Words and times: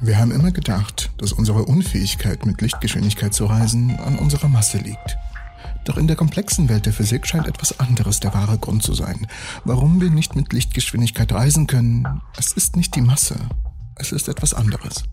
Wir 0.00 0.18
haben 0.18 0.32
immer 0.32 0.50
gedacht, 0.50 1.10
dass 1.18 1.32
unsere 1.32 1.64
Unfähigkeit, 1.64 2.44
mit 2.46 2.60
Lichtgeschwindigkeit 2.60 3.32
zu 3.32 3.46
reisen, 3.46 3.96
an 3.98 4.18
unserer 4.18 4.48
Masse 4.48 4.78
liegt. 4.78 5.16
Doch 5.84 5.96
in 5.96 6.06
der 6.06 6.16
komplexen 6.16 6.68
Welt 6.68 6.86
der 6.86 6.92
Physik 6.92 7.26
scheint 7.26 7.46
etwas 7.46 7.78
anderes 7.78 8.20
der 8.20 8.34
wahre 8.34 8.58
Grund 8.58 8.82
zu 8.82 8.94
sein, 8.94 9.26
warum 9.64 10.00
wir 10.00 10.10
nicht 10.10 10.34
mit 10.34 10.52
Lichtgeschwindigkeit 10.52 11.32
reisen 11.32 11.66
können. 11.66 12.06
Es 12.36 12.52
ist 12.52 12.76
nicht 12.76 12.94
die 12.96 13.02
Masse, 13.02 13.36
es 13.96 14.12
ist 14.12 14.28
etwas 14.28 14.54
anderes. 14.54 15.04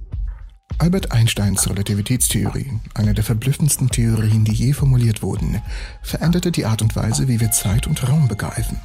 Albert 0.77 1.11
Einsteins 1.11 1.69
Relativitätstheorie, 1.69 2.79
eine 2.95 3.13
der 3.13 3.23
verblüffendsten 3.23 3.89
Theorien, 3.89 4.45
die 4.45 4.53
je 4.53 4.73
formuliert 4.73 5.21
wurden, 5.21 5.61
veränderte 6.01 6.51
die 6.51 6.65
Art 6.65 6.81
und 6.81 6.95
Weise, 6.95 7.27
wie 7.27 7.39
wir 7.39 7.51
Zeit 7.51 7.87
und 7.87 8.07
Raum 8.07 8.27
begreifen. 8.27 8.77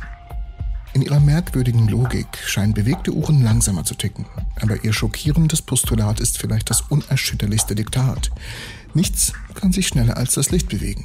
In 0.96 1.02
ihrer 1.02 1.20
merkwürdigen 1.20 1.88
Logik 1.88 2.26
scheinen 2.46 2.72
bewegte 2.72 3.12
Uhren 3.12 3.44
langsamer 3.44 3.84
zu 3.84 3.94
ticken, 3.94 4.24
aber 4.62 4.82
ihr 4.82 4.94
schockierendes 4.94 5.60
Postulat 5.60 6.20
ist 6.20 6.38
vielleicht 6.38 6.70
das 6.70 6.80
unerschütterlichste 6.80 7.74
Diktat. 7.74 8.30
Nichts 8.94 9.34
kann 9.52 9.72
sich 9.72 9.88
schneller 9.88 10.16
als 10.16 10.32
das 10.32 10.50
Licht 10.50 10.70
bewegen. 10.70 11.04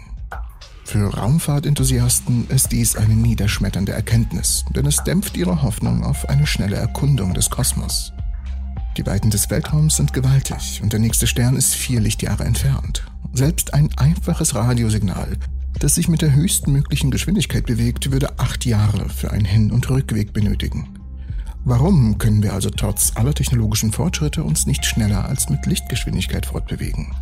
Für 0.86 1.14
Raumfahrtenthusiasten 1.14 2.48
ist 2.48 2.72
dies 2.72 2.96
eine 2.96 3.16
niederschmetternde 3.16 3.92
Erkenntnis, 3.92 4.64
denn 4.74 4.86
es 4.86 5.04
dämpft 5.04 5.36
ihre 5.36 5.62
Hoffnung 5.62 6.06
auf 6.06 6.30
eine 6.30 6.48
schnelle 6.48 6.78
Erkundung 6.78 7.34
des 7.34 7.50
Kosmos. 7.50 8.14
Die 8.96 9.06
Weiten 9.06 9.30
des 9.30 9.50
Weltraums 9.50 9.98
sind 9.98 10.14
gewaltig 10.14 10.80
und 10.82 10.94
der 10.94 11.02
nächste 11.02 11.28
Stern 11.28 11.58
ist 11.58 11.76
vier 11.76 12.00
Lichtjahre 12.00 12.46
entfernt. 12.46 13.04
Selbst 13.34 13.74
ein 13.74 13.90
einfaches 13.98 14.56
Radiosignal 14.56 15.36
das 15.80 15.96
sich 15.96 16.08
mit 16.08 16.22
der 16.22 16.34
höchsten 16.34 16.72
möglichen 16.72 17.12
Geschwindigkeit 17.12 17.66
bewegt, 17.66 18.12
würde 18.12 18.40
acht 18.40 18.66
Jahre 18.66 19.10
für 19.10 19.32
einen 19.32 19.46
Hin- 19.46 19.72
und 19.72 19.90
Rückweg 19.90 20.34
benötigen. 20.34 20.90
Warum 21.64 22.18
können 22.18 22.42
wir 22.42 22.54
also 22.54 22.70
trotz 22.70 23.12
aller 23.16 23.34
technologischen 23.34 23.92
Fortschritte 23.92 24.44
uns 24.44 24.66
nicht 24.66 24.86
schneller 24.86 25.26
als 25.26 25.50
mit 25.50 25.66
Lichtgeschwindigkeit 25.66 26.48
fortbewegen? 26.48 27.14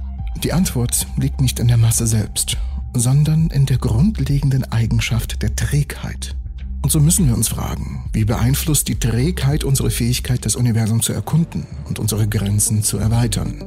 Die 0.44 0.54
Antwort 0.54 1.08
liegt 1.18 1.42
nicht 1.42 1.60
in 1.60 1.68
der 1.68 1.78
Masse 1.78 2.08
selbst, 2.08 2.58
sondern 2.94 3.48
in 3.48 3.66
der 3.66 3.78
grundlegenden 3.78 4.64
Eigenschaft 4.72 5.42
der 5.42 5.56
Trägheit. 5.56 6.36
Und 6.82 6.92
so 6.92 7.02
müssen 7.02 7.28
wir 7.28 7.36
uns 7.36 7.50
fragen, 7.50 8.06
wie 8.14 8.24
beeinflusst 8.24 8.88
die 8.88 8.98
Trägheit 8.98 9.66
unsere 9.66 9.92
Fähigkeit, 9.92 10.46
das 10.46 10.56
Universum 10.56 11.02
zu 11.02 11.12
erkunden 11.12 11.68
und 11.90 12.00
unsere 12.00 12.28
Grenzen 12.28 12.84
zu 12.84 12.98
erweitern? 12.98 13.66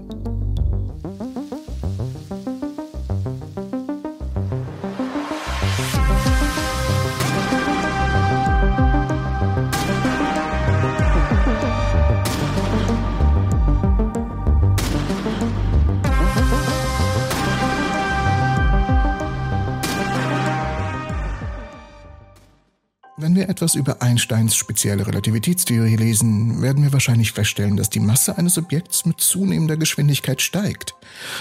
Wir 23.43 23.49
etwas 23.49 23.75
über 23.75 24.01
Einsteins 24.01 24.55
spezielle 24.55 25.05
Relativitätstheorie 25.05 25.97
lesen, 25.97 26.63
werden 26.63 26.85
wir 26.85 26.93
wahrscheinlich 26.93 27.33
feststellen, 27.33 27.77
dass 27.77 27.91
die 27.91 27.99
Masse 27.99 28.39
eines 28.39 28.57
Objekts 28.57 29.05
mit 29.05 29.21
zunehmender 29.21 29.77
Geschwindigkeit 29.77 30.41
steigt. 30.41 30.95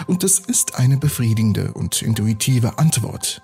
Und 0.08 0.24
das 0.24 0.40
ist 0.40 0.80
eine 0.80 0.98
befriedigende 0.98 1.74
und 1.74 2.02
intuitive 2.02 2.80
Antwort. 2.80 3.44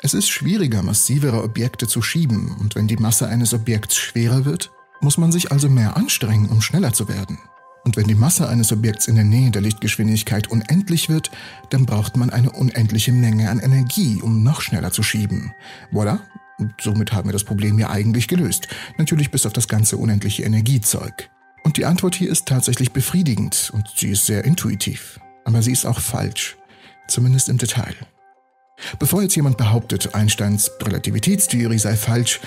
Es 0.00 0.14
ist 0.14 0.30
schwieriger, 0.30 0.82
massivere 0.82 1.42
Objekte 1.42 1.86
zu 1.86 2.00
schieben, 2.00 2.56
und 2.58 2.74
wenn 2.74 2.88
die 2.88 2.96
Masse 2.96 3.28
eines 3.28 3.52
Objekts 3.52 3.96
schwerer 3.96 4.46
wird, 4.46 4.70
muss 5.02 5.18
man 5.18 5.30
sich 5.30 5.52
also 5.52 5.68
mehr 5.68 5.94
anstrengen, 5.94 6.48
um 6.48 6.62
schneller 6.62 6.94
zu 6.94 7.06
werden. 7.06 7.38
Und 7.84 7.98
wenn 7.98 8.06
die 8.06 8.14
Masse 8.14 8.48
eines 8.48 8.72
Objekts 8.72 9.08
in 9.08 9.16
der 9.16 9.24
Nähe 9.24 9.50
der 9.50 9.60
Lichtgeschwindigkeit 9.60 10.50
unendlich 10.50 11.10
wird, 11.10 11.30
dann 11.68 11.84
braucht 11.84 12.16
man 12.16 12.30
eine 12.30 12.50
unendliche 12.50 13.12
Menge 13.12 13.50
an 13.50 13.58
Energie, 13.58 14.22
um 14.22 14.42
noch 14.42 14.62
schneller 14.62 14.90
zu 14.90 15.02
schieben. 15.02 15.52
Voilà, 15.92 16.20
und 16.58 16.74
somit 16.80 17.12
haben 17.12 17.28
wir 17.28 17.32
das 17.32 17.44
Problem 17.44 17.78
ja 17.78 17.90
eigentlich 17.90 18.28
gelöst. 18.28 18.68
Natürlich 18.98 19.30
bis 19.30 19.46
auf 19.46 19.52
das 19.52 19.68
ganze 19.68 19.96
unendliche 19.96 20.42
Energiezeug. 20.42 21.30
Und 21.64 21.76
die 21.76 21.84
Antwort 21.84 22.14
hier 22.14 22.30
ist 22.30 22.46
tatsächlich 22.46 22.92
befriedigend 22.92 23.70
und 23.74 23.86
sie 23.96 24.10
ist 24.10 24.26
sehr 24.26 24.44
intuitiv. 24.44 25.20
Aber 25.44 25.62
sie 25.62 25.72
ist 25.72 25.86
auch 25.86 26.00
falsch. 26.00 26.56
Zumindest 27.08 27.48
im 27.48 27.58
Detail. 27.58 27.94
Bevor 28.98 29.22
jetzt 29.22 29.34
jemand 29.34 29.56
behauptet, 29.56 30.14
Einsteins 30.14 30.70
Relativitätstheorie 30.80 31.78
sei 31.78 31.96
falsch, 31.96 32.40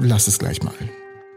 lass 0.00 0.28
es 0.28 0.38
gleich 0.38 0.62
mal. 0.62 0.74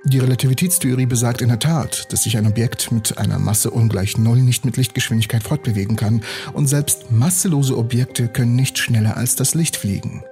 Die 0.06 0.20
Relativitätstheorie 0.20 1.06
besagt 1.06 1.42
in 1.42 1.50
der 1.50 1.60
Tat, 1.60 2.12
dass 2.12 2.24
sich 2.24 2.38
ein 2.38 2.48
Objekt 2.48 2.92
mit 2.92 3.18
einer 3.18 3.38
Masse 3.38 3.70
ungleich 3.70 4.18
Null 4.18 4.42
nicht 4.42 4.64
mit 4.64 4.78
Lichtgeschwindigkeit 4.78 5.44
fortbewegen 5.44 5.98
kann 5.98 6.24
und 6.54 6.68
selbst 6.68 7.12
masselose 7.12 7.78
Objekte 7.78 8.30
können 8.30 8.56
nicht 8.56 8.78
schneller 8.78 9.18
als 9.18 9.36
das 9.36 9.56
Licht 9.56 9.76
fliegen. 9.76 10.24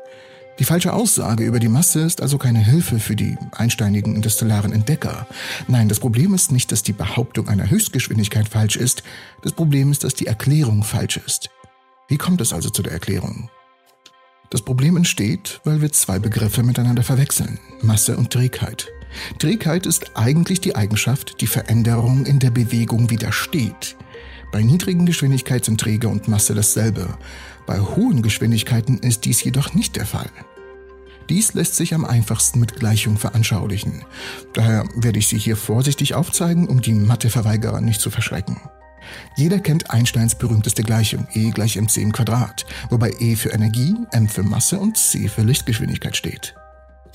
Die 0.60 0.64
falsche 0.64 0.94
Aussage 0.94 1.44
über 1.44 1.60
die 1.60 1.68
Masse 1.68 2.02
ist 2.02 2.22
also 2.22 2.40
keine 2.40 2.60
Hilfe 2.60 3.00
für 3.00 3.16
die 3.16 3.38
einsteinigen 3.52 4.16
interstellaren 4.16 4.74
Entdecker. 4.74 5.28
Nein, 5.68 5.88
das 5.88 6.00
Problem 6.00 6.34
ist 6.34 6.52
nicht, 6.52 6.72
dass 6.72 6.82
die 6.82 6.94
Behauptung 6.94 7.48
einer 7.48 7.70
Höchstgeschwindigkeit 7.70 8.50
falsch 8.50 8.76
ist, 8.76 9.04
das 9.44 9.52
Problem 9.52 9.92
ist, 9.92 10.04
dass 10.04 10.16
die 10.16 10.26
Erklärung 10.26 10.84
falsch 10.84 11.18
ist. 11.18 11.52
Wie 12.08 12.18
kommt 12.18 12.42
es 12.42 12.54
also 12.54 12.72
zu 12.72 12.82
der 12.82 12.94
Erklärung? 12.94 13.50
Das 14.50 14.62
Problem 14.64 14.98
entsteht, 14.98 15.60
weil 15.64 15.82
wir 15.82 15.92
zwei 15.92 16.18
Begriffe 16.20 16.64
miteinander 16.64 17.04
verwechseln, 17.04 17.60
Masse 17.82 18.18
und 18.18 18.32
Trägheit. 18.32 18.88
Trägheit 19.40 19.86
ist 19.86 20.16
eigentlich 20.16 20.62
die 20.62 20.76
Eigenschaft, 20.76 21.40
die 21.42 21.48
Veränderung 21.48 22.26
in 22.26 22.40
der 22.40 22.52
Bewegung 22.52 23.10
widersteht. 23.10 23.96
Bei 24.52 24.64
niedrigen 24.64 25.06
Geschwindigkeiten 25.06 25.66
sind 25.66 25.82
Träger 25.82 26.10
und 26.10 26.28
Masse 26.28 26.56
dasselbe. 26.56 27.18
Bei 27.66 27.80
hohen 27.80 28.22
Geschwindigkeiten 28.22 29.00
ist 29.00 29.26
dies 29.26 29.44
jedoch 29.44 29.74
nicht 29.74 29.98
der 29.98 30.06
Fall. 30.06 30.30
Dies 31.30 31.54
lässt 31.54 31.76
sich 31.76 31.94
am 31.94 32.06
einfachsten 32.06 32.60
mit 32.60 32.76
Gleichung 32.76 33.18
veranschaulichen. 33.18 34.06
Daher 34.54 34.86
werde 34.96 35.20
ich 35.20 35.28
sie 35.28 35.38
hier 35.38 35.58
vorsichtig 35.58 36.14
aufzeigen, 36.14 36.68
um 36.68 36.82
die 36.82 36.94
Matheverweigerer 36.94 37.82
nicht 37.82 38.00
zu 38.00 38.10
verschrecken. 38.10 38.62
Jeder 39.36 39.60
kennt 39.60 39.92
Einsteins 39.92 40.36
berühmteste 40.36 40.84
Gleichung 40.84 41.28
E 41.34 41.52
gleich 41.52 41.78
mc 41.78 42.02
im 42.02 42.12
Quadrat, 42.12 42.66
wobei 42.90 43.14
E 43.20 43.36
für 43.36 43.50
Energie, 43.50 43.96
m 44.12 44.28
für 44.28 44.44
Masse 44.44 44.80
und 44.80 44.98
c 44.98 45.28
für 45.28 45.44
Lichtgeschwindigkeit 45.44 46.16
steht. 46.16 46.56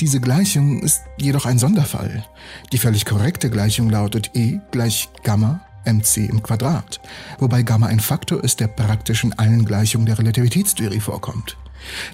Diese 0.00 0.20
Gleichung 0.20 0.82
ist 0.82 1.02
jedoch 1.18 1.46
ein 1.46 1.58
Sonderfall. 1.58 2.24
Die 2.72 2.78
völlig 2.78 3.04
korrekte 3.04 3.50
Gleichung 3.50 3.90
lautet 3.90 4.30
E 4.34 4.58
gleich 4.70 5.08
Gamma 5.22 5.60
mc 5.84 6.26
im 6.26 6.42
Quadrat, 6.42 7.00
wobei 7.38 7.62
Gamma 7.62 7.86
ein 7.86 8.00
Faktor 8.00 8.42
ist, 8.42 8.60
der 8.60 8.68
praktisch 8.68 9.24
in 9.24 9.32
allen 9.34 9.64
Gleichungen 9.64 10.06
der 10.06 10.18
Relativitätstheorie 10.18 11.00
vorkommt. 11.00 11.56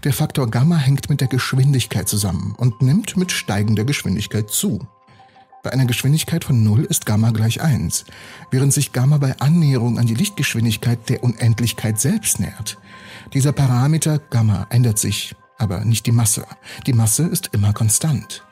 Der 0.04 0.12
Faktor 0.12 0.50
Gamma 0.50 0.76
hängt 0.76 1.10
mit 1.10 1.20
der 1.20 1.28
Geschwindigkeit 1.28 2.08
zusammen 2.08 2.54
und 2.56 2.82
nimmt 2.82 3.16
mit 3.16 3.32
steigender 3.32 3.84
Geschwindigkeit 3.84 4.50
zu. 4.50 4.86
Bei 5.62 5.72
einer 5.72 5.86
Geschwindigkeit 5.86 6.44
von 6.44 6.62
0 6.62 6.84
ist 6.84 7.04
Gamma 7.04 7.30
gleich 7.30 7.60
1, 7.60 8.04
während 8.50 8.72
sich 8.72 8.92
Gamma 8.92 9.18
bei 9.18 9.38
Annäherung 9.40 9.98
an 9.98 10.06
die 10.06 10.14
Lichtgeschwindigkeit 10.14 11.08
der 11.08 11.24
Unendlichkeit 11.24 11.98
selbst 11.98 12.40
nähert. 12.40 12.78
Dieser 13.34 13.52
Parameter 13.52 14.18
Gamma 14.18 14.66
ändert 14.70 14.98
sich, 14.98 15.34
aber 15.58 15.84
nicht 15.84 16.06
die 16.06 16.12
Masse. 16.12 16.46
Die 16.86 16.92
Masse 16.92 17.24
ist 17.24 17.50
immer 17.52 17.72
konstant. 17.72 18.44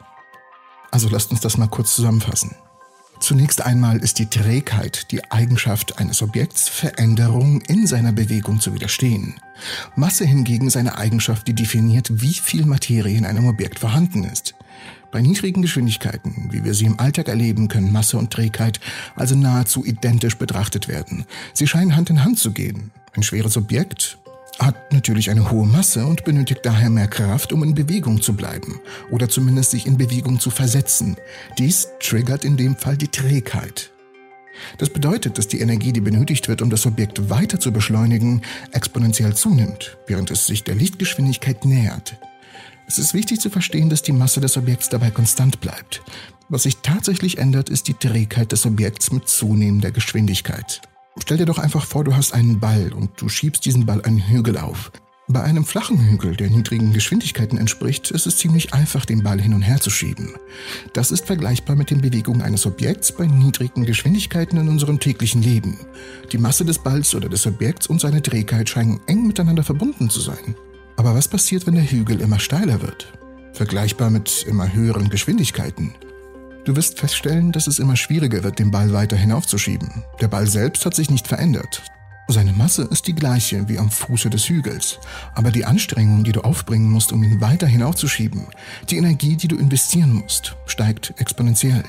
Also 0.90 1.08
lasst 1.08 1.30
uns 1.30 1.40
das 1.40 1.56
mal 1.56 1.68
kurz 1.68 1.94
zusammenfassen. 1.94 2.54
Zunächst 3.26 3.66
einmal 3.66 3.96
ist 3.96 4.20
die 4.20 4.26
Trägheit 4.26 5.10
die 5.10 5.32
Eigenschaft 5.32 5.98
eines 5.98 6.22
Objekts, 6.22 6.68
Veränderungen 6.68 7.60
in 7.62 7.84
seiner 7.88 8.12
Bewegung 8.12 8.60
zu 8.60 8.72
widerstehen. 8.72 9.34
Masse 9.96 10.24
hingegen 10.24 10.68
ist 10.68 10.76
eine 10.76 10.96
Eigenschaft, 10.96 11.48
die 11.48 11.52
definiert, 11.52 12.22
wie 12.22 12.34
viel 12.34 12.64
Materie 12.66 13.18
in 13.18 13.26
einem 13.26 13.48
Objekt 13.48 13.80
vorhanden 13.80 14.22
ist. 14.22 14.54
Bei 15.10 15.22
niedrigen 15.22 15.60
Geschwindigkeiten, 15.60 16.50
wie 16.52 16.62
wir 16.62 16.72
sie 16.72 16.84
im 16.84 17.00
Alltag 17.00 17.26
erleben, 17.26 17.66
können 17.66 17.90
Masse 17.90 18.16
und 18.16 18.32
Trägheit 18.32 18.78
also 19.16 19.34
nahezu 19.34 19.84
identisch 19.84 20.38
betrachtet 20.38 20.86
werden. 20.86 21.24
Sie 21.52 21.66
scheinen 21.66 21.96
Hand 21.96 22.10
in 22.10 22.22
Hand 22.22 22.38
zu 22.38 22.52
gehen. 22.52 22.92
Ein 23.16 23.24
schweres 23.24 23.56
Objekt 23.56 24.18
hat 24.58 24.92
natürlich 24.92 25.30
eine 25.30 25.50
hohe 25.50 25.66
Masse 25.66 26.06
und 26.06 26.24
benötigt 26.24 26.60
daher 26.64 26.90
mehr 26.90 27.08
Kraft, 27.08 27.52
um 27.52 27.62
in 27.62 27.74
Bewegung 27.74 28.22
zu 28.22 28.34
bleiben 28.34 28.80
oder 29.10 29.28
zumindest 29.28 29.70
sich 29.70 29.86
in 29.86 29.98
Bewegung 29.98 30.40
zu 30.40 30.50
versetzen. 30.50 31.16
Dies 31.58 31.88
triggert 32.00 32.44
in 32.44 32.56
dem 32.56 32.76
Fall 32.76 32.96
die 32.96 33.08
Trägheit. 33.08 33.92
Das 34.78 34.88
bedeutet, 34.88 35.36
dass 35.36 35.48
die 35.48 35.60
Energie, 35.60 35.92
die 35.92 36.00
benötigt 36.00 36.48
wird, 36.48 36.62
um 36.62 36.70
das 36.70 36.86
Objekt 36.86 37.28
weiter 37.28 37.60
zu 37.60 37.72
beschleunigen, 37.72 38.42
exponentiell 38.72 39.34
zunimmt, 39.34 39.98
während 40.06 40.30
es 40.30 40.46
sich 40.46 40.64
der 40.64 40.74
Lichtgeschwindigkeit 40.74 41.64
nähert. 41.64 42.16
Es 42.88 42.98
ist 42.98 43.14
wichtig 43.14 43.40
zu 43.40 43.50
verstehen, 43.50 43.90
dass 43.90 44.02
die 44.02 44.12
Masse 44.12 44.40
des 44.40 44.56
Objekts 44.56 44.88
dabei 44.88 45.10
konstant 45.10 45.60
bleibt. 45.60 46.02
Was 46.48 46.62
sich 46.62 46.76
tatsächlich 46.78 47.38
ändert, 47.38 47.68
ist 47.68 47.88
die 47.88 47.94
Trägheit 47.94 48.52
des 48.52 48.64
Objekts 48.64 49.10
mit 49.10 49.28
zunehmender 49.28 49.90
Geschwindigkeit. 49.90 50.80
Stell 51.18 51.38
dir 51.38 51.46
doch 51.46 51.58
einfach 51.58 51.84
vor, 51.84 52.04
du 52.04 52.14
hast 52.14 52.32
einen 52.32 52.60
Ball 52.60 52.92
und 52.92 53.10
du 53.20 53.28
schiebst 53.28 53.64
diesen 53.64 53.86
Ball 53.86 54.02
einen 54.02 54.28
Hügel 54.28 54.58
auf. 54.58 54.92
Bei 55.28 55.42
einem 55.42 55.64
flachen 55.64 55.98
Hügel, 55.98 56.36
der 56.36 56.50
niedrigen 56.50 56.92
Geschwindigkeiten 56.92 57.58
entspricht, 57.58 58.12
ist 58.12 58.26
es 58.26 58.36
ziemlich 58.36 58.74
einfach, 58.74 59.04
den 59.04 59.24
Ball 59.24 59.40
hin 59.40 59.54
und 59.54 59.62
her 59.62 59.80
zu 59.80 59.90
schieben. 59.90 60.34
Das 60.92 61.10
ist 61.10 61.26
vergleichbar 61.26 61.74
mit 61.74 61.90
den 61.90 62.00
Bewegungen 62.00 62.42
eines 62.42 62.64
Objekts 62.64 63.10
bei 63.10 63.26
niedrigen 63.26 63.84
Geschwindigkeiten 63.84 64.56
in 64.56 64.68
unserem 64.68 65.00
täglichen 65.00 65.42
Leben. 65.42 65.80
Die 66.30 66.38
Masse 66.38 66.64
des 66.64 66.78
Balls 66.78 67.12
oder 67.12 67.28
des 67.28 67.44
Objekts 67.44 67.88
und 67.88 68.00
seine 68.00 68.22
Trägheit 68.22 68.68
scheinen 68.68 69.00
eng 69.08 69.26
miteinander 69.26 69.64
verbunden 69.64 70.10
zu 70.10 70.20
sein. 70.20 70.54
Aber 70.94 71.16
was 71.16 71.26
passiert, 71.26 71.66
wenn 71.66 71.74
der 71.74 71.90
Hügel 71.90 72.20
immer 72.20 72.38
steiler 72.38 72.80
wird? 72.80 73.12
Vergleichbar 73.52 74.10
mit 74.10 74.44
immer 74.48 74.72
höheren 74.72 75.10
Geschwindigkeiten. 75.10 75.92
Du 76.66 76.74
wirst 76.74 76.98
feststellen, 76.98 77.52
dass 77.52 77.68
es 77.68 77.78
immer 77.78 77.94
schwieriger 77.94 78.42
wird, 78.42 78.58
den 78.58 78.72
Ball 78.72 78.92
weiter 78.92 79.16
hinaufzuschieben. 79.16 80.02
Der 80.20 80.26
Ball 80.26 80.48
selbst 80.48 80.84
hat 80.84 80.96
sich 80.96 81.10
nicht 81.10 81.28
verändert. 81.28 81.84
Seine 82.26 82.52
Masse 82.52 82.82
ist 82.82 83.06
die 83.06 83.14
gleiche 83.14 83.68
wie 83.68 83.78
am 83.78 83.88
Fuße 83.88 84.30
des 84.30 84.48
Hügels, 84.48 84.98
aber 85.36 85.52
die 85.52 85.64
Anstrengung, 85.64 86.24
die 86.24 86.32
du 86.32 86.40
aufbringen 86.40 86.90
musst, 86.90 87.12
um 87.12 87.22
ihn 87.22 87.40
weiter 87.40 87.68
hinaufzuschieben, 87.68 88.48
die 88.90 88.96
Energie, 88.96 89.36
die 89.36 89.46
du 89.46 89.54
investieren 89.56 90.12
musst, 90.12 90.56
steigt 90.66 91.14
exponentiell. 91.18 91.84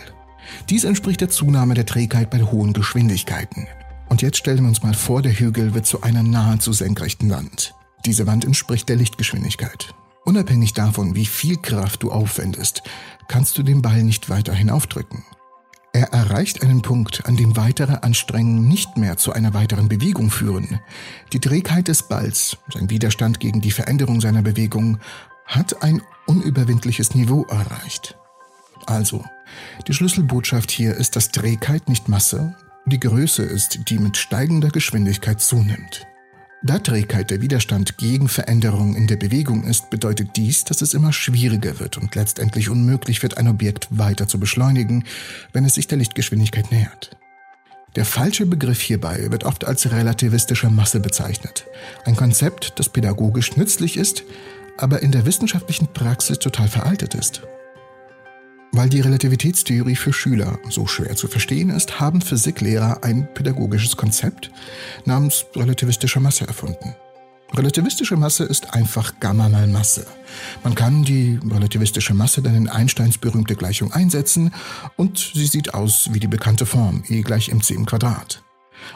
Dies 0.69 0.83
entspricht 0.83 1.21
der 1.21 1.29
Zunahme 1.29 1.73
der 1.73 1.87
Trägheit 1.87 2.29
bei 2.29 2.43
hohen 2.43 2.73
Geschwindigkeiten. 2.73 3.65
Und 4.09 4.21
jetzt 4.21 4.37
stellen 4.37 4.61
wir 4.61 4.69
uns 4.69 4.83
mal 4.83 4.93
vor, 4.93 5.23
der 5.23 5.33
Hügel 5.33 5.73
wird 5.73 5.87
zu 5.87 6.03
einer 6.03 6.21
nahezu 6.21 6.71
senkrechten 6.71 7.31
Wand. 7.31 7.73
Diese 8.05 8.27
Wand 8.27 8.45
entspricht 8.45 8.87
der 8.89 8.97
Lichtgeschwindigkeit. 8.97 9.95
Unabhängig 10.23 10.73
davon, 10.73 11.15
wie 11.15 11.25
viel 11.25 11.55
Kraft 11.55 12.03
du 12.03 12.11
aufwendest, 12.11 12.83
kannst 13.27 13.57
du 13.57 13.63
den 13.63 13.81
Ball 13.81 14.03
nicht 14.03 14.29
weiter 14.29 14.53
hinaufdrücken. 14.53 15.23
Er 15.93 16.13
erreicht 16.13 16.61
einen 16.61 16.83
Punkt, 16.83 17.25
an 17.25 17.37
dem 17.37 17.57
weitere 17.57 17.93
Anstrengungen 18.01 18.67
nicht 18.67 18.97
mehr 18.97 19.17
zu 19.17 19.33
einer 19.33 19.53
weiteren 19.53 19.89
Bewegung 19.89 20.29
führen. 20.29 20.79
Die 21.33 21.39
Trägheit 21.39 21.87
des 21.87 22.03
Balls, 22.03 22.57
sein 22.71 22.89
Widerstand 22.89 23.39
gegen 23.39 23.61
die 23.61 23.71
Veränderung 23.71 24.21
seiner 24.21 24.43
Bewegung, 24.43 24.99
hat 25.45 25.81
ein 25.81 26.01
unüberwindliches 26.27 27.15
Niveau 27.15 27.45
erreicht. 27.45 28.15
Also, 28.85 29.25
die 29.87 29.93
Schlüsselbotschaft 29.93 30.69
hier 30.69 30.93
ist, 30.95 31.15
dass 31.15 31.31
Trägheit 31.31 31.89
nicht 31.89 32.09
Masse, 32.09 32.55
die 32.85 32.99
Größe 32.99 33.43
ist, 33.43 33.89
die 33.89 33.97
mit 33.97 34.17
steigender 34.17 34.69
Geschwindigkeit 34.69 35.41
zunimmt. 35.41 36.05
Da 36.63 36.79
Trägheit 36.79 37.29
der 37.29 37.41
Widerstand 37.41 37.97
gegen 37.97 38.27
Veränderungen 38.27 38.95
in 38.95 39.05
der 39.05 39.15
Bewegung 39.15 39.63
ist, 39.63 39.91
bedeutet 39.91 40.29
dies, 40.35 40.63
dass 40.63 40.81
es 40.81 40.95
immer 40.95 41.13
schwieriger 41.13 41.79
wird 41.79 41.97
und 41.97 42.15
letztendlich 42.15 42.69
unmöglich 42.69 43.21
wird, 43.21 43.37
ein 43.37 43.47
Objekt 43.47 43.87
weiter 43.91 44.27
zu 44.27 44.39
beschleunigen, 44.39 45.03
wenn 45.53 45.65
es 45.65 45.75
sich 45.75 45.87
der 45.87 45.99
Lichtgeschwindigkeit 45.99 46.71
nähert. 46.71 47.15
Der 47.95 48.05
falsche 48.05 48.47
Begriff 48.47 48.81
hierbei 48.81 49.31
wird 49.31 49.43
oft 49.43 49.65
als 49.65 49.91
relativistische 49.91 50.69
Masse 50.69 50.99
bezeichnet. 50.99 51.65
Ein 52.05 52.15
Konzept, 52.15 52.73
das 52.77 52.89
pädagogisch 52.89 53.55
nützlich 53.55 53.95
ist, 53.95 54.23
aber 54.77 55.03
in 55.03 55.11
der 55.11 55.25
wissenschaftlichen 55.25 55.87
Praxis 55.93 56.39
total 56.39 56.67
veraltet 56.67 57.13
ist. 57.13 57.43
Weil 58.71 58.89
die 58.89 59.01
Relativitätstheorie 59.01 59.95
für 59.95 60.13
Schüler 60.13 60.59
so 60.69 60.85
schwer 60.87 61.15
zu 61.15 61.27
verstehen 61.27 61.69
ist, 61.69 61.99
haben 61.99 62.21
Physiklehrer 62.21 63.03
ein 63.03 63.27
pädagogisches 63.33 63.97
Konzept 63.97 64.51
namens 65.05 65.45
relativistische 65.55 66.19
Masse 66.19 66.47
erfunden. 66.47 66.95
Relativistische 67.53 68.17
Masse 68.17 68.43
ist 68.43 68.73
einfach 68.73 69.19
Gamma 69.21 69.47
mal 69.47 69.67
Masse. 69.67 70.05
Man 70.63 70.75
kann 70.75 71.03
die 71.03 71.39
relativistische 71.49 72.13
Masse 72.13 72.41
dann 72.41 72.55
in 72.55 72.67
Einsteins 72.67 73.17
berühmte 73.17 73.55
Gleichung 73.55 73.93
einsetzen 73.93 74.53
und 74.97 75.31
sie 75.33 75.45
sieht 75.45 75.73
aus 75.73 76.09
wie 76.11 76.19
die 76.19 76.27
bekannte 76.27 76.65
Form 76.65 77.03
E 77.07 77.21
gleich 77.21 77.49
mc 77.51 77.73
im 77.73 77.85
Quadrat. 77.85 78.43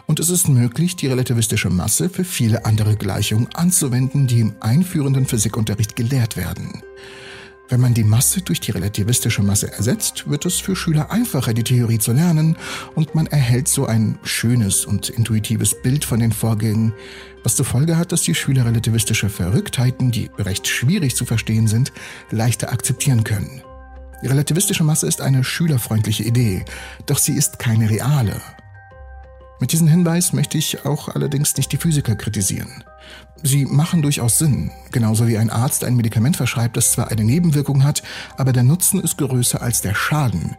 Und 0.06 0.20
es 0.20 0.30
ist 0.30 0.50
möglich, 0.50 0.96
die 0.96 1.08
relativistische 1.08 1.70
Masse 1.70 2.10
für 2.10 2.26
viele 2.26 2.66
andere 2.66 2.98
Gleichungen 2.98 3.48
anzuwenden, 3.56 4.28
die 4.28 4.42
im 4.42 4.54
einführenden 4.60 5.26
Physikunterricht 5.26 5.96
gelehrt 5.96 6.38
werden. 6.38 6.84
Wenn 7.72 7.80
man 7.80 7.94
die 7.94 8.04
Masse 8.04 8.42
durch 8.42 8.60
die 8.60 8.72
relativistische 8.72 9.42
Masse 9.44 9.72
ersetzt, 9.72 10.30
wird 10.30 10.46
es 10.46 10.60
für 10.60 10.76
Schüler 10.76 11.10
einfacher, 11.10 11.54
die 11.54 11.64
Theorie 11.64 12.00
zu 12.00 12.12
lernen 12.12 12.58
und 12.96 13.16
man 13.16 13.28
erhält 13.28 13.70
so 13.70 13.86
ein 13.86 14.20
schönes 14.24 14.86
und 14.86 15.08
intuitives 15.08 15.82
Bild 15.82 16.04
von 16.04 16.20
den 16.20 16.34
Vorgängen, 16.34 16.92
was 17.46 17.56
zur 17.56 17.66
Folge 17.66 17.98
hat, 17.98 18.12
dass 18.12 18.24
die 18.24 18.36
Schüler 18.36 18.66
relativistische 18.66 19.30
Verrücktheiten, 19.30 20.12
die 20.12 20.30
recht 20.38 20.68
schwierig 20.68 21.16
zu 21.16 21.24
verstehen 21.24 21.70
sind, 21.70 21.94
leichter 22.30 22.74
akzeptieren 22.74 23.24
können. 23.24 23.62
Die 24.22 24.28
relativistische 24.28 24.84
Masse 24.84 25.08
ist 25.08 25.22
eine 25.22 25.46
schülerfreundliche 25.46 26.24
Idee, 26.24 26.66
doch 27.06 27.20
sie 27.20 27.38
ist 27.38 27.58
keine 27.58 27.90
reale. 27.90 28.42
Mit 29.62 29.72
diesem 29.72 29.88
Hinweis 29.88 30.34
möchte 30.34 30.58
ich 30.58 30.86
auch 30.86 31.08
allerdings 31.08 31.56
nicht 31.56 31.72
die 31.72 31.78
Physiker 31.78 32.18
kritisieren. 32.18 32.84
Sie 33.44 33.66
machen 33.66 34.02
durchaus 34.02 34.38
Sinn, 34.38 34.72
genauso 34.92 35.28
wie 35.28 35.38
ein 35.38 35.50
Arzt 35.50 35.84
ein 35.84 35.96
Medikament 35.96 36.38
verschreibt, 36.38 36.78
das 36.78 36.92
zwar 36.92 37.10
eine 37.10 37.24
Nebenwirkung 37.24 37.84
hat, 37.84 38.04
aber 38.38 38.54
der 38.54 38.64
Nutzen 38.64 39.02
ist 39.02 39.18
größer 39.18 39.62
als 39.62 39.82
der 39.82 39.96
Schaden. 39.96 40.56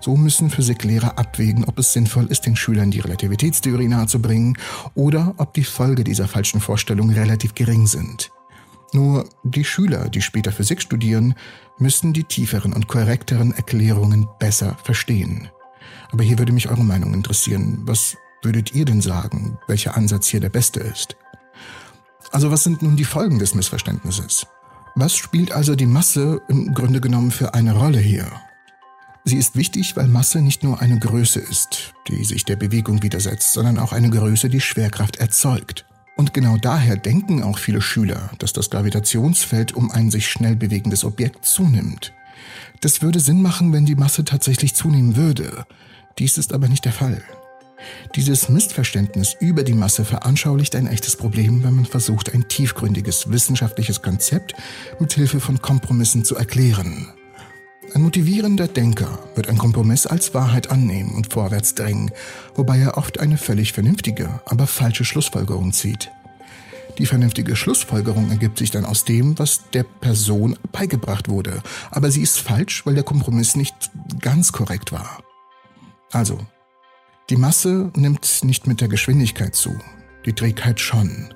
So 0.00 0.16
müssen 0.16 0.50
Physiklehrer 0.50 1.18
abwägen, 1.18 1.64
ob 1.64 1.78
es 1.78 1.92
sinnvoll 1.92 2.26
ist, 2.26 2.46
den 2.46 2.56
Schülern 2.56 2.90
die 2.90 3.00
Relativitätstheorie 3.00 3.86
nahezubringen 3.86 4.56
oder 4.94 5.34
ob 5.36 5.54
die 5.54 5.62
Folge 5.62 6.02
dieser 6.04 6.26
falschen 6.26 6.60
Vorstellung 6.60 7.10
relativ 7.10 7.54
gering 7.54 7.86
sind. 7.86 8.30
Nur 8.92 9.28
die 9.44 9.64
Schüler, 9.64 10.08
die 10.08 10.20
später 10.20 10.52
Physik 10.52 10.82
studieren, 10.82 11.34
müssen 11.78 12.12
die 12.12 12.24
tieferen 12.24 12.72
und 12.72 12.88
korrekteren 12.88 13.52
Erklärungen 13.52 14.26
besser 14.38 14.76
verstehen. 14.82 15.48
Aber 16.10 16.24
hier 16.24 16.38
würde 16.38 16.52
mich 16.52 16.68
eure 16.68 16.84
Meinung 16.84 17.14
interessieren. 17.14 17.82
Was 17.84 18.16
würdet 18.42 18.74
ihr 18.74 18.84
denn 18.84 19.00
sagen, 19.00 19.58
welcher 19.68 19.96
Ansatz 19.96 20.26
hier 20.26 20.40
der 20.40 20.50
beste 20.50 20.80
ist? 20.80 21.16
Also 22.32 22.50
was 22.50 22.64
sind 22.64 22.80
nun 22.82 22.96
die 22.96 23.04
Folgen 23.04 23.38
des 23.38 23.54
Missverständnisses? 23.54 24.46
Was 24.94 25.14
spielt 25.14 25.52
also 25.52 25.74
die 25.74 25.86
Masse 25.86 26.40
im 26.48 26.72
Grunde 26.72 27.00
genommen 27.00 27.30
für 27.30 27.54
eine 27.54 27.74
Rolle 27.74 27.98
hier? 27.98 28.26
Sie 29.24 29.36
ist 29.36 29.54
wichtig, 29.54 29.96
weil 29.96 30.08
Masse 30.08 30.40
nicht 30.40 30.64
nur 30.64 30.80
eine 30.80 30.98
Größe 30.98 31.38
ist, 31.38 31.92
die 32.08 32.24
sich 32.24 32.44
der 32.44 32.56
Bewegung 32.56 33.02
widersetzt, 33.02 33.52
sondern 33.52 33.78
auch 33.78 33.92
eine 33.92 34.10
Größe, 34.10 34.48
die 34.48 34.60
Schwerkraft 34.60 35.16
erzeugt. 35.16 35.86
Und 36.16 36.34
genau 36.34 36.56
daher 36.56 36.96
denken 36.96 37.42
auch 37.42 37.58
viele 37.58 37.80
Schüler, 37.80 38.30
dass 38.38 38.52
das 38.52 38.70
Gravitationsfeld 38.70 39.74
um 39.74 39.90
ein 39.90 40.10
sich 40.10 40.26
schnell 40.26 40.56
bewegendes 40.56 41.04
Objekt 41.04 41.44
zunimmt. 41.44 42.12
Das 42.80 43.02
würde 43.02 43.20
Sinn 43.20 43.42
machen, 43.42 43.72
wenn 43.72 43.86
die 43.86 43.94
Masse 43.94 44.24
tatsächlich 44.24 44.74
zunehmen 44.74 45.16
würde. 45.16 45.66
Dies 46.18 46.38
ist 46.38 46.52
aber 46.52 46.68
nicht 46.68 46.84
der 46.84 46.92
Fall. 46.92 47.22
Dieses 48.14 48.48
Missverständnis 48.48 49.36
über 49.40 49.62
die 49.62 49.72
Masse 49.72 50.04
veranschaulicht 50.04 50.74
ein 50.76 50.86
echtes 50.86 51.16
Problem, 51.16 51.62
wenn 51.64 51.74
man 51.74 51.86
versucht, 51.86 52.34
ein 52.34 52.48
tiefgründiges 52.48 53.30
wissenschaftliches 53.30 54.02
Konzept 54.02 54.54
mit 54.98 55.12
Hilfe 55.12 55.40
von 55.40 55.60
Kompromissen 55.60 56.24
zu 56.24 56.36
erklären. 56.36 57.12
Ein 57.94 58.02
motivierender 58.02 58.68
Denker 58.68 59.18
wird 59.34 59.48
einen 59.48 59.58
Kompromiss 59.58 60.06
als 60.06 60.32
Wahrheit 60.32 60.70
annehmen 60.70 61.14
und 61.14 61.32
vorwärts 61.32 61.74
drängen, 61.74 62.10
wobei 62.54 62.78
er 62.78 62.96
oft 62.96 63.20
eine 63.20 63.36
völlig 63.36 63.72
vernünftige, 63.72 64.40
aber 64.46 64.66
falsche 64.66 65.04
Schlussfolgerung 65.04 65.72
zieht. 65.72 66.10
Die 66.98 67.06
vernünftige 67.06 67.56
Schlussfolgerung 67.56 68.30
ergibt 68.30 68.58
sich 68.58 68.70
dann 68.70 68.84
aus 68.84 69.04
dem, 69.04 69.38
was 69.38 69.70
der 69.72 69.82
Person 69.82 70.58
beigebracht 70.72 71.28
wurde, 71.28 71.62
aber 71.90 72.10
sie 72.10 72.22
ist 72.22 72.38
falsch, 72.38 72.86
weil 72.86 72.94
der 72.94 73.02
Kompromiss 73.02 73.56
nicht 73.56 73.74
ganz 74.20 74.52
korrekt 74.52 74.92
war. 74.92 75.22
Also, 76.12 76.38
die 77.32 77.38
Masse 77.38 77.90
nimmt 77.96 78.44
nicht 78.44 78.66
mit 78.66 78.82
der 78.82 78.88
Geschwindigkeit 78.88 79.54
zu, 79.54 79.74
die 80.26 80.34
Trägheit 80.34 80.80
schon. 80.80 81.32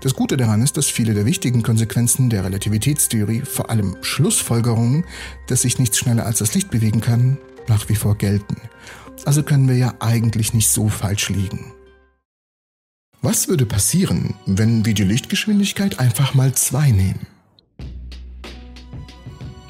Das 0.00 0.14
Gute 0.14 0.36
daran 0.36 0.62
ist, 0.62 0.76
dass 0.76 0.86
viele 0.86 1.14
der 1.14 1.26
wichtigen 1.26 1.64
Konsequenzen 1.64 2.30
der 2.30 2.44
Relativitätstheorie, 2.44 3.40
vor 3.40 3.68
allem 3.68 3.96
Schlussfolgerungen, 4.02 5.04
dass 5.48 5.62
sich 5.62 5.80
nichts 5.80 5.98
schneller 5.98 6.26
als 6.26 6.38
das 6.38 6.54
Licht 6.54 6.70
bewegen 6.70 7.00
kann, 7.00 7.38
nach 7.66 7.88
wie 7.88 7.96
vor 7.96 8.16
gelten. 8.16 8.54
Also 9.24 9.42
können 9.42 9.66
wir 9.66 9.76
ja 9.76 9.94
eigentlich 9.98 10.54
nicht 10.54 10.68
so 10.68 10.88
falsch 10.88 11.28
liegen. 11.28 11.72
Was 13.20 13.48
würde 13.48 13.66
passieren, 13.66 14.34
wenn 14.46 14.86
wir 14.86 14.94
die 14.94 15.02
Lichtgeschwindigkeit 15.02 15.98
einfach 15.98 16.34
mal 16.34 16.54
zwei 16.54 16.92
nehmen? 16.92 17.26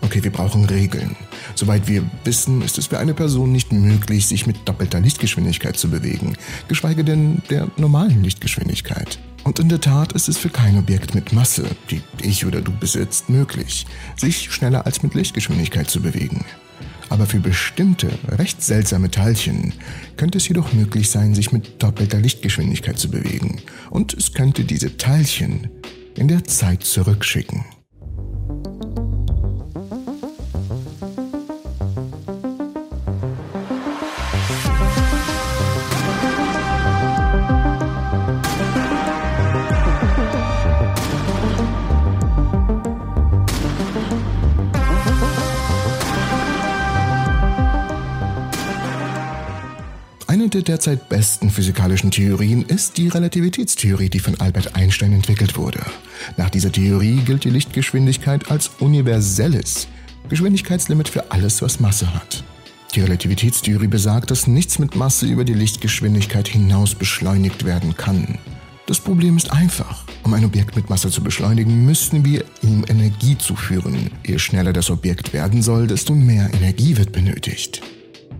Okay, 0.02 0.22
wir 0.22 0.32
brauchen 0.32 0.66
Regeln. 0.66 1.16
Soweit 1.54 1.88
wir 1.88 2.04
wissen, 2.24 2.62
ist 2.62 2.78
es 2.78 2.86
für 2.86 2.98
eine 2.98 3.14
Person 3.14 3.52
nicht 3.52 3.72
möglich, 3.72 4.26
sich 4.26 4.46
mit 4.46 4.68
doppelter 4.68 5.00
Lichtgeschwindigkeit 5.00 5.76
zu 5.76 5.90
bewegen, 5.90 6.36
geschweige 6.68 7.04
denn 7.04 7.42
der 7.50 7.68
normalen 7.76 8.22
Lichtgeschwindigkeit. 8.22 9.18
Und 9.44 9.58
in 9.58 9.68
der 9.68 9.80
Tat 9.80 10.12
ist 10.12 10.28
es 10.28 10.38
für 10.38 10.50
kein 10.50 10.78
Objekt 10.78 11.14
mit 11.14 11.32
Masse, 11.32 11.64
die 11.90 12.00
ich 12.22 12.46
oder 12.46 12.60
du 12.60 12.72
besitzt, 12.72 13.28
möglich, 13.28 13.86
sich 14.16 14.52
schneller 14.52 14.86
als 14.86 15.02
mit 15.02 15.14
Lichtgeschwindigkeit 15.14 15.90
zu 15.90 16.00
bewegen. 16.00 16.44
Aber 17.08 17.26
für 17.26 17.40
bestimmte, 17.40 18.08
recht 18.28 18.62
seltsame 18.62 19.10
Teilchen 19.10 19.74
könnte 20.16 20.38
es 20.38 20.48
jedoch 20.48 20.72
möglich 20.72 21.10
sein, 21.10 21.34
sich 21.34 21.52
mit 21.52 21.82
doppelter 21.82 22.18
Lichtgeschwindigkeit 22.18 22.98
zu 22.98 23.10
bewegen. 23.10 23.60
Und 23.90 24.14
es 24.14 24.32
könnte 24.32 24.64
diese 24.64 24.96
Teilchen 24.96 25.68
in 26.16 26.28
der 26.28 26.44
Zeit 26.44 26.84
zurückschicken. 26.84 27.64
Der 50.54 50.62
derzeit 50.62 51.08
besten 51.08 51.50
physikalischen 51.50 52.10
Theorien 52.10 52.62
ist 52.62 52.98
die 52.98 53.08
Relativitätstheorie, 53.08 54.10
die 54.10 54.18
von 54.18 54.38
Albert 54.40 54.76
Einstein 54.76 55.12
entwickelt 55.12 55.56
wurde. 55.56 55.80
Nach 56.36 56.50
dieser 56.50 56.70
Theorie 56.70 57.20
gilt 57.24 57.44
die 57.44 57.50
Lichtgeschwindigkeit 57.50 58.50
als 58.50 58.70
universelles 58.80 59.88
Geschwindigkeitslimit 60.28 61.08
für 61.08 61.30
alles, 61.30 61.62
was 61.62 61.80
Masse 61.80 62.12
hat. 62.14 62.44
Die 62.94 63.00
Relativitätstheorie 63.00 63.86
besagt, 63.86 64.30
dass 64.30 64.46
nichts 64.46 64.78
mit 64.78 64.96
Masse 64.96 65.26
über 65.26 65.44
die 65.44 65.54
Lichtgeschwindigkeit 65.54 66.48
hinaus 66.48 66.94
beschleunigt 66.94 67.64
werden 67.64 67.96
kann. 67.96 68.38
Das 68.86 69.00
Problem 69.00 69.36
ist 69.36 69.50
einfach. 69.52 70.04
Um 70.22 70.34
ein 70.34 70.44
Objekt 70.44 70.76
mit 70.76 70.90
Masse 70.90 71.10
zu 71.10 71.22
beschleunigen, 71.22 71.86
müssen 71.86 72.24
wir 72.24 72.44
ihm 72.62 72.84
Energie 72.88 73.38
zuführen. 73.38 74.10
Je 74.26 74.38
schneller 74.38 74.72
das 74.72 74.90
Objekt 74.90 75.32
werden 75.32 75.62
soll, 75.62 75.86
desto 75.86 76.14
mehr 76.14 76.50
Energie 76.52 76.96
wird 76.96 77.12
benötigt. 77.12 77.80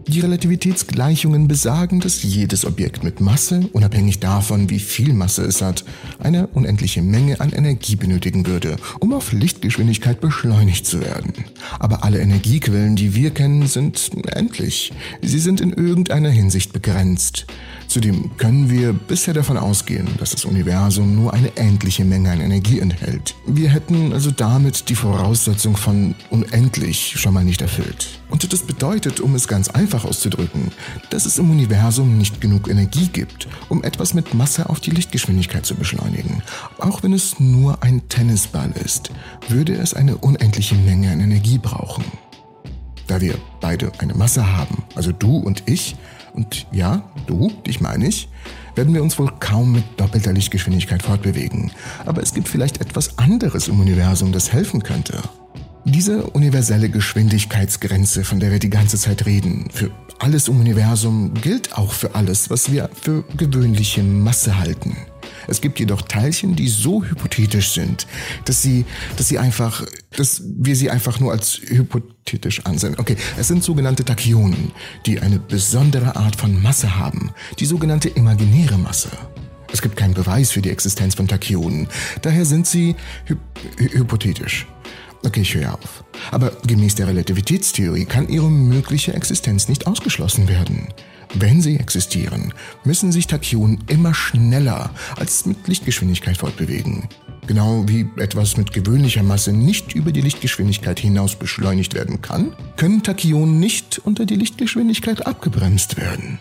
Die 0.08 0.20
Relativitätsgleichungen 0.20 1.48
besagen, 1.48 2.00
dass 2.00 2.22
jedes 2.22 2.64
Objekt 2.64 3.04
mit 3.04 3.20
Masse, 3.20 3.68
unabhängig 3.72 4.18
davon, 4.18 4.68
wie 4.68 4.80
viel 4.80 5.12
Masse 5.12 5.42
es 5.44 5.62
hat, 5.62 5.84
eine 6.18 6.48
unendliche 6.48 7.02
Menge 7.02 7.40
an 7.40 7.50
Energie 7.50 7.96
benötigen 7.96 8.46
würde, 8.46 8.76
um 8.98 9.12
auf 9.12 9.32
Lichtgeschwindigkeit 9.32 10.20
beschleunigt 10.20 10.86
zu 10.86 11.00
werden. 11.00 11.32
Aber 11.78 12.04
alle 12.04 12.20
Energiequellen, 12.20 12.96
die 12.96 13.14
wir 13.14 13.30
kennen, 13.30 13.66
sind 13.66 14.10
endlich. 14.26 14.92
Sie 15.22 15.38
sind 15.38 15.60
in 15.60 15.72
irgendeiner 15.72 16.30
Hinsicht 16.30 16.72
begrenzt. 16.72 17.46
Zudem 17.92 18.34
können 18.38 18.70
wir 18.70 18.94
bisher 18.94 19.34
davon 19.34 19.58
ausgehen, 19.58 20.08
dass 20.18 20.30
das 20.30 20.46
Universum 20.46 21.14
nur 21.14 21.34
eine 21.34 21.54
endliche 21.58 22.06
Menge 22.06 22.30
an 22.30 22.40
Energie 22.40 22.80
enthält. 22.80 23.34
Wir 23.46 23.68
hätten 23.68 24.14
also 24.14 24.30
damit 24.30 24.88
die 24.88 24.94
Voraussetzung 24.94 25.76
von 25.76 26.14
unendlich 26.30 27.20
schon 27.20 27.34
mal 27.34 27.44
nicht 27.44 27.60
erfüllt. 27.60 28.08
Und 28.30 28.50
das 28.50 28.62
bedeutet, 28.62 29.20
um 29.20 29.34
es 29.34 29.46
ganz 29.46 29.68
einfach 29.68 30.06
auszudrücken, 30.06 30.72
dass 31.10 31.26
es 31.26 31.36
im 31.36 31.50
Universum 31.50 32.16
nicht 32.16 32.40
genug 32.40 32.70
Energie 32.70 33.08
gibt, 33.08 33.46
um 33.68 33.84
etwas 33.84 34.14
mit 34.14 34.32
Masse 34.32 34.70
auf 34.70 34.80
die 34.80 34.92
Lichtgeschwindigkeit 34.92 35.66
zu 35.66 35.74
beschleunigen. 35.74 36.42
Auch 36.78 37.02
wenn 37.02 37.12
es 37.12 37.40
nur 37.40 37.82
ein 37.82 38.08
Tennisball 38.08 38.72
ist, 38.82 39.10
würde 39.50 39.74
es 39.74 39.92
eine 39.92 40.16
unendliche 40.16 40.76
Menge 40.76 41.12
an 41.12 41.20
Energie 41.20 41.58
brauchen. 41.58 42.04
Da 43.06 43.20
wir 43.20 43.34
beide 43.60 43.92
eine 43.98 44.14
Masse 44.14 44.56
haben, 44.56 44.82
also 44.94 45.12
du 45.12 45.36
und 45.36 45.64
ich, 45.66 45.94
und 46.34 46.66
ja, 46.72 47.02
du, 47.26 47.50
dich 47.66 47.80
meine 47.80 48.06
ich, 48.06 48.28
werden 48.74 48.94
wir 48.94 49.02
uns 49.02 49.18
wohl 49.18 49.30
kaum 49.38 49.72
mit 49.72 49.84
doppelter 49.96 50.32
Lichtgeschwindigkeit 50.32 51.02
fortbewegen. 51.02 51.72
Aber 52.04 52.22
es 52.22 52.32
gibt 52.34 52.48
vielleicht 52.48 52.80
etwas 52.80 53.18
anderes 53.18 53.68
im 53.68 53.80
Universum, 53.80 54.32
das 54.32 54.52
helfen 54.52 54.82
könnte. 54.82 55.20
Diese 55.84 56.24
universelle 56.30 56.88
Geschwindigkeitsgrenze, 56.88 58.24
von 58.24 58.40
der 58.40 58.52
wir 58.52 58.60
die 58.60 58.70
ganze 58.70 58.96
Zeit 58.96 59.26
reden, 59.26 59.68
für 59.72 59.90
alles 60.20 60.46
im 60.46 60.60
Universum 60.60 61.34
gilt 61.34 61.76
auch 61.76 61.92
für 61.92 62.14
alles, 62.14 62.48
was 62.48 62.70
wir 62.70 62.88
für 62.94 63.24
gewöhnliche 63.36 64.02
Masse 64.04 64.58
halten. 64.58 64.96
Es 65.48 65.60
gibt 65.60 65.78
jedoch 65.80 66.02
Teilchen, 66.02 66.56
die 66.56 66.68
so 66.68 67.04
hypothetisch 67.04 67.70
sind, 67.70 68.06
dass 68.44 68.62
sie, 68.62 68.84
dass 69.16 69.28
sie 69.28 69.38
einfach, 69.38 69.84
dass 70.16 70.42
wir 70.44 70.76
sie 70.76 70.90
einfach 70.90 71.20
nur 71.20 71.32
als 71.32 71.60
hypothetisch 71.64 72.64
ansehen. 72.64 72.96
Okay, 72.98 73.16
es 73.36 73.48
sind 73.48 73.64
sogenannte 73.64 74.04
Tachyonen, 74.04 74.72
die 75.06 75.20
eine 75.20 75.38
besondere 75.38 76.16
Art 76.16 76.36
von 76.36 76.60
Masse 76.62 76.96
haben, 76.96 77.32
die 77.58 77.66
sogenannte 77.66 78.08
imaginäre 78.08 78.78
Masse. 78.78 79.10
Es 79.72 79.80
gibt 79.80 79.96
keinen 79.96 80.14
Beweis 80.14 80.50
für 80.50 80.60
die 80.60 80.70
Existenz 80.70 81.14
von 81.14 81.28
Tachyonen, 81.28 81.88
daher 82.20 82.44
sind 82.44 82.66
sie 82.66 82.94
hy 83.26 83.36
hypothetisch. 83.76 84.66
Okay, 85.24 85.42
ich 85.42 85.54
höre 85.54 85.74
auf. 85.74 86.04
Aber 86.32 86.50
gemäß 86.66 86.96
der 86.96 87.06
Relativitätstheorie 87.06 88.06
kann 88.06 88.28
ihre 88.28 88.50
mögliche 88.50 89.14
Existenz 89.14 89.68
nicht 89.68 89.86
ausgeschlossen 89.86 90.48
werden. 90.48 90.88
Wenn 91.34 91.62
sie 91.62 91.78
existieren, 91.78 92.52
müssen 92.84 93.12
sich 93.12 93.26
Tachyonen 93.26 93.84
immer 93.86 94.14
schneller 94.14 94.90
als 95.16 95.46
mit 95.46 95.66
Lichtgeschwindigkeit 95.68 96.36
fortbewegen. 96.36 97.08
Genau 97.46 97.84
wie 97.88 98.06
etwas 98.18 98.56
mit 98.56 98.72
gewöhnlicher 98.72 99.22
Masse 99.22 99.52
nicht 99.52 99.94
über 99.94 100.12
die 100.12 100.20
Lichtgeschwindigkeit 100.20 101.00
hinaus 101.00 101.34
beschleunigt 101.34 101.94
werden 101.94 102.20
kann, 102.20 102.54
können 102.76 103.02
Tachyonen 103.02 103.60
nicht 103.60 104.00
unter 104.04 104.26
die 104.26 104.36
Lichtgeschwindigkeit 104.36 105.26
abgebremst 105.26 105.96
werden. 105.96 106.38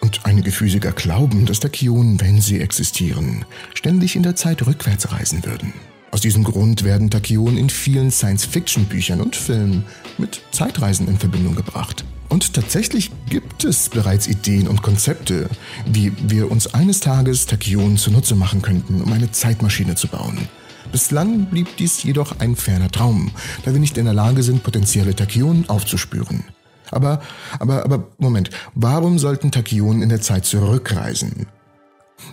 Und 0.00 0.20
einige 0.24 0.50
Physiker 0.50 0.92
glauben, 0.92 1.46
dass 1.46 1.60
Tachyonen, 1.60 2.20
wenn 2.20 2.40
sie 2.40 2.60
existieren, 2.60 3.44
ständig 3.74 4.16
in 4.16 4.22
der 4.22 4.36
Zeit 4.36 4.66
rückwärts 4.66 5.12
reisen 5.12 5.44
würden. 5.44 5.72
Aus 6.10 6.20
diesem 6.20 6.44
Grund 6.44 6.84
werden 6.84 7.10
Tachyonen 7.10 7.58
in 7.58 7.68
vielen 7.68 8.10
Science-Fiction-Büchern 8.10 9.20
und 9.20 9.36
Filmen 9.36 9.84
mit 10.18 10.40
Zeitreisen 10.52 11.08
in 11.08 11.18
Verbindung 11.18 11.54
gebracht. 11.54 12.04
Und 12.28 12.54
tatsächlich 12.54 13.10
gibt 13.28 13.64
es 13.64 13.88
bereits 13.88 14.26
Ideen 14.26 14.66
und 14.68 14.82
Konzepte, 14.82 15.48
wie 15.84 16.12
wir 16.26 16.50
uns 16.50 16.74
eines 16.74 17.00
Tages 17.00 17.46
Tachyonen 17.46 17.98
zunutze 17.98 18.34
machen 18.34 18.62
könnten, 18.62 19.00
um 19.00 19.12
eine 19.12 19.30
Zeitmaschine 19.30 19.94
zu 19.94 20.08
bauen. 20.08 20.48
Bislang 20.92 21.46
blieb 21.46 21.76
dies 21.76 22.02
jedoch 22.02 22.38
ein 22.38 22.56
ferner 22.56 22.90
Traum, 22.90 23.30
da 23.64 23.72
wir 23.72 23.80
nicht 23.80 23.98
in 23.98 24.04
der 24.04 24.14
Lage 24.14 24.42
sind, 24.42 24.62
potenzielle 24.62 25.14
Tachyonen 25.14 25.68
aufzuspüren. 25.68 26.44
Aber, 26.90 27.20
aber, 27.58 27.84
aber, 27.84 28.08
Moment, 28.18 28.50
warum 28.74 29.18
sollten 29.18 29.50
Tachyonen 29.50 30.02
in 30.02 30.08
der 30.08 30.20
Zeit 30.20 30.44
zurückreisen? 30.44 31.46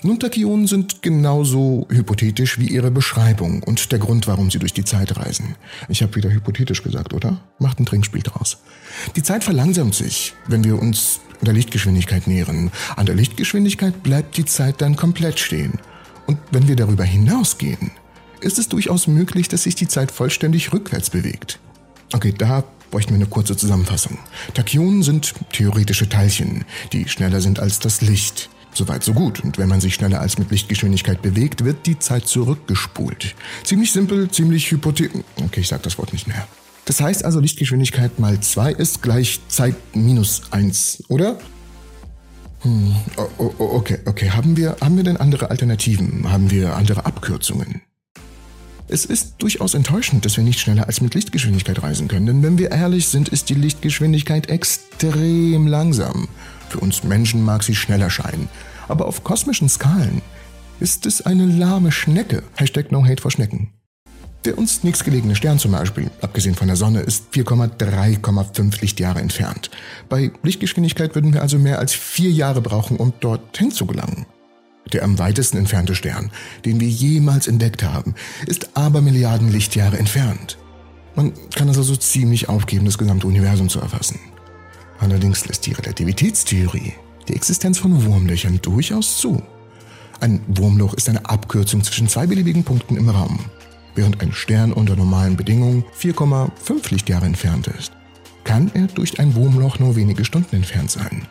Nun, 0.02 0.20
Tachyonen 0.20 0.68
sind 0.68 1.02
genauso 1.02 1.88
hypothetisch 1.90 2.60
wie 2.60 2.68
ihre 2.68 2.92
Beschreibung 2.92 3.63
und 3.63 3.92
der 3.92 4.00
Grund, 4.00 4.28
warum 4.28 4.50
sie 4.50 4.60
durch 4.60 4.74
die 4.74 4.86
Zeit 4.86 5.18
reisen. 5.18 5.56
Ich 5.90 6.02
habe 6.02 6.16
wieder 6.16 6.32
hypothetisch 6.32 6.84
gesagt, 6.84 7.13
oder? 7.13 7.42
Macht 7.60 7.80
ein 7.80 7.86
Trinkspiel 7.86 8.22
draus. 8.22 8.58
Die 9.16 9.24
Zeit 9.24 9.44
verlangsamt 9.44 9.96
sich, 9.96 10.34
wenn 10.48 10.63
wir 10.63 10.80
uns 10.80 11.20
der 11.42 11.54
Lichtgeschwindigkeit 11.54 12.28
nähern. 12.28 12.72
An 12.96 13.06
der 13.06 13.16
Lichtgeschwindigkeit 13.16 14.04
bleibt 14.04 14.38
die 14.38 14.46
Zeit 14.46 14.82
dann 14.82 14.96
komplett 14.96 15.40
stehen. 15.40 15.80
Und 16.28 16.38
wenn 16.52 16.68
wir 16.68 16.75
darüber 16.75 17.04
hinausgehen, 17.04 17.92
ist 18.42 18.60
es 18.60 18.70
durchaus 18.70 19.08
möglich, 19.08 19.48
dass 19.48 19.63
sich 19.63 19.75
die 19.75 19.88
Zeit 19.88 20.12
vollständig 20.12 20.74
rückwärts 20.74 21.10
bewegt. 21.10 21.60
Okay, 22.13 22.34
da 22.38 22.63
bräuchten 22.92 23.12
wir 23.12 23.16
eine 23.16 23.25
kurze 23.25 23.58
Zusammenfassung. 23.58 24.20
Tachyonen 24.54 25.02
sind 25.02 25.34
theoretische 25.52 26.08
Teilchen, 26.10 26.63
die 26.92 27.08
schneller 27.10 27.42
sind 27.42 27.60
als 27.60 27.80
das 27.80 28.02
Licht. 28.02 28.50
Soweit 28.74 29.03
so 29.03 29.13
gut. 29.13 29.44
Und 29.44 29.58
wenn 29.58 29.70
man 29.70 29.82
sich 29.82 29.94
schneller 29.94 30.20
als 30.20 30.38
mit 30.38 30.50
Lichtgeschwindigkeit 30.51 31.22
bewegt, 31.22 31.63
wird 31.63 31.86
die 31.86 32.00
Zeit 32.00 32.27
zurückgespult. 32.27 33.36
Ziemlich 33.63 33.92
simpel, 33.92 34.30
ziemlich 34.30 34.70
hypothetisch. 34.72 35.22
Okay, 35.36 35.62
ich 35.62 35.68
sag 35.68 35.84
das 35.84 35.98
Wort 35.98 36.13
nicht 36.13 36.27
mehr. 36.27 36.48
Das 36.86 37.00
heißt 37.00 37.24
also, 37.24 37.39
Lichtgeschwindigkeit 37.39 38.20
mal 38.20 38.39
2 38.39 38.74
ist 38.74 39.01
gleich 39.01 39.39
Zeit 39.48 39.75
minus 39.94 40.42
1, 40.51 41.03
oder? 41.08 41.38
Hm, 42.62 42.96
okay, 43.38 44.00
okay. 44.06 44.30
Haben 44.32 44.58
wir, 44.58 44.77
haben 44.82 44.98
wir 44.98 45.03
denn 45.03 45.18
andere 45.18 45.50
Alternativen? 45.50 46.32
Haben 46.32 46.50
wir 46.50 46.75
andere 46.75 47.06
Abkürzungen? 47.06 47.82
Es 48.94 49.06
ist 49.06 49.38
durchaus 49.40 49.74
enttäuschend, 49.74 50.24
dass 50.24 50.38
wir 50.38 50.44
nicht 50.44 50.60
schneller 50.60 50.86
als 50.86 51.02
mit 51.02 51.16
Lichtgeschwindigkeit 51.16 51.82
reisen 51.82 52.08
können, 52.08 52.28
denn 52.28 52.44
wenn 52.44 52.60
wir 52.60 52.70
ehrlich 52.70 53.08
sind, 53.08 53.28
ist 53.28 53.50
die 53.50 53.56
Lichtgeschwindigkeit 53.56 54.52
extrem 54.52 55.66
langsam. 55.66 56.28
Für 56.70 56.80
uns 56.80 57.04
Menschen 57.04 57.44
mag 57.44 57.64
sie 57.64 57.74
schneller 57.74 58.12
scheinen, 58.12 58.50
aber 58.88 59.08
auf 59.08 59.24
kosmischen 59.24 59.68
Skalen 59.68 60.22
ist 60.80 61.08
es 61.08 61.26
eine 61.26 61.48
lahme 61.48 61.92
Schnecke. 61.92 62.44
Hashtag 62.56 62.92
No 62.92 63.04
Hate 63.04 63.20
vor 63.20 63.32
Schnecken. 63.32 63.72
Der 64.46 64.60
uns 64.60 64.84
nächstgelegene 64.84 65.36
Stern 65.36 65.58
zum 65.58 65.72
Beispiel, 65.72 66.12
abgesehen 66.22 66.54
von 66.54 66.68
der 66.68 66.76
Sonne, 66.76 67.00
ist 67.00 67.34
4,3,5 67.34 68.80
Lichtjahre 68.80 69.22
entfernt. 69.22 69.72
Bei 70.08 70.32
Lichtgeschwindigkeit 70.44 71.16
würden 71.16 71.34
wir 71.34 71.42
also 71.42 71.58
mehr 71.58 71.80
als 71.80 71.96
vier 71.96 72.30
Jahre 72.30 72.62
brauchen, 72.62 72.98
um 72.98 73.12
dorthin 73.22 73.72
zu 73.72 73.88
gelangen. 73.88 74.28
Der 74.92 75.04
am 75.04 75.18
weitesten 75.18 75.58
entfernte 75.58 75.96
Stern, 75.96 76.32
den 76.66 76.80
wir 76.80 76.90
jemals 76.90 77.48
entdeckt 77.48 77.84
haben, 77.84 78.16
ist 78.46 78.75
aber 78.75 79.02
Milliarden 79.02 79.52
Lichtjahre 79.52 79.98
entfernt. 79.98 80.58
Man 81.16 81.34
kann 81.56 81.68
also 81.68 81.84
so 81.84 81.96
ziemlich 81.96 82.50
aufgeben, 82.50 82.86
das 82.86 82.98
gesamte 82.98 83.28
Universum 83.28 83.70
zu 83.70 83.80
erfassen. 83.80 84.20
Allerdings 85.00 85.46
lässt 85.48 85.66
die 85.66 85.74
Relativitätstheorie 85.74 86.94
die 87.28 87.36
Existenz 87.36 87.78
von 87.78 88.04
Wurmlöchern 88.06 88.60
durchaus 88.62 89.18
zu. 89.18 89.42
Ein 90.20 90.42
Wurmloch 90.48 90.94
ist 90.94 91.10
eine 91.10 91.25
Abkürzung 91.25 91.84
zwischen 91.84 92.08
zwei 92.08 92.28
beliebigen 92.28 92.63
Punkten 92.63 92.98
im 92.98 93.10
Raum, 93.10 93.40
während 93.96 94.22
ein 94.22 94.32
Stern 94.32 94.74
unter 94.74 94.96
normalen 94.96 95.36
Bedingungen 95.36 95.84
4,5 96.00 96.92
Lichtjahre 96.92 97.25
entfernt 97.25 97.68
ist. 97.68 97.92
Kann 98.44 98.72
er 98.74 98.88
durch 98.88 99.20
ein 99.20 99.36
Wurmloch 99.36 99.80
nur 99.80 99.96
wenige 99.96 100.25
Stunden 100.25 100.56
entfernt 100.56 100.92
sein. 100.92 101.28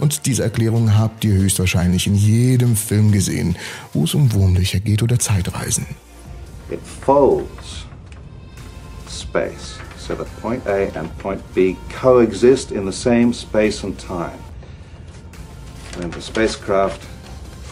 Und 0.00 0.26
diese 0.26 0.42
Erklärung 0.42 0.96
habt 0.96 1.24
ihr 1.24 1.34
höchstwahrscheinlich 1.34 2.06
in 2.06 2.14
jedem 2.14 2.74
Film 2.74 3.12
gesehen, 3.12 3.56
wo 3.92 4.04
es 4.04 4.14
um 4.14 4.32
Wurmlöcher 4.32 4.80
geht 4.80 5.02
oder 5.02 5.18
Zeitreisen. 5.18 5.86
It 6.70 6.80
folds 7.04 7.84
space. 9.08 9.80
so 10.10 10.16
that 10.16 10.42
point 10.42 10.66
A 10.66 10.90
and 10.98 11.08
point 11.18 11.40
B 11.54 11.76
coexist 12.00 12.72
in 12.72 12.84
the 12.84 12.92
same 12.92 13.32
space 13.32 13.84
and 13.84 13.96
time. 13.98 14.38
When 15.98 16.10
the 16.10 16.20
spacecraft 16.20 17.00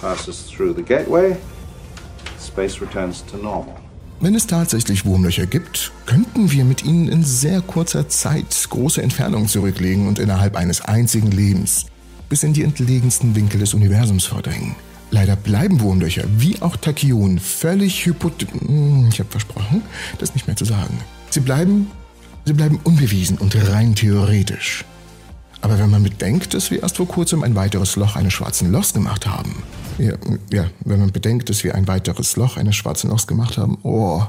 passes 0.01 0.49
through 0.49 0.75
the 0.75 0.83
gateway, 0.83 1.37
space 2.39 2.81
returns 2.81 3.25
to 3.27 3.37
normal. 3.37 3.75
Wenn 4.21 4.35
es 4.35 4.47
tatsächlich 4.47 5.05
Wurmlöcher 5.05 5.47
gibt, 5.47 5.93
könnten 6.07 6.51
wir 6.51 6.65
mit 6.65 6.85
ihnen 6.85 7.09
in 7.09 7.23
sehr 7.23 7.61
kurzer 7.61 8.09
Zeit 8.09 8.67
große 8.69 9.01
Entfernungen 9.01 9.47
zurücklegen 9.47 10.09
und 10.09 10.19
innerhalb 10.19 10.57
eines 10.57 10.81
einzigen 10.81 11.31
Lebens 11.31 11.87
bis 12.29 12.43
in 12.43 12.53
die 12.53 12.63
entlegensten 12.63 13.35
Winkel 13.35 13.61
des 13.61 13.75
Universums 13.75 14.27
vordringen. 14.27 14.77
Leider 15.11 15.37
bleiben 15.37 15.81
Wurmlöcher, 15.81 16.25
wie 16.37 16.61
auch 16.61 16.77
Tachyonen, 16.77 17.39
völlig 17.39 18.05
hypoth... 18.05 18.47
Hm, 18.67 19.09
ich 19.11 19.19
habe 19.21 19.31
versprochen, 19.31 19.83
das 20.19 20.35
nicht 20.35 20.47
mehr 20.47 20.57
zu 20.57 20.67
sagen. 20.67 21.01
Sie 21.31 21.41
bleiben, 21.41 21.91
sie 22.45 22.53
bleiben 22.53 22.79
unbewiesen 22.85 23.39
und 23.39 23.57
rein 23.71 23.95
theoretisch. 23.95 24.85
Aber 25.61 25.79
wenn 25.79 25.91
man 25.91 26.03
bedenkt, 26.03 26.55
dass 26.55 26.71
wir 26.71 26.83
erst 26.83 26.99
vor 26.99 27.09
kurzem 27.09 27.43
ein 27.43 27.55
weiteres 27.55 27.97
Loch 27.97 28.17
eines 28.17 28.33
schwarzen 28.33 28.71
Lochs 28.71 28.93
gemacht 28.93 29.27
haben. 29.27 29.63
Ja, 29.99 30.15
ja, 30.53 30.67
wenn 30.85 31.01
man 31.01 31.11
bedenkt, 31.11 31.49
dass 31.49 31.65
wir 31.65 31.75
ein 31.75 31.89
weiteres 31.89 32.37
Loch 32.37 32.57
eines 32.57 32.77
schwarzen 32.77 33.11
Lochs 33.11 33.27
gemacht 33.27 33.59
haben. 33.59 33.79
Oh. 33.83 34.23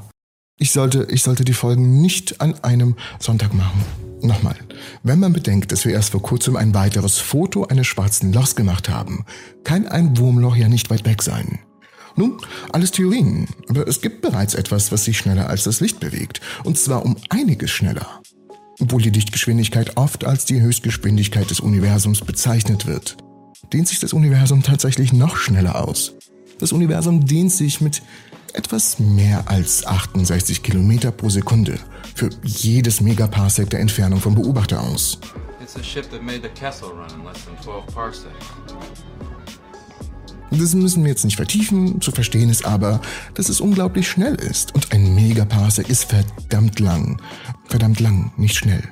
Ich 0.57 0.71
sollte, 0.71 1.07
ich 1.09 1.21
sollte 1.21 1.45
die 1.45 1.53
Folgen 1.53 2.01
nicht 2.01 2.41
an 2.41 2.55
einem 2.63 2.95
Sonntag 3.19 3.53
machen. 3.53 3.83
Nochmal. 4.21 4.55
Wenn 5.03 5.19
man 5.19 5.33
bedenkt, 5.33 5.71
dass 5.71 5.85
wir 5.85 5.93
erst 5.93 6.11
vor 6.11 6.21
kurzem 6.21 6.55
ein 6.55 6.73
weiteres 6.73 7.19
Foto 7.19 7.65
eines 7.65 7.87
schwarzen 7.87 8.33
Lochs 8.33 8.55
gemacht 8.55 8.89
haben, 8.89 9.25
kann 9.63 9.87
ein 9.87 10.17
Wurmloch 10.17 10.55
ja 10.55 10.67
nicht 10.67 10.89
weit 10.89 11.05
weg 11.05 11.21
sein. 11.21 11.59
Nun, 12.15 12.37
alles 12.73 12.91
Theorien, 12.91 13.47
aber 13.69 13.87
es 13.87 14.01
gibt 14.01 14.21
bereits 14.21 14.53
etwas, 14.53 14.91
was 14.91 15.05
sich 15.05 15.17
schneller 15.17 15.49
als 15.49 15.63
das 15.63 15.79
Licht 15.79 15.99
bewegt, 15.99 16.41
und 16.63 16.77
zwar 16.77 17.05
um 17.05 17.15
einiges 17.29 17.71
schneller 17.71 18.19
obwohl 18.79 19.01
die 19.01 19.09
Lichtgeschwindigkeit 19.09 19.97
oft 19.97 20.25
als 20.25 20.45
die 20.45 20.61
Höchstgeschwindigkeit 20.61 21.49
des 21.49 21.59
Universums 21.59 22.21
bezeichnet 22.21 22.85
wird, 22.85 23.17
dehnt 23.73 23.87
sich 23.87 23.99
das 23.99 24.13
Universum 24.13 24.63
tatsächlich 24.63 25.11
noch 25.13 25.37
schneller 25.37 25.85
aus. 25.85 26.13
Das 26.59 26.71
Universum 26.71 27.25
dehnt 27.25 27.51
sich 27.51 27.81
mit 27.81 28.01
etwas 28.55 28.99
mehr 28.99 29.43
als 29.47 29.85
68 29.85 30.63
Kilometer 30.63 31.11
pro 31.11 31.29
Sekunde 31.29 31.79
für 32.15 32.29
jedes 32.43 33.01
Megaparsec 33.01 33.69
der 33.69 33.79
Entfernung 33.79 34.19
vom 34.19 34.35
Beobachter 34.35 34.81
aus. 34.81 35.19
It's 35.61 35.75
a 35.75 35.83
ship 35.83 36.09
that 36.11 36.23
made 36.23 36.41
the 36.41 36.49
Kessel 36.49 36.89
run 36.89 37.09
in 37.19 37.25
less 37.25 37.45
than 37.45 37.55
12 37.61 37.85
parsecs. 37.93 38.45
Das 40.51 40.73
müssen 40.73 41.03
wir 41.03 41.11
jetzt 41.11 41.25
nicht 41.25 41.35
vertiefen, 41.35 42.01
zu 42.01 42.11
verstehen 42.11 42.49
ist 42.49 42.65
aber, 42.65 43.01
dass 43.35 43.49
es 43.49 43.61
unglaublich 43.61 44.09
schnell 44.09 44.35
ist 44.35 44.73
und 44.73 44.91
ein 44.91 45.13
Megaparsec 45.13 45.89
ist 45.89 46.05
verdammt 46.05 46.79
lang. 46.79 47.21
Verdammt 47.65 47.99
lang, 47.99 48.31
nicht 48.35 48.55
schnell. 48.55 48.83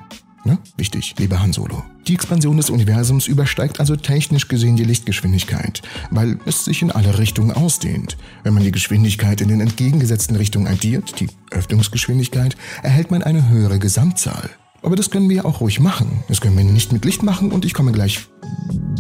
Ne? 0.44 0.60
Wichtig, 0.78 1.16
lieber 1.18 1.40
Han 1.40 1.54
Solo. 1.54 1.84
Die 2.08 2.14
Expansion 2.14 2.56
des 2.56 2.70
Universums 2.70 3.28
übersteigt 3.28 3.82
also 3.82 3.98
technisch 3.98 4.48
gesehen 4.48 4.78
die 4.78 4.86
Lichtgeschwindigkeit, 4.86 5.82
weil 6.10 6.40
es 6.46 6.64
sich 6.64 6.82
in 6.82 6.90
alle 6.90 7.20
Richtungen 7.20 7.52
ausdehnt. 7.52 8.16
Wenn 8.44 8.54
man 8.54 8.64
die 8.64 8.72
Geschwindigkeit 8.72 9.42
in 9.42 9.50
den 9.50 9.60
entgegengesetzten 9.60 10.38
Richtungen 10.38 10.68
addiert, 10.68 11.20
die 11.20 11.28
Öffnungsgeschwindigkeit, 11.52 12.56
erhält 12.82 13.12
man 13.12 13.24
eine 13.24 13.50
höhere 13.50 13.78
Gesamtzahl. 13.78 14.50
Aber 14.84 14.96
das 14.96 15.10
können 15.10 15.30
wir 15.30 15.46
auch 15.46 15.60
ruhig 15.60 15.82
machen. 15.82 16.24
Das 16.30 16.40
können 16.40 16.56
wir 16.56 16.64
nicht 16.64 16.94
mit 16.94 17.04
Licht 17.04 17.24
machen 17.24 17.52
und 17.52 17.66
ich 17.66 17.74
komme 17.74 17.92
gleich 17.92 18.28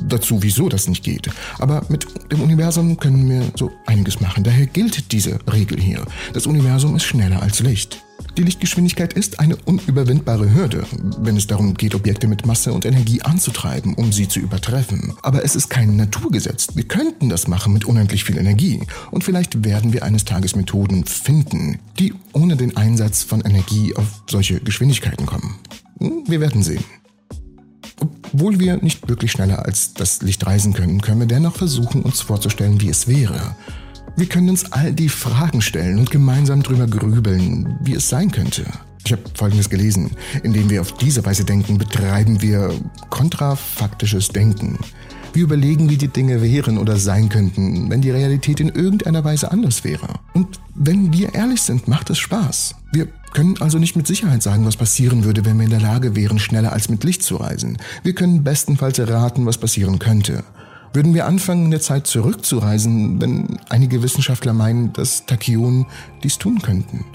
dazu, 0.09 0.43
wieso 0.43 0.67
das 0.67 0.89
nicht 0.89 1.03
geht. 1.03 1.29
Aber 1.59 1.85
mit 1.87 2.05
dem 2.29 2.41
Universum 2.41 2.97
können 2.97 3.29
wir 3.29 3.43
so 3.55 3.71
einiges 3.85 4.19
machen. 4.19 4.43
Daher 4.43 4.65
gilt 4.65 5.13
diese 5.13 5.39
Regel 5.49 5.79
hier. 5.79 6.05
Das 6.33 6.45
Universum 6.45 6.95
ist 6.97 7.05
schneller 7.05 7.41
als 7.41 7.61
Licht. 7.61 8.03
Die 8.37 8.43
Lichtgeschwindigkeit 8.43 9.13
ist 9.13 9.39
eine 9.39 9.55
unüberwindbare 9.55 10.53
Hürde, 10.53 10.85
wenn 11.17 11.37
es 11.37 11.47
darum 11.47 11.73
geht, 11.73 11.95
Objekte 11.95 12.27
mit 12.27 12.45
Masse 12.45 12.71
und 12.71 12.85
Energie 12.85 13.23
anzutreiben, 13.23 13.95
um 13.95 14.11
sie 14.11 14.27
zu 14.27 14.39
übertreffen. 14.39 15.13
Aber 15.23 15.43
es 15.43 15.55
ist 15.55 15.69
kein 15.69 15.95
Naturgesetz. 15.95 16.67
Wir 16.75 16.83
könnten 16.83 17.29
das 17.29 17.47
machen 17.47 17.73
mit 17.73 17.85
unendlich 17.85 18.23
viel 18.23 18.37
Energie. 18.37 18.81
Und 19.09 19.23
vielleicht 19.23 19.65
werden 19.65 19.91
wir 19.91 20.03
eines 20.03 20.23
Tages 20.23 20.55
Methoden 20.55 21.03
finden, 21.05 21.79
die 21.97 22.13
ohne 22.31 22.55
den 22.57 22.77
Einsatz 22.77 23.23
von 23.23 23.41
Energie 23.41 23.95
auf 23.95 24.05
solche 24.29 24.59
Geschwindigkeiten 24.59 25.25
kommen. 25.25 25.55
Hm, 25.99 26.23
wir 26.27 26.39
werden 26.39 26.61
sehen. 26.61 26.83
Obwohl 27.99 28.59
wir 28.59 28.77
nicht 28.77 29.09
wirklich 29.09 29.31
schneller 29.31 29.65
als 29.65 29.95
das 29.95 30.21
Licht 30.21 30.45
reisen 30.45 30.73
können, 30.73 31.01
können 31.01 31.21
wir 31.21 31.27
dennoch 31.27 31.55
versuchen, 31.55 32.03
uns 32.03 32.21
vorzustellen, 32.21 32.79
wie 32.81 32.89
es 32.89 33.07
wäre. 33.07 33.55
Wir 34.17 34.25
können 34.25 34.49
uns 34.49 34.71
all 34.71 34.93
die 34.93 35.09
Fragen 35.09 35.61
stellen 35.61 35.99
und 35.99 36.09
gemeinsam 36.09 36.63
drüber 36.63 36.87
grübeln, 36.87 37.77
wie 37.81 37.93
es 37.93 38.09
sein 38.09 38.31
könnte. 38.31 38.65
Ich 39.05 39.11
habe 39.11 39.21
Folgendes 39.35 39.69
gelesen. 39.69 40.09
Indem 40.41 40.71
wir 40.71 40.81
auf 40.81 40.91
diese 40.93 41.23
Weise 41.23 41.45
denken, 41.45 41.77
betreiben 41.77 42.41
wir 42.41 42.73
kontrafaktisches 43.11 44.29
Denken. 44.29 44.79
Wir 45.33 45.43
überlegen, 45.43 45.87
wie 45.91 45.97
die 45.97 46.07
Dinge 46.07 46.41
wären 46.41 46.79
oder 46.79 46.97
sein 46.97 47.29
könnten, 47.29 47.91
wenn 47.91 48.01
die 48.01 48.09
Realität 48.09 48.59
in 48.59 48.69
irgendeiner 48.69 49.23
Weise 49.23 49.51
anders 49.51 49.83
wäre. 49.83 50.07
Und 50.33 50.59
wenn 50.73 51.13
wir 51.13 51.35
ehrlich 51.35 51.61
sind, 51.61 51.87
macht 51.87 52.09
es 52.09 52.17
Spaß. 52.17 52.73
Wir 52.91 53.07
können 53.33 53.57
also 53.59 53.77
nicht 53.77 53.95
mit 53.95 54.07
Sicherheit 54.07 54.41
sagen, 54.41 54.65
was 54.65 54.77
passieren 54.77 55.25
würde, 55.25 55.45
wenn 55.45 55.57
wir 55.57 55.65
in 55.65 55.69
der 55.69 55.79
Lage 55.79 56.15
wären, 56.15 56.39
schneller 56.39 56.73
als 56.73 56.89
mit 56.89 57.03
Licht 57.03 57.21
zu 57.21 57.35
reisen. 57.35 57.77
Wir 58.01 58.15
können 58.15 58.43
bestenfalls 58.43 58.97
erraten, 58.97 59.45
was 59.45 59.59
passieren 59.59 59.99
könnte. 59.99 60.43
Würden 60.97 61.13
wir 61.13 61.27
anfangen, 61.27 61.65
in 61.65 61.69
der 61.69 61.79
Zeit 61.79 62.07
zurückzureisen, 62.07 63.21
wenn 63.21 63.59
einige 63.69 64.01
Wissenschaftler 64.01 64.51
meinen, 64.51 64.93
dass 64.93 65.27
Tachyonen 65.27 65.85
dies 66.23 66.39
tun 66.39 66.59
könnten? 66.59 67.05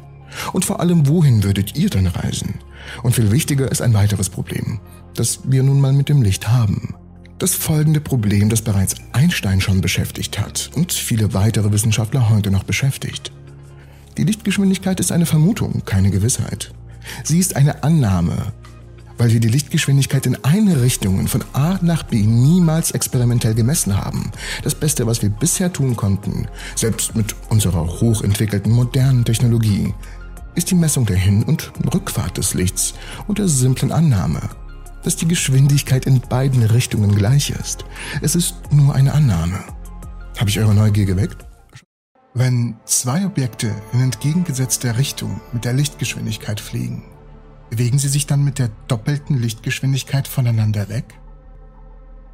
Und 0.52 0.64
vor 0.64 0.78
allem, 0.78 1.08
wohin 1.08 1.42
würdet 1.42 1.76
ihr 1.76 1.90
dann 1.90 2.06
reisen? 2.06 2.60
Und 3.02 3.16
viel 3.16 3.32
wichtiger 3.32 3.72
ist 3.72 3.82
ein 3.82 3.92
weiteres 3.92 4.30
Problem, 4.30 4.78
das 5.16 5.40
wir 5.50 5.64
nun 5.64 5.80
mal 5.80 5.92
mit 5.92 6.08
dem 6.08 6.22
Licht 6.22 6.46
haben. 6.46 6.94
Das 7.40 7.56
folgende 7.56 8.00
Problem, 8.00 8.50
das 8.50 8.62
bereits 8.62 8.94
Einstein 9.10 9.60
schon 9.60 9.80
beschäftigt 9.80 10.38
hat 10.38 10.70
und 10.76 10.92
viele 10.92 11.34
weitere 11.34 11.72
Wissenschaftler 11.72 12.30
heute 12.30 12.52
noch 12.52 12.62
beschäftigt. 12.62 13.32
Die 14.16 14.22
Lichtgeschwindigkeit 14.22 15.00
ist 15.00 15.10
eine 15.10 15.26
Vermutung, 15.26 15.82
keine 15.84 16.12
Gewissheit. 16.12 16.72
Sie 17.24 17.40
ist 17.40 17.56
eine 17.56 17.82
Annahme, 17.82 18.52
weil 19.22 19.30
wir 19.30 19.38
die 19.38 19.50
Lichtgeschwindigkeit 19.50 20.26
in 20.26 20.44
eine 20.44 20.82
Richtung 20.82 21.28
von 21.28 21.44
A 21.52 21.78
nach 21.80 22.02
B 22.02 22.22
niemals 22.22 22.90
experimentell 22.90 23.54
gemessen 23.54 23.96
haben. 23.96 24.32
Das 24.64 24.74
Beste, 24.74 25.06
was 25.06 25.22
wir 25.22 25.30
bisher 25.30 25.72
tun 25.72 25.94
konnten, 25.94 26.48
selbst 26.74 27.14
mit 27.14 27.36
unserer 27.48 27.86
hochentwickelten 27.86 28.72
modernen 28.72 29.24
Technologie, 29.24 29.94
ist 30.56 30.72
die 30.72 30.74
Messung 30.74 31.06
der 31.06 31.14
Hin- 31.18 31.44
und 31.44 31.70
Rückfahrt 31.94 32.36
des 32.36 32.54
Lichts 32.54 32.94
unter 33.28 33.46
simplen 33.46 33.92
Annahme, 33.92 34.40
dass 35.04 35.14
die 35.14 35.28
Geschwindigkeit 35.28 36.04
in 36.04 36.20
beiden 36.20 36.64
Richtungen 36.64 37.14
gleich 37.14 37.50
ist. 37.50 37.84
Es 38.22 38.34
ist 38.34 38.56
nur 38.72 38.92
eine 38.92 39.14
Annahme. 39.14 39.60
Habe 40.36 40.50
ich 40.50 40.58
eure 40.58 40.74
Neugier 40.74 41.04
geweckt? 41.04 41.46
Wenn 42.34 42.74
zwei 42.86 43.24
Objekte 43.24 43.72
in 43.92 44.00
entgegengesetzter 44.00 44.98
Richtung 44.98 45.40
mit 45.52 45.64
der 45.64 45.74
Lichtgeschwindigkeit 45.74 46.58
fliegen, 46.58 47.04
bewegen 47.72 47.98
sie 47.98 48.08
sich 48.08 48.26
dann 48.26 48.44
mit 48.44 48.58
der 48.58 48.68
doppelten 48.86 49.38
Lichtgeschwindigkeit 49.38 50.28
voneinander 50.28 50.90
weg? 50.90 51.14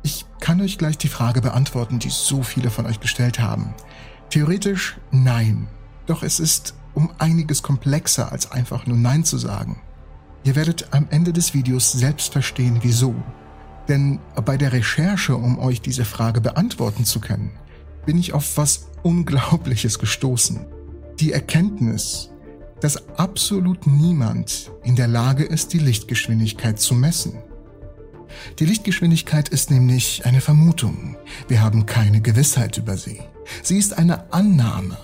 Ich 0.02 0.26
kann 0.40 0.60
euch 0.60 0.78
gleich 0.78 0.98
die 0.98 1.06
Frage 1.06 1.40
beantworten, 1.40 2.00
die 2.00 2.08
so 2.10 2.42
viele 2.42 2.70
von 2.70 2.86
euch 2.86 2.98
gestellt 2.98 3.38
haben. 3.38 3.72
Theoretisch 4.30 4.98
nein, 5.12 5.68
doch 6.06 6.24
es 6.24 6.40
ist 6.40 6.74
um 6.92 7.12
einiges 7.18 7.62
komplexer 7.62 8.32
als 8.32 8.50
einfach 8.50 8.86
nur 8.86 8.96
Nein 8.96 9.22
zu 9.22 9.38
sagen. 9.38 9.80
Ihr 10.42 10.56
werdet 10.56 10.92
am 10.92 11.06
Ende 11.10 11.32
des 11.32 11.54
Videos 11.54 11.92
selbst 11.92 12.32
verstehen, 12.32 12.80
wieso. 12.82 13.14
Denn 13.86 14.18
bei 14.44 14.56
der 14.56 14.72
Recherche, 14.72 15.36
um 15.36 15.60
euch 15.60 15.80
diese 15.80 16.04
Frage 16.04 16.40
beantworten 16.40 17.04
zu 17.04 17.20
können, 17.20 17.52
bin 18.06 18.18
ich 18.18 18.32
auf 18.32 18.56
was 18.56 18.88
Unglaubliches 19.04 20.00
gestoßen. 20.00 20.66
Die 21.20 21.30
Erkenntnis, 21.30 22.30
dass 22.80 23.08
absolut 23.18 23.86
niemand 23.86 24.70
in 24.84 24.96
der 24.96 25.08
Lage 25.08 25.44
ist, 25.44 25.72
die 25.72 25.78
Lichtgeschwindigkeit 25.78 26.78
zu 26.78 26.94
messen. 26.94 27.34
Die 28.58 28.66
Lichtgeschwindigkeit 28.66 29.48
ist 29.48 29.70
nämlich 29.70 30.24
eine 30.26 30.40
Vermutung. 30.40 31.16
Wir 31.48 31.62
haben 31.62 31.86
keine 31.86 32.20
Gewissheit 32.20 32.78
über 32.78 32.96
sie. 32.96 33.20
Sie 33.62 33.78
ist 33.78 33.96
eine 33.98 34.32
Annahme, 34.32 34.96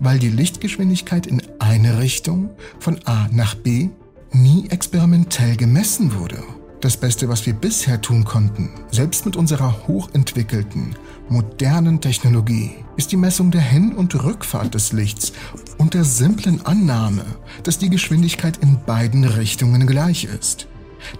weil 0.00 0.18
die 0.18 0.30
Lichtgeschwindigkeit 0.30 1.26
in 1.26 1.42
eine 1.58 1.98
Richtung 1.98 2.50
von 2.78 3.00
A 3.04 3.28
nach 3.32 3.54
B 3.54 3.88
nie 4.32 4.68
experimentell 4.68 5.56
gemessen 5.56 6.14
wurde. 6.14 6.42
Das 6.80 6.96
Beste, 6.96 7.28
was 7.28 7.44
wir 7.44 7.54
bisher 7.54 8.00
tun 8.00 8.24
konnten, 8.24 8.70
selbst 8.92 9.26
mit 9.26 9.36
unserer 9.36 9.88
hochentwickelten, 9.88 10.94
modernen 11.28 12.00
Technologie, 12.00 12.84
ist 12.98 13.12
die 13.12 13.16
Messung 13.16 13.50
der 13.50 13.62
Hin- 13.62 13.94
und 13.94 14.22
Rückfahrt 14.22 14.74
des 14.74 14.92
Lichts 14.92 15.32
und 15.78 15.94
der 15.94 16.04
simplen 16.04 16.66
Annahme, 16.66 17.24
dass 17.62 17.78
die 17.78 17.88
Geschwindigkeit 17.88 18.58
in 18.58 18.84
beiden 18.84 19.24
Richtungen 19.24 19.86
gleich 19.86 20.24
ist. 20.24 20.66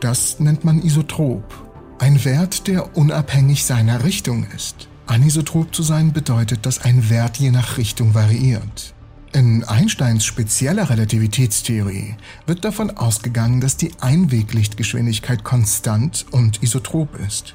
Das 0.00 0.40
nennt 0.40 0.64
man 0.64 0.82
Isotrop, 0.82 1.54
ein 2.00 2.24
Wert, 2.24 2.66
der 2.66 2.96
unabhängig 2.96 3.64
seiner 3.64 4.04
Richtung 4.04 4.44
ist. 4.54 4.88
Anisotrop 5.06 5.74
zu 5.74 5.82
sein 5.82 6.12
bedeutet, 6.12 6.66
dass 6.66 6.82
ein 6.82 7.08
Wert 7.08 7.38
je 7.38 7.50
nach 7.50 7.78
Richtung 7.78 8.12
variiert. 8.12 8.92
In 9.32 9.62
Einsteins 9.62 10.24
spezieller 10.24 10.90
Relativitätstheorie 10.90 12.16
wird 12.46 12.64
davon 12.64 12.90
ausgegangen, 12.90 13.60
dass 13.60 13.76
die 13.76 13.92
Einweglichtgeschwindigkeit 14.00 15.44
konstant 15.44 16.26
und 16.30 16.62
isotrop 16.62 17.16
ist. 17.26 17.54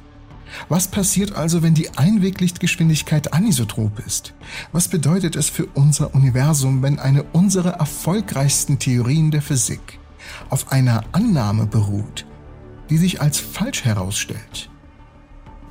Was 0.70 0.88
passiert 0.88 1.36
also, 1.36 1.63
wenn 1.63 1.74
die 1.74 1.98
Einweglichtgeschwindigkeit 1.98 3.34
anisotrop 3.34 4.00
ist? 4.06 4.34
Was 4.72 4.88
bedeutet 4.88 5.36
es 5.36 5.50
für 5.50 5.66
unser 5.74 6.16
Universum, 6.16 6.82
wenn 6.82 7.00
eine 7.00 7.24
unserer 7.24 7.72
erfolgreichsten 7.72 8.80
Theorien 8.80 9.32
der 9.32 9.42
Physik 9.42 10.00
auf 10.50 10.72
einer 10.72 11.04
Annahme 11.12 11.66
beruht, 11.66 12.26
die 12.89 12.98
sich 12.98 13.20
als 13.22 13.39
falsch 13.39 13.84
herausstellt? 13.84 14.70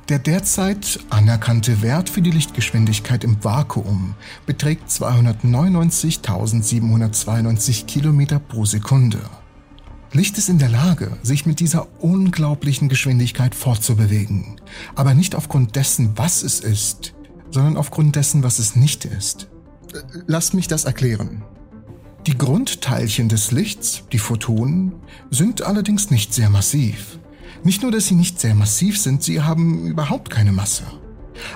Der 0.09 0.19
derzeit 0.19 0.99
anerkannte 1.09 1.81
Wert 1.81 2.09
für 2.09 2.21
die 2.21 2.31
Lichtgeschwindigkeit 2.31 3.23
im 3.23 3.41
Vakuum 3.41 4.15
beträgt 4.45 4.89
299.792 4.89 7.85
Kilometer 7.85 8.39
pro 8.39 8.65
Sekunde. 8.65 9.21
Licht 10.13 10.37
ist 10.37 10.47
in 10.47 10.59
der 10.59 10.69
Lage, 10.69 11.17
sich 11.23 11.47
mit 11.47 11.59
dieser 11.59 11.87
unglaublichen 11.99 12.87
Geschwindigkeit 12.87 13.55
fortzubewegen, 13.55 14.61
aber 14.93 15.15
nicht 15.15 15.33
aufgrund 15.33 15.75
dessen, 15.75 16.11
was 16.15 16.43
es 16.43 16.59
ist, 16.59 17.15
sondern 17.49 17.77
aufgrund 17.77 18.15
dessen, 18.15 18.43
was 18.43 18.59
es 18.59 18.75
nicht 18.75 19.05
ist. 19.05 19.47
Lass 20.27 20.53
mich 20.53 20.67
das 20.67 20.85
erklären. 20.85 21.43
Die 22.27 22.37
Grundteilchen 22.37 23.27
des 23.27 23.51
Lichts, 23.51 24.03
die 24.11 24.19
Photonen, 24.19 24.93
sind 25.31 25.63
allerdings 25.63 26.11
nicht 26.11 26.31
sehr 26.31 26.49
massiv. 26.51 27.17
Nicht 27.63 27.81
nur, 27.81 27.91
dass 27.91 28.05
sie 28.07 28.15
nicht 28.15 28.39
sehr 28.39 28.53
massiv 28.53 28.99
sind, 28.99 29.23
sie 29.23 29.41
haben 29.41 29.87
überhaupt 29.87 30.29
keine 30.29 30.51
Masse. 30.51 30.83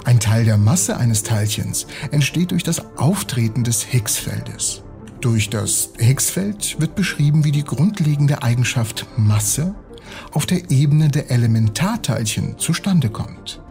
Ein 0.04 0.20
Teil 0.20 0.46
der 0.46 0.58
Masse 0.58 0.98
eines 0.98 1.22
Teilchens 1.22 1.86
entsteht 2.12 2.52
durch 2.52 2.64
das 2.64 2.82
Auftreten 2.98 3.64
des 3.64 3.84
Higgs-Feldes. 3.84 4.84
Durch 5.22 5.50
das 5.50 5.90
Higgs-Feld 5.98 6.80
wird 6.80 6.96
beschrieben, 6.96 7.44
wie 7.44 7.52
die 7.52 7.64
grundlegende 7.64 8.44
Eigenschaft 8.44 9.08
Masse 9.18 9.74
auf 10.32 10.46
der 10.46 10.70
Ebene 10.70 11.10
der 11.10 11.32
Elementarteilchen 11.32 12.58
zustande 12.60 13.10
kommt. 13.10 13.62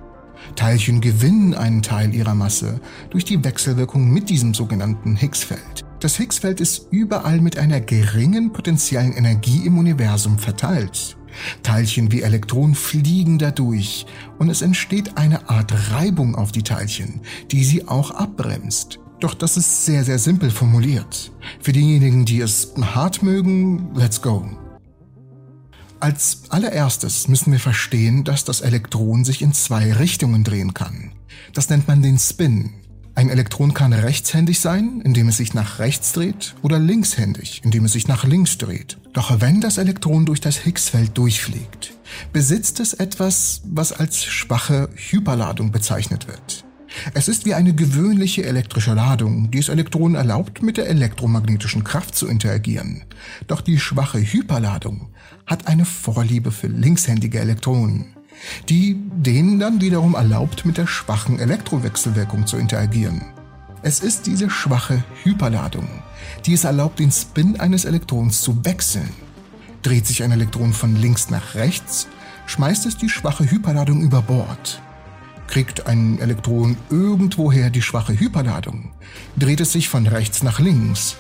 Teilchen 0.56 1.00
gewinnen 1.00 1.54
einen 1.54 1.82
Teil 1.82 2.14
ihrer 2.14 2.34
Masse 2.34 2.80
durch 3.10 3.24
die 3.24 3.42
Wechselwirkung 3.42 4.10
mit 4.12 4.28
diesem 4.28 4.54
sogenannten 4.54 5.16
Higgs-Feld. 5.16 5.84
Das 6.00 6.16
Higgs-Feld 6.16 6.60
ist 6.60 6.88
überall 6.90 7.40
mit 7.40 7.58
einer 7.58 7.80
geringen 7.80 8.52
potenziellen 8.52 9.12
Energie 9.12 9.64
im 9.66 9.78
Universum 9.78 10.38
verteilt. 10.38 11.16
Teilchen 11.62 12.10
wie 12.12 12.22
Elektronen 12.22 12.74
fliegen 12.74 13.38
dadurch 13.38 14.06
und 14.38 14.48
es 14.48 14.62
entsteht 14.62 15.16
eine 15.16 15.48
Art 15.48 15.92
Reibung 15.92 16.34
auf 16.34 16.50
die 16.50 16.62
Teilchen, 16.62 17.20
die 17.50 17.64
sie 17.64 17.86
auch 17.86 18.10
abbremst. 18.10 18.98
Doch 19.20 19.34
das 19.34 19.56
ist 19.56 19.84
sehr, 19.86 20.04
sehr 20.04 20.18
simpel 20.18 20.50
formuliert. 20.50 21.32
Für 21.60 21.72
diejenigen, 21.72 22.24
die 22.26 22.40
es 22.40 22.74
hart 22.80 23.22
mögen, 23.22 23.94
let's 23.94 24.20
go. 24.20 24.46
Als 26.00 26.42
allererstes 26.50 27.26
müssen 27.26 27.52
wir 27.52 27.60
verstehen, 27.60 28.24
dass 28.24 28.44
das 28.44 28.60
Elektron 28.60 29.24
sich 29.24 29.40
in 29.40 29.54
zwei 29.54 29.94
Richtungen 29.94 30.44
drehen 30.44 30.74
kann. 30.74 31.12
Das 31.54 31.70
nennt 31.70 31.88
man 31.88 32.02
den 32.02 32.18
Spin. 32.18 32.74
Ein 33.14 33.30
Elektron 33.30 33.72
kann 33.72 33.94
rechtshändig 33.94 34.60
sein, 34.60 35.00
indem 35.02 35.28
es 35.28 35.38
sich 35.38 35.54
nach 35.54 35.78
rechts 35.78 36.12
dreht, 36.12 36.54
oder 36.60 36.78
linkshändig, 36.78 37.62
indem 37.64 37.86
es 37.86 37.92
sich 37.92 38.08
nach 38.08 38.24
links 38.24 38.58
dreht. 38.58 38.98
Doch 39.14 39.40
wenn 39.40 39.62
das 39.62 39.78
Elektron 39.78 40.26
durch 40.26 40.42
das 40.42 40.66
Higgsfeld 40.66 41.16
durchfliegt, 41.16 41.94
besitzt 42.34 42.78
es 42.78 42.92
etwas, 42.92 43.62
was 43.64 43.92
als 43.92 44.22
schwache 44.22 44.90
Hyperladung 44.94 45.72
bezeichnet 45.72 46.28
wird. 46.28 46.65
Es 47.14 47.28
ist 47.28 47.44
wie 47.44 47.54
eine 47.54 47.74
gewöhnliche 47.74 48.44
elektrische 48.44 48.94
Ladung, 48.94 49.50
die 49.50 49.58
es 49.58 49.68
Elektronen 49.68 50.16
erlaubt, 50.16 50.62
mit 50.62 50.76
der 50.76 50.88
elektromagnetischen 50.88 51.84
Kraft 51.84 52.14
zu 52.14 52.26
interagieren. 52.26 53.04
Doch 53.46 53.60
die 53.60 53.78
schwache 53.78 54.18
Hyperladung 54.18 55.08
hat 55.46 55.66
eine 55.66 55.84
Vorliebe 55.84 56.50
für 56.50 56.68
linkshändige 56.68 57.40
Elektronen, 57.40 58.16
die 58.68 58.96
denen 59.16 59.58
dann 59.58 59.80
wiederum 59.80 60.14
erlaubt, 60.14 60.64
mit 60.64 60.76
der 60.76 60.86
schwachen 60.86 61.38
Elektrowechselwirkung 61.38 62.46
zu 62.46 62.56
interagieren. 62.56 63.22
Es 63.82 64.00
ist 64.00 64.26
diese 64.26 64.50
schwache 64.50 65.04
Hyperladung, 65.22 65.86
die 66.44 66.54
es 66.54 66.64
erlaubt, 66.64 66.98
den 66.98 67.12
Spin 67.12 67.60
eines 67.60 67.84
Elektrons 67.84 68.40
zu 68.40 68.64
wechseln. 68.64 69.08
Dreht 69.82 70.06
sich 70.06 70.24
ein 70.24 70.32
Elektron 70.32 70.72
von 70.72 70.96
links 70.96 71.30
nach 71.30 71.54
rechts, 71.54 72.08
schmeißt 72.46 72.86
es 72.86 72.96
die 72.96 73.08
schwache 73.08 73.48
Hyperladung 73.48 74.02
über 74.02 74.22
Bord. 74.22 74.82
Kriegt 75.48 75.86
ein 75.86 76.18
Elektron 76.18 76.76
irgendwoher 76.90 77.70
die 77.70 77.82
schwache 77.82 78.18
Hyperladung, 78.18 78.90
dreht 79.36 79.60
es 79.60 79.72
sich 79.72 79.88
von 79.88 80.06
rechts 80.06 80.42
nach 80.42 80.58
links. 80.58 81.16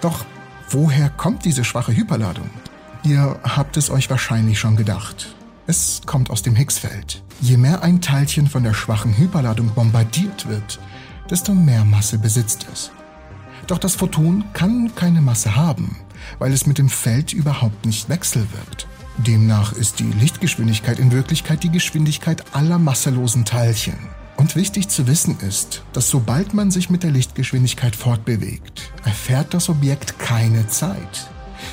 Doch 0.00 0.24
woher 0.70 1.10
kommt 1.10 1.44
diese 1.44 1.64
schwache 1.64 1.94
Hyperladung? 1.94 2.48
Ihr 3.02 3.40
habt 3.42 3.76
es 3.76 3.90
euch 3.90 4.10
wahrscheinlich 4.10 4.58
schon 4.58 4.76
gedacht. 4.76 5.34
Es 5.66 6.02
kommt 6.04 6.30
aus 6.30 6.42
dem 6.42 6.56
Higgsfeld. 6.56 7.22
Je 7.40 7.56
mehr 7.56 7.82
ein 7.82 8.00
Teilchen 8.00 8.46
von 8.46 8.62
der 8.64 8.74
schwachen 8.74 9.16
Hyperladung 9.16 9.70
bombardiert 9.74 10.48
wird, 10.48 10.78
desto 11.30 11.54
mehr 11.54 11.84
Masse 11.84 12.18
besitzt 12.18 12.66
es. 12.72 12.90
Doch 13.66 13.78
das 13.78 13.94
Photon 13.94 14.44
kann 14.52 14.94
keine 14.94 15.20
Masse 15.20 15.54
haben, 15.56 15.96
weil 16.38 16.52
es 16.52 16.66
mit 16.66 16.78
dem 16.78 16.88
Feld 16.88 17.32
überhaupt 17.32 17.86
nicht 17.86 18.08
wechselwirkt. 18.08 18.86
Demnach 19.18 19.72
ist 19.72 19.98
die 19.98 20.10
Lichtgeschwindigkeit 20.12 20.98
in 20.98 21.12
Wirklichkeit 21.12 21.62
die 21.62 21.70
Geschwindigkeit 21.70 22.44
aller 22.52 22.78
masselosen 22.78 23.44
Teilchen. 23.44 23.98
Und 24.36 24.56
wichtig 24.56 24.88
zu 24.88 25.06
wissen 25.06 25.38
ist, 25.40 25.82
dass 25.92 26.08
sobald 26.08 26.54
man 26.54 26.70
sich 26.70 26.88
mit 26.88 27.02
der 27.02 27.10
Lichtgeschwindigkeit 27.10 27.94
fortbewegt, 27.94 28.90
erfährt 29.04 29.52
das 29.52 29.68
Objekt 29.68 30.18
keine 30.18 30.66
Zeit. 30.68 31.28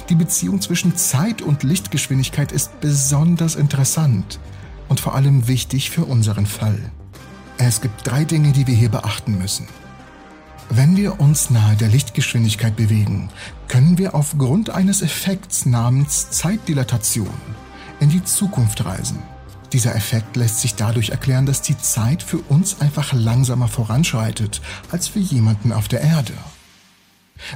Die 0.09 0.15
Beziehung 0.15 0.59
zwischen 0.59 0.97
Zeit 0.97 1.41
und 1.41 1.63
Lichtgeschwindigkeit 1.63 2.51
ist 2.51 2.81
besonders 2.81 3.55
interessant 3.55 4.39
und 4.89 4.99
vor 4.99 5.15
allem 5.15 5.47
wichtig 5.47 5.89
für 5.89 6.03
unseren 6.03 6.45
Fall. 6.45 6.91
Es 7.57 7.81
gibt 7.81 8.05
drei 8.05 8.25
Dinge, 8.25 8.51
die 8.51 8.67
wir 8.67 8.75
hier 8.75 8.89
beachten 8.89 9.37
müssen. 9.37 9.67
Wenn 10.69 10.97
wir 10.97 11.21
uns 11.21 11.49
nahe 11.49 11.77
der 11.77 11.87
Lichtgeschwindigkeit 11.87 12.75
bewegen, 12.75 13.29
können 13.69 13.97
wir 13.97 14.13
aufgrund 14.13 14.69
eines 14.69 15.01
Effekts 15.01 15.65
namens 15.65 16.29
Zeitdilatation 16.31 17.29
in 18.01 18.09
die 18.09 18.23
Zukunft 18.23 18.83
reisen. 18.83 19.19
Dieser 19.71 19.95
Effekt 19.95 20.35
lässt 20.35 20.59
sich 20.59 20.75
dadurch 20.75 21.09
erklären, 21.09 21.45
dass 21.45 21.61
die 21.61 21.77
Zeit 21.77 22.21
für 22.21 22.39
uns 22.49 22.81
einfach 22.81 23.13
langsamer 23.13 23.69
voranschreitet 23.69 24.61
als 24.91 25.07
für 25.07 25.19
jemanden 25.19 25.71
auf 25.71 25.87
der 25.87 26.01
Erde. 26.01 26.33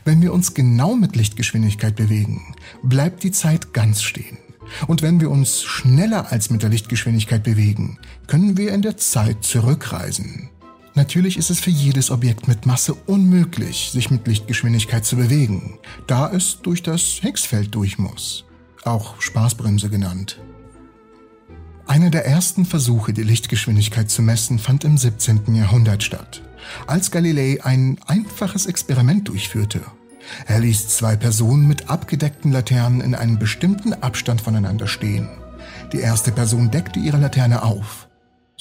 Wenn 0.05 0.21
wir 0.21 0.31
uns 0.31 0.53
genau 0.53 0.95
mit 0.95 1.15
Lichtgeschwindigkeit 1.15 1.95
bewegen, 1.95 2.55
bleibt 2.81 3.23
die 3.23 3.31
Zeit 3.31 3.73
ganz 3.73 4.03
stehen. 4.03 4.37
Und 4.87 5.01
wenn 5.01 5.19
wir 5.19 5.29
uns 5.31 5.63
schneller 5.63 6.31
als 6.31 6.49
mit 6.49 6.63
der 6.63 6.69
Lichtgeschwindigkeit 6.69 7.43
bewegen, 7.43 7.99
können 8.27 8.55
wir 8.57 8.73
in 8.73 8.81
der 8.81 8.95
Zeit 8.95 9.43
zurückreisen. 9.43 10.50
Natürlich 10.93 11.37
ist 11.37 11.49
es 11.49 11.61
für 11.61 11.69
jedes 11.69 12.11
Objekt 12.11 12.47
mit 12.47 12.65
Masse 12.65 12.93
unmöglich, 12.93 13.91
sich 13.93 14.11
mit 14.11 14.27
Lichtgeschwindigkeit 14.27 15.05
zu 15.05 15.15
bewegen, 15.15 15.79
da 16.05 16.29
es 16.29 16.59
durch 16.61 16.83
das 16.83 17.01
Higgsfeld 17.21 17.73
durch 17.73 17.97
muss, 17.97 18.43
auch 18.83 19.21
Spaßbremse 19.21 19.89
genannt. 19.89 20.41
Einer 21.87 22.09
der 22.09 22.25
ersten 22.25 22.65
Versuche, 22.65 23.13
die 23.13 23.23
Lichtgeschwindigkeit 23.23 24.09
zu 24.09 24.21
messen, 24.21 24.59
fand 24.59 24.83
im 24.83 24.97
17. 24.97 25.55
Jahrhundert 25.55 26.03
statt, 26.03 26.41
als 26.87 27.09
Galilei 27.09 27.59
ein 27.63 27.97
einfaches 28.05 28.65
Experiment 28.65 29.29
durchführte. 29.29 29.81
Er 30.45 30.59
ließ 30.59 30.89
zwei 30.89 31.15
Personen 31.15 31.67
mit 31.67 31.89
abgedeckten 31.89 32.51
Laternen 32.51 33.01
in 33.01 33.15
einem 33.15 33.39
bestimmten 33.39 33.93
Abstand 33.93 34.41
voneinander 34.41 34.87
stehen. 34.87 35.29
Die 35.93 35.99
erste 35.99 36.31
Person 36.31 36.69
deckte 36.69 36.99
ihre 36.99 37.17
Laterne 37.17 37.63
auf. 37.63 38.07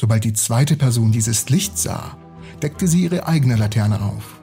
Sobald 0.00 0.24
die 0.24 0.32
zweite 0.32 0.76
Person 0.76 1.12
dieses 1.12 1.50
Licht 1.50 1.76
sah, 1.76 2.16
deckte 2.62 2.88
sie 2.88 3.02
ihre 3.02 3.26
eigene 3.28 3.56
Laterne 3.56 4.00
auf. 4.00 4.40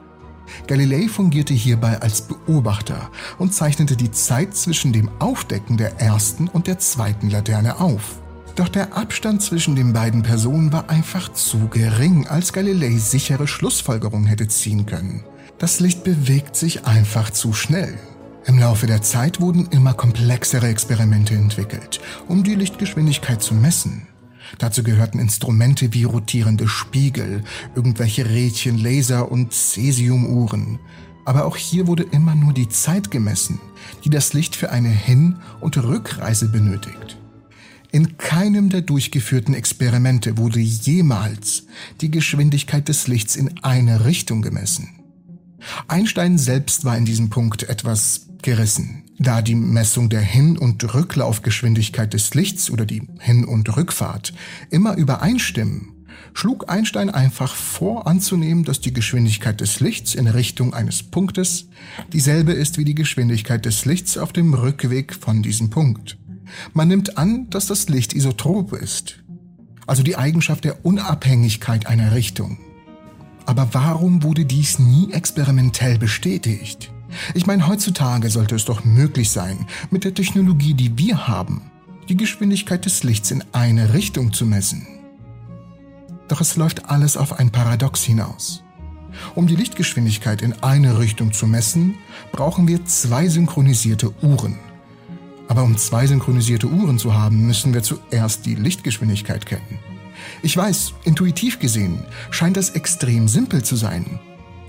Galilei 0.68 1.08
fungierte 1.08 1.52
hierbei 1.52 2.00
als 2.00 2.20
Beobachter 2.20 3.10
und 3.38 3.52
zeichnete 3.52 3.96
die 3.96 4.12
Zeit 4.12 4.54
zwischen 4.54 4.92
dem 4.92 5.10
Aufdecken 5.18 5.76
der 5.76 6.00
ersten 6.00 6.46
und 6.46 6.68
der 6.68 6.78
zweiten 6.78 7.28
Laterne 7.28 7.80
auf. 7.80 8.20
Doch 8.54 8.68
der 8.68 8.96
Abstand 8.96 9.42
zwischen 9.42 9.74
den 9.74 9.92
beiden 9.92 10.22
Personen 10.22 10.72
war 10.72 10.90
einfach 10.90 11.32
zu 11.32 11.66
gering, 11.66 12.28
als 12.28 12.52
Galilei 12.52 12.96
sichere 12.96 13.48
Schlussfolgerungen 13.48 14.28
hätte 14.28 14.46
ziehen 14.46 14.86
können. 14.86 15.24
Das 15.58 15.80
Licht 15.80 16.04
bewegt 16.04 16.54
sich 16.54 16.86
einfach 16.86 17.30
zu 17.30 17.52
schnell. 17.52 17.98
Im 18.46 18.60
Laufe 18.60 18.86
der 18.86 19.02
Zeit 19.02 19.40
wurden 19.40 19.66
immer 19.72 19.94
komplexere 19.94 20.68
Experimente 20.68 21.34
entwickelt, 21.34 21.98
um 22.28 22.44
die 22.44 22.54
Lichtgeschwindigkeit 22.54 23.42
zu 23.42 23.54
messen. 23.54 24.06
Dazu 24.58 24.82
gehörten 24.82 25.18
Instrumente 25.18 25.92
wie 25.92 26.04
rotierende 26.04 26.68
Spiegel, 26.68 27.44
irgendwelche 27.74 28.28
Rädchen, 28.28 28.78
Laser 28.78 29.30
und 29.30 29.52
Cäsiumuhren. 29.52 30.78
Aber 31.24 31.44
auch 31.44 31.56
hier 31.56 31.86
wurde 31.86 32.04
immer 32.04 32.34
nur 32.34 32.54
die 32.54 32.68
Zeit 32.68 33.10
gemessen, 33.10 33.60
die 34.04 34.10
das 34.10 34.32
Licht 34.32 34.56
für 34.56 34.70
eine 34.70 34.88
Hin- 34.88 35.36
und 35.60 35.76
Rückreise 35.76 36.48
benötigt. 36.48 37.18
In 37.90 38.18
keinem 38.18 38.68
der 38.68 38.82
durchgeführten 38.82 39.54
Experimente 39.54 40.36
wurde 40.36 40.60
jemals 40.60 41.64
die 42.00 42.10
Geschwindigkeit 42.10 42.88
des 42.88 43.08
Lichts 43.08 43.34
in 43.34 43.62
eine 43.62 44.04
Richtung 44.04 44.42
gemessen. 44.42 45.00
Einstein 45.86 46.38
selbst 46.38 46.84
war 46.84 46.96
in 46.96 47.04
diesem 47.04 47.30
Punkt 47.30 47.64
etwas 47.64 48.28
gerissen. 48.42 49.04
Da 49.18 49.42
die 49.42 49.56
Messung 49.56 50.08
der 50.08 50.20
Hin- 50.20 50.56
und 50.56 50.94
Rücklaufgeschwindigkeit 50.94 52.14
des 52.14 52.34
Lichts 52.34 52.70
oder 52.70 52.86
die 52.86 53.02
Hin- 53.18 53.44
und 53.44 53.76
Rückfahrt 53.76 54.32
immer 54.70 54.96
übereinstimmen, 54.96 56.06
schlug 56.34 56.70
Einstein 56.70 57.10
einfach 57.10 57.54
vor 57.56 58.06
anzunehmen, 58.06 58.64
dass 58.64 58.80
die 58.80 58.92
Geschwindigkeit 58.92 59.60
des 59.60 59.80
Lichts 59.80 60.14
in 60.14 60.28
Richtung 60.28 60.72
eines 60.72 61.02
Punktes 61.02 61.68
dieselbe 62.12 62.52
ist 62.52 62.78
wie 62.78 62.84
die 62.84 62.94
Geschwindigkeit 62.94 63.64
des 63.64 63.84
Lichts 63.84 64.16
auf 64.16 64.32
dem 64.32 64.54
Rückweg 64.54 65.14
von 65.14 65.42
diesem 65.42 65.70
Punkt. 65.70 66.16
Man 66.72 66.88
nimmt 66.88 67.18
an, 67.18 67.50
dass 67.50 67.66
das 67.66 67.88
Licht 67.88 68.14
isotrop 68.14 68.72
ist. 68.72 69.18
also 69.86 70.02
die 70.02 70.16
Eigenschaft 70.16 70.64
der 70.64 70.84
Unabhängigkeit 70.84 71.86
einer 71.86 72.14
Richtung. 72.14 72.58
Aber 73.46 73.70
warum 73.72 74.22
wurde 74.22 74.44
dies 74.44 74.78
nie 74.78 75.10
experimentell 75.12 75.98
bestätigt? 75.98 76.92
Ich 77.34 77.46
meine, 77.46 77.66
heutzutage 77.66 78.30
sollte 78.30 78.54
es 78.54 78.64
doch 78.64 78.84
möglich 78.84 79.30
sein, 79.30 79.66
mit 79.90 80.04
der 80.04 80.14
Technologie, 80.14 80.74
die 80.74 80.98
wir 80.98 81.28
haben, 81.28 81.70
die 82.08 82.16
Geschwindigkeit 82.16 82.84
des 82.84 83.02
Lichts 83.04 83.30
in 83.30 83.44
eine 83.52 83.94
Richtung 83.94 84.32
zu 84.32 84.46
messen. 84.46 84.86
Doch 86.28 86.40
es 86.40 86.56
läuft 86.56 86.90
alles 86.90 87.16
auf 87.16 87.38
ein 87.38 87.50
Paradox 87.50 88.04
hinaus. 88.04 88.62
Um 89.34 89.46
die 89.46 89.56
Lichtgeschwindigkeit 89.56 90.42
in 90.42 90.52
eine 90.62 90.98
Richtung 90.98 91.32
zu 91.32 91.46
messen, 91.46 91.96
brauchen 92.32 92.68
wir 92.68 92.84
zwei 92.84 93.28
synchronisierte 93.28 94.12
Uhren. 94.22 94.58
Aber 95.48 95.62
um 95.62 95.76
zwei 95.78 96.06
synchronisierte 96.06 96.68
Uhren 96.68 96.98
zu 96.98 97.14
haben, 97.14 97.46
müssen 97.46 97.72
wir 97.72 97.82
zuerst 97.82 98.44
die 98.44 98.54
Lichtgeschwindigkeit 98.54 99.46
kennen. 99.46 99.78
Ich 100.42 100.56
weiß, 100.56 100.92
intuitiv 101.04 101.58
gesehen 101.58 102.04
scheint 102.30 102.56
das 102.56 102.70
extrem 102.70 103.28
simpel 103.28 103.64
zu 103.64 103.76
sein. 103.76 104.20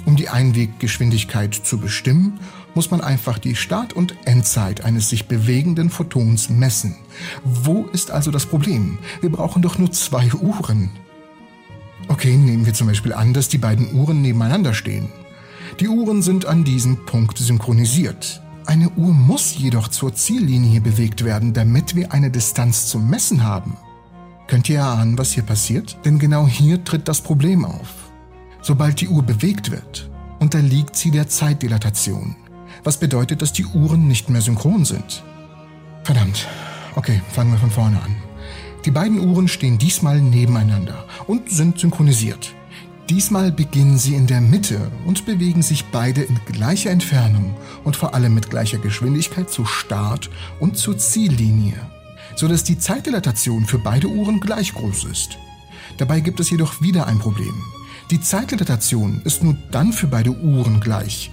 Um 0.06 0.16
die 0.16 0.30
Einweggeschwindigkeit 0.30 1.54
zu 1.54 1.78
bestimmen, 1.78 2.40
muss 2.76 2.92
man 2.92 3.02
einfach 3.02 3.40
die 3.40 3.56
Start- 3.56 3.94
und 3.94 4.16
Endzeit 4.26 4.86
eines 4.86 5.10
sich 5.10 5.28
bewegenden 5.28 5.90
Photons 5.90 6.50
messen. 6.50 6.96
Wo 7.44 7.86
ist 7.94 8.12
also 8.12 8.32
das 8.32 8.46
Problem? 8.46 9.00
Wir 9.22 9.32
brauchen 9.32 9.62
doch 9.62 9.78
nur 9.78 9.92
zwei 9.92 10.32
Uhren. 10.34 10.90
Okay, 12.08 12.36
nehmen 12.36 12.66
wir 12.66 12.74
zum 12.74 12.88
Beispiel 12.88 13.14
an, 13.14 13.34
dass 13.34 13.50
die 13.50 13.58
beiden 13.58 13.94
Uhren 13.94 14.22
nebeneinander 14.22 14.74
stehen. 14.74 15.10
Die 15.80 15.88
Uhren 15.88 16.22
sind 16.22 16.46
an 16.46 16.64
diesem 16.64 17.06
Punkt 17.06 17.38
synchronisiert. 17.38 18.42
Eine 18.66 18.90
Uhr 18.92 19.14
muss 19.14 19.58
jedoch 19.58 19.88
zur 19.88 20.14
Ziellinie 20.14 20.82
bewegt 20.82 21.24
werden, 21.24 21.54
damit 21.54 21.96
wir 21.96 22.12
eine 22.12 22.32
Distanz 22.32 22.88
zum 22.88 23.10
Messen 23.10 23.44
haben. 23.44 23.78
Könnt 24.48 24.70
ihr 24.70 24.80
erahnen, 24.80 25.18
was 25.18 25.32
hier 25.32 25.44
passiert? 25.44 25.98
Denn 26.06 26.20
genau 26.20 26.48
hier 26.48 26.84
tritt 26.84 27.08
das 27.08 27.22
Problem 27.22 27.66
auf. 27.66 28.09
Sobald 28.70 29.02
die 29.02 29.08
Uhr 29.08 29.24
bewegt 29.24 29.72
wird, 29.72 30.12
unterliegt 30.38 30.96
sie 30.96 31.10
der 31.10 31.28
Zeitdilatation, 31.28 32.36
was 32.84 33.00
bedeutet, 33.00 33.42
dass 33.42 33.52
die 33.52 33.66
Uhren 33.66 34.08
nicht 34.08 34.30
mehr 34.30 34.42
synchron 34.42 34.86
sind. 34.86 35.24
Verdammt. 36.04 36.48
Okay, 36.96 37.20
fangen 37.32 37.52
wir 37.52 37.58
von 37.58 37.72
vorne 37.72 38.00
an. 38.00 38.16
Die 38.86 38.92
beiden 38.92 39.28
Uhren 39.28 39.48
stehen 39.48 39.80
diesmal 39.80 40.22
nebeneinander 40.22 41.04
und 41.26 41.50
sind 41.50 41.80
synchronisiert. 41.80 42.54
Diesmal 43.10 43.52
beginnen 43.52 43.98
sie 43.98 44.14
in 44.14 44.28
der 44.28 44.40
Mitte 44.40 44.92
und 45.04 45.26
bewegen 45.26 45.64
sich 45.64 45.86
beide 45.86 46.22
in 46.22 46.40
gleicher 46.46 46.92
Entfernung 46.92 47.56
und 47.86 47.96
vor 47.96 48.14
allem 48.14 48.36
mit 48.36 48.52
gleicher 48.52 48.78
Geschwindigkeit 48.78 49.50
zu 49.50 49.66
Start 49.66 50.30
und 50.60 50.78
zur 50.78 50.96
Ziellinie, 50.96 51.82
sodass 52.36 52.66
die 52.66 52.78
Zeitdilatation 52.78 53.66
für 53.66 53.80
beide 53.80 54.10
Uhren 54.10 54.40
gleich 54.40 54.76
groß 54.76 55.06
ist. 55.06 55.40
Dabei 55.98 56.20
gibt 56.20 56.40
es 56.40 56.52
jedoch 56.52 56.84
wieder 56.84 57.08
ein 57.08 57.18
Problem. 57.18 57.64
Die 58.12 58.22
Zeitdilatation 58.22 59.22
ist 59.24 59.44
nur 59.44 59.56
dann 59.72 59.94
für 59.94 60.08
beide 60.08 60.32
Uhren 60.32 60.80
gleich, 60.80 61.32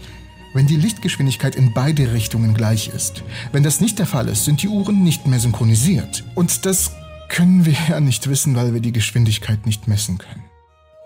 wenn 0.54 0.66
die 0.66 0.76
Lichtgeschwindigkeit 0.76 1.56
in 1.56 1.72
beide 1.72 2.12
Richtungen 2.12 2.54
gleich 2.54 2.88
ist. 2.88 3.22
Wenn 3.52 3.62
das 3.62 3.80
nicht 3.80 3.98
der 3.98 4.06
Fall 4.06 4.28
ist, 4.28 4.44
sind 4.44 4.62
die 4.62 4.68
Uhren 4.68 5.02
nicht 5.02 5.26
mehr 5.26 5.40
synchronisiert. 5.40 6.24
Und 6.34 6.66
das 6.66 6.92
können 7.28 7.64
wir 7.64 7.76
ja 7.88 8.00
nicht 8.00 8.28
wissen, 8.28 8.56
weil 8.56 8.74
wir 8.74 8.80
die 8.80 8.92
Geschwindigkeit 8.92 9.66
nicht 9.66 9.88
messen 9.88 10.18
können 10.18 10.46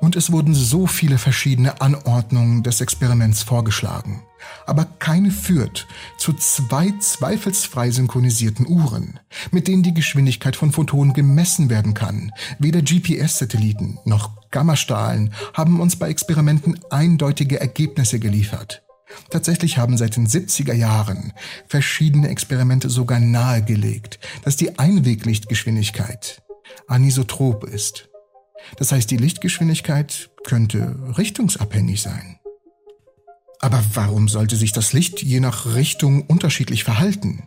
und 0.00 0.16
es 0.16 0.32
wurden 0.32 0.54
so 0.54 0.86
viele 0.86 1.18
verschiedene 1.18 1.80
Anordnungen 1.80 2.62
des 2.62 2.80
Experiments 2.80 3.42
vorgeschlagen. 3.42 4.22
Aber 4.66 4.84
keine 4.98 5.30
führt 5.30 5.86
zu 6.18 6.32
zwei 6.32 6.92
zweifelsfrei 6.98 7.90
synchronisierten 7.90 8.66
Uhren, 8.66 9.20
mit 9.50 9.68
denen 9.68 9.82
die 9.82 9.94
Geschwindigkeit 9.94 10.56
von 10.56 10.72
Photonen 10.72 11.12
gemessen 11.12 11.70
werden 11.70 11.94
kann. 11.94 12.32
Weder 12.58 12.82
GPS-Satelliten 12.82 13.98
noch 14.04 14.30
Gammastrahlen 14.50 15.32
haben 15.54 15.80
uns 15.80 15.96
bei 15.96 16.08
Experimenten 16.08 16.80
eindeutige 16.90 17.60
Ergebnisse 17.60 18.18
geliefert. 18.18 18.82
Tatsächlich 19.30 19.78
haben 19.78 19.96
seit 19.96 20.16
den 20.16 20.26
70er 20.26 20.74
Jahren 20.74 21.32
verschiedene 21.66 22.28
Experimente 22.28 22.88
sogar 22.88 23.18
nahegelegt, 23.18 24.20
dass 24.44 24.56
die 24.56 24.78
Einweglichtgeschwindigkeit 24.78 26.42
anisotrop 26.86 27.64
ist 27.64 28.10
das 28.76 28.92
heißt, 28.92 29.10
die 29.10 29.16
Lichtgeschwindigkeit 29.16 30.30
könnte 30.44 30.96
richtungsabhängig 31.16 32.02
sein. 32.02 32.39
Aber 33.60 33.82
warum 33.94 34.28
sollte 34.28 34.56
sich 34.56 34.72
das 34.72 34.92
Licht 34.92 35.22
je 35.22 35.40
nach 35.40 35.74
Richtung 35.74 36.22
unterschiedlich 36.22 36.84
verhalten? 36.84 37.44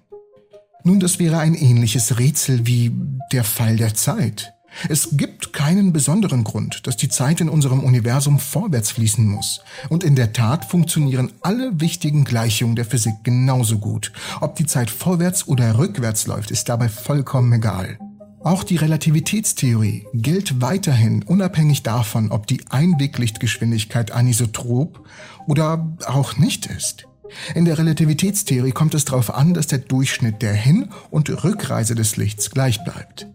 Nun, 0.83 0.99
das 0.99 1.17
wäre 1.17 1.39
ein 1.39 1.55
ähnliches 1.55 2.19
Rätsel 2.19 2.67
wie 2.67 2.91
der 3.31 3.43
Fall 3.43 3.77
der 3.77 3.95
Zeit. 3.95 4.53
Es 4.89 5.09
gibt 5.11 5.53
keinen 5.53 5.93
besonderen 5.93 6.43
Grund, 6.43 6.87
dass 6.87 6.97
die 6.97 7.09
Zeit 7.09 7.41
in 7.41 7.49
unserem 7.49 7.81
Universum 7.81 8.39
vorwärts 8.39 8.91
fließen 8.91 9.25
muss. 9.25 9.61
Und 9.89 10.03
in 10.03 10.15
der 10.15 10.33
Tat 10.33 10.65
funktionieren 10.65 11.31
alle 11.41 11.79
wichtigen 11.79 12.23
Gleichungen 12.23 12.75
der 12.75 12.85
Physik 12.85 13.15
genauso 13.23 13.77
gut. 13.77 14.11
Ob 14.41 14.55
die 14.55 14.65
Zeit 14.65 14.89
vorwärts 14.89 15.47
oder 15.47 15.77
rückwärts 15.77 16.27
läuft, 16.27 16.51
ist 16.51 16.69
dabei 16.69 16.89
vollkommen 16.89 17.53
egal. 17.53 17.99
Auch 18.43 18.65
die 18.65 18.75
Relativitätstheorie 18.75 20.05
gilt 20.13 20.61
weiterhin 20.61 21.23
unabhängig 21.23 21.81
davon, 21.81 22.29
ob 22.29 22.45
die 22.45 22.59
Einweglichtgeschwindigkeit 22.69 24.11
anisotrop 24.11 25.07
oder 25.47 25.95
auch 26.05 26.35
nicht 26.37 26.65
ist. 26.65 27.07
In 27.55 27.63
der 27.63 27.77
Relativitätstheorie 27.77 28.71
kommt 28.71 28.95
es 28.95 29.05
darauf 29.05 29.33
an, 29.33 29.53
dass 29.53 29.67
der 29.67 29.79
Durchschnitt 29.79 30.41
der 30.41 30.53
Hin- 30.53 30.89
und 31.09 31.29
Rückreise 31.45 31.95
des 31.95 32.17
Lichts 32.17 32.51
gleich 32.51 32.83
bleibt. 32.83 33.27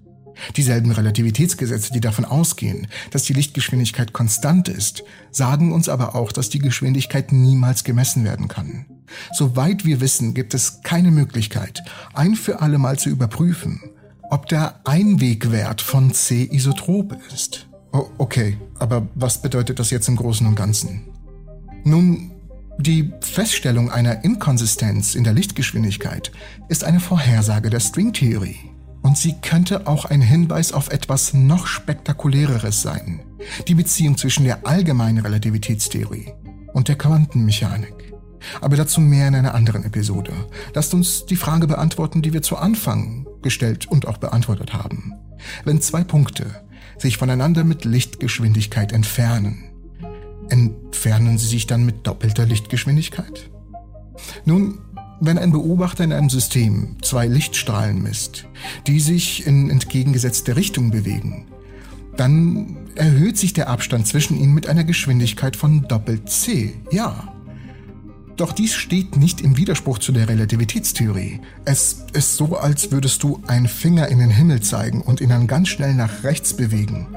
Dieselben 0.57 0.93
Relativitätsgesetze, 0.93 1.91
die 1.93 2.01
davon 2.01 2.27
ausgehen, 2.27 2.87
dass 3.11 3.25
die 3.25 3.33
Lichtgeschwindigkeit 3.33 4.13
konstant 4.13 4.69
ist, 4.69 5.05
sagen 5.31 5.73
uns 5.73 5.89
aber 5.89 6.15
auch, 6.15 6.33
dass 6.33 6.51
die 6.51 6.61
Geschwindigkeit 6.61 7.33
niemals 7.33 7.83
gemessen 7.83 8.25
werden 8.25 8.47
kann. 8.47 8.85
Soweit 9.33 9.87
wir 9.87 10.03
wissen, 10.03 10.35
gibt 10.35 10.53
es 10.53 10.83
keine 10.83 11.11
Möglichkeit, 11.11 11.83
ein 12.13 12.35
für 12.35 12.61
alle 12.61 12.77
Mal 12.77 12.99
zu 12.99 13.09
überprüfen, 13.09 13.81
ob 14.31 14.47
der 14.49 14.81
Einwegwert 14.85 15.81
von 15.81 16.13
C 16.13 16.49
isotrop 16.51 17.17
ist. 17.33 17.67
Oh, 17.93 18.07
okay, 18.19 18.59
aber 18.79 19.09
was 19.15 19.41
bedeutet 19.41 19.79
das 19.79 19.91
jetzt 19.91 20.09
im 20.09 20.17
Großen 20.17 20.47
und 20.47 20.55
Ganzen? 20.55 21.05
Nun, 21.85 22.33
die 22.79 23.13
Feststellung 23.21 23.91
einer 23.91 24.25
Inkonsistenz 24.25 25.15
in 25.15 25.25
der 25.25 25.33
Lichtgeschwindigkeit 25.33 26.31
ist 26.69 26.85
eine 26.85 27.01
Vorhersage 27.01 27.71
der 27.71 27.81
Stringtheorie. 27.81 28.59
Und 29.03 29.17
sie 29.17 29.35
könnte 29.41 29.87
auch 29.87 30.05
ein 30.05 30.21
Hinweis 30.21 30.73
auf 30.73 30.91
etwas 30.91 31.33
noch 31.33 31.67
spektakuläreres 31.67 32.83
sein. 32.83 33.21
Die 33.67 33.75
Beziehung 33.75 34.19
zwischen 34.19 34.45
der 34.45 34.67
allgemeinen 34.67 35.19
Relativitätstheorie 35.19 36.33
und 36.73 36.89
der 36.89 36.99
Quantenmechanik. 36.99 38.13
Aber 38.61 38.77
dazu 38.77 39.01
mehr 39.01 39.29
in 39.29 39.35
einer 39.35 39.55
anderen 39.55 39.85
Episode. 39.85 40.33
Lasst 40.75 40.95
uns 40.95 41.27
die 41.27 41.37
Frage 41.37 41.67
beantworten, 41.67 42.23
die 42.23 42.33
wir 42.33 42.43
zu 42.43 42.57
Anfang 42.57 43.27
gestellt 43.43 43.87
und 43.87 44.07
auch 44.07 44.19
beantwortet 44.19 44.73
haben. 44.73 45.15
Wenn 45.65 45.81
zwei 45.81 46.05
Punkte 46.05 46.47
sich 46.99 47.17
voneinander 47.17 47.65
mit 47.65 47.85
Lichtgeschwindigkeit 47.85 48.93
entfernen, 48.93 49.65
entfernen 50.49 51.39
sie 51.39 51.47
sich 51.47 51.67
dann 51.67 51.85
mit 51.85 52.07
doppelter 52.07 52.47
Lichtgeschwindigkeit? 52.47 53.51
Nun, 54.45 54.79
wenn 55.21 55.39
ein 55.39 55.53
Beobachter 55.53 56.05
in 56.05 56.13
einem 56.13 56.31
System 56.31 56.97
zwei 57.03 57.27
Lichtstrahlen 57.27 58.03
misst, 58.03 58.47
die 58.87 59.01
sich 59.01 59.47
in 59.47 59.71
entgegengesetzte 59.71 60.57
Richtung 60.57 60.91
bewegen, 60.91 61.47
dann 62.17 62.77
erhöht 62.95 63.39
sich 63.39 63.53
der 63.53 63.69
Abstand 63.69 64.07
zwischen 64.07 64.37
ihnen 64.37 64.55
mit 64.55 64.69
einer 64.69 64.85
Geschwindigkeit 64.85 65.57
von 65.57 65.83
doppelt 65.83 66.29
c, 66.29 66.75
ja. 66.91 67.33
Doch 68.39 68.53
dies 68.53 68.73
steht 68.73 69.17
nicht 69.17 69.41
im 69.41 69.57
Widerspruch 69.57 69.99
zu 69.99 70.13
der 70.13 70.29
Relativitätstheorie. 70.29 71.41
Es 71.65 72.05
ist 72.13 72.37
so, 72.37 72.57
als 72.57 72.93
würdest 72.93 73.25
du 73.25 73.43
einen 73.49 73.67
Finger 73.67 74.07
in 74.07 74.21
den 74.21 74.31
Himmel 74.31 74.61
zeigen 74.61 75.03
und 75.03 75.21
ihn 75.21 75.31
dann 75.31 75.49
ganz 75.49 75.67
schnell 75.69 75.93
nach 75.93 76.23
rechts 76.23 76.55
bewegen. 76.55 77.09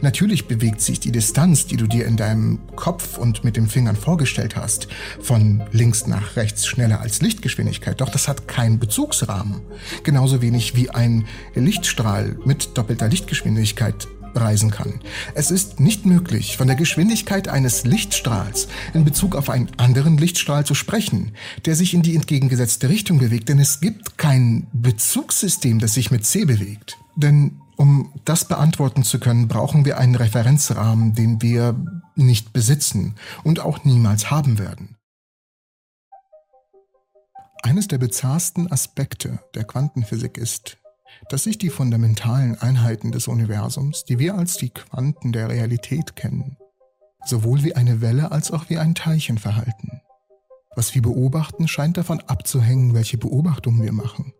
Natürlich 0.00 0.46
bewegt 0.46 0.80
sich 0.80 1.00
die 1.00 1.10
Distanz, 1.10 1.66
die 1.66 1.76
du 1.76 1.88
dir 1.88 2.06
in 2.06 2.16
deinem 2.16 2.60
Kopf 2.76 3.18
und 3.18 3.42
mit 3.42 3.56
den 3.56 3.66
Fingern 3.66 3.96
vorgestellt 3.96 4.54
hast, 4.54 4.86
von 5.20 5.64
links 5.72 6.06
nach 6.06 6.36
rechts 6.36 6.68
schneller 6.68 7.00
als 7.00 7.20
Lichtgeschwindigkeit, 7.20 8.00
doch 8.00 8.08
das 8.08 8.28
hat 8.28 8.46
keinen 8.46 8.78
Bezugsrahmen. 8.78 9.62
Genauso 10.04 10.40
wenig 10.40 10.76
wie 10.76 10.90
ein 10.90 11.26
Lichtstrahl 11.56 12.38
mit 12.44 12.78
doppelter 12.78 13.08
Lichtgeschwindigkeit 13.08 14.06
reisen 14.34 14.70
kann. 14.70 15.00
Es 15.34 15.50
ist 15.50 15.80
nicht 15.80 16.06
möglich, 16.06 16.56
von 16.56 16.66
der 16.66 16.76
Geschwindigkeit 16.76 17.48
eines 17.48 17.84
Lichtstrahls 17.84 18.68
in 18.94 19.04
Bezug 19.04 19.36
auf 19.36 19.50
einen 19.50 19.68
anderen 19.76 20.18
Lichtstrahl 20.18 20.64
zu 20.64 20.74
sprechen, 20.74 21.32
der 21.66 21.76
sich 21.76 21.94
in 21.94 22.02
die 22.02 22.16
entgegengesetzte 22.16 22.88
Richtung 22.88 23.18
bewegt, 23.18 23.48
denn 23.48 23.58
es 23.58 23.80
gibt 23.80 24.18
kein 24.18 24.66
Bezugssystem, 24.72 25.78
das 25.78 25.94
sich 25.94 26.10
mit 26.10 26.24
c 26.24 26.44
bewegt. 26.44 26.98
Denn 27.16 27.60
um 27.76 28.12
das 28.24 28.46
beantworten 28.46 29.04
zu 29.04 29.18
können, 29.18 29.48
brauchen 29.48 29.84
wir 29.84 29.98
einen 29.98 30.14
Referenzrahmen, 30.14 31.14
den 31.14 31.40
wir 31.40 31.74
nicht 32.14 32.52
besitzen 32.52 33.14
und 33.42 33.60
auch 33.60 33.84
niemals 33.84 34.30
haben 34.30 34.58
werden. 34.58 34.96
Eines 37.62 37.88
der 37.88 37.98
bizarrsten 37.98 38.70
Aspekte 38.70 39.38
der 39.54 39.64
Quantenphysik 39.64 40.38
ist, 40.38 40.78
dass 41.30 41.44
sich 41.44 41.58
die 41.58 41.70
fundamentalen 41.70 42.60
Einheiten 42.60 43.12
des 43.12 43.28
Universums, 43.28 44.04
die 44.04 44.18
wir 44.18 44.34
als 44.34 44.56
die 44.56 44.70
Quanten 44.70 45.32
der 45.32 45.48
Realität 45.48 46.16
kennen, 46.16 46.56
sowohl 47.24 47.62
wie 47.62 47.76
eine 47.76 48.00
Welle 48.00 48.32
als 48.32 48.50
auch 48.50 48.68
wie 48.68 48.78
ein 48.78 48.96
Teilchen 48.96 49.38
verhalten. 49.38 50.02
Was 50.74 50.94
wir 50.94 51.02
beobachten, 51.02 51.68
scheint 51.68 51.96
davon 51.96 52.20
abzuhängen, 52.20 52.94
welche 52.94 53.16
Beobachtungen 53.16 53.80
wir 53.82 53.92
machen. 53.92 54.32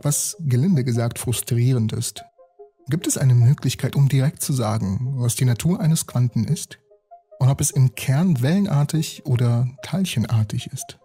Was 0.00 0.36
gelinde 0.40 0.82
gesagt 0.82 1.18
frustrierend 1.18 1.92
ist. 1.92 2.24
Gibt 2.88 3.06
es 3.06 3.18
eine 3.18 3.34
Möglichkeit, 3.34 3.94
um 3.94 4.08
direkt 4.08 4.40
zu 4.40 4.54
sagen, 4.54 5.12
was 5.16 5.36
die 5.36 5.44
Natur 5.44 5.78
eines 5.78 6.06
Quanten 6.06 6.44
ist? 6.44 6.78
Und 7.38 7.50
ob 7.50 7.60
es 7.60 7.70
im 7.70 7.94
Kern 7.94 8.40
wellenartig 8.40 9.26
oder 9.26 9.68
teilchenartig 9.82 10.68
ist? 10.68 10.98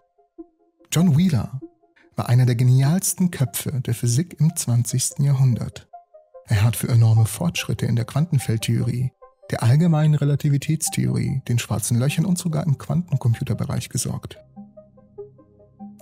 John 0.90 1.16
Wheeler 1.16 1.60
war 2.16 2.28
einer 2.28 2.46
der 2.46 2.56
genialsten 2.56 3.30
Köpfe 3.30 3.82
der 3.82 3.94
Physik 3.94 4.40
im 4.40 4.56
20. 4.56 5.18
Jahrhundert. 5.20 5.86
Er 6.46 6.62
hat 6.62 6.76
für 6.76 6.88
enorme 6.88 7.26
Fortschritte 7.26 7.86
in 7.86 7.96
der 7.96 8.06
Quantenfeldtheorie, 8.06 9.12
der 9.50 9.62
allgemeinen 9.62 10.14
Relativitätstheorie, 10.14 11.42
den 11.46 11.58
schwarzen 11.58 11.98
Löchern 11.98 12.24
und 12.24 12.38
sogar 12.38 12.64
im 12.64 12.78
Quantencomputerbereich 12.78 13.90
gesorgt. 13.90 14.38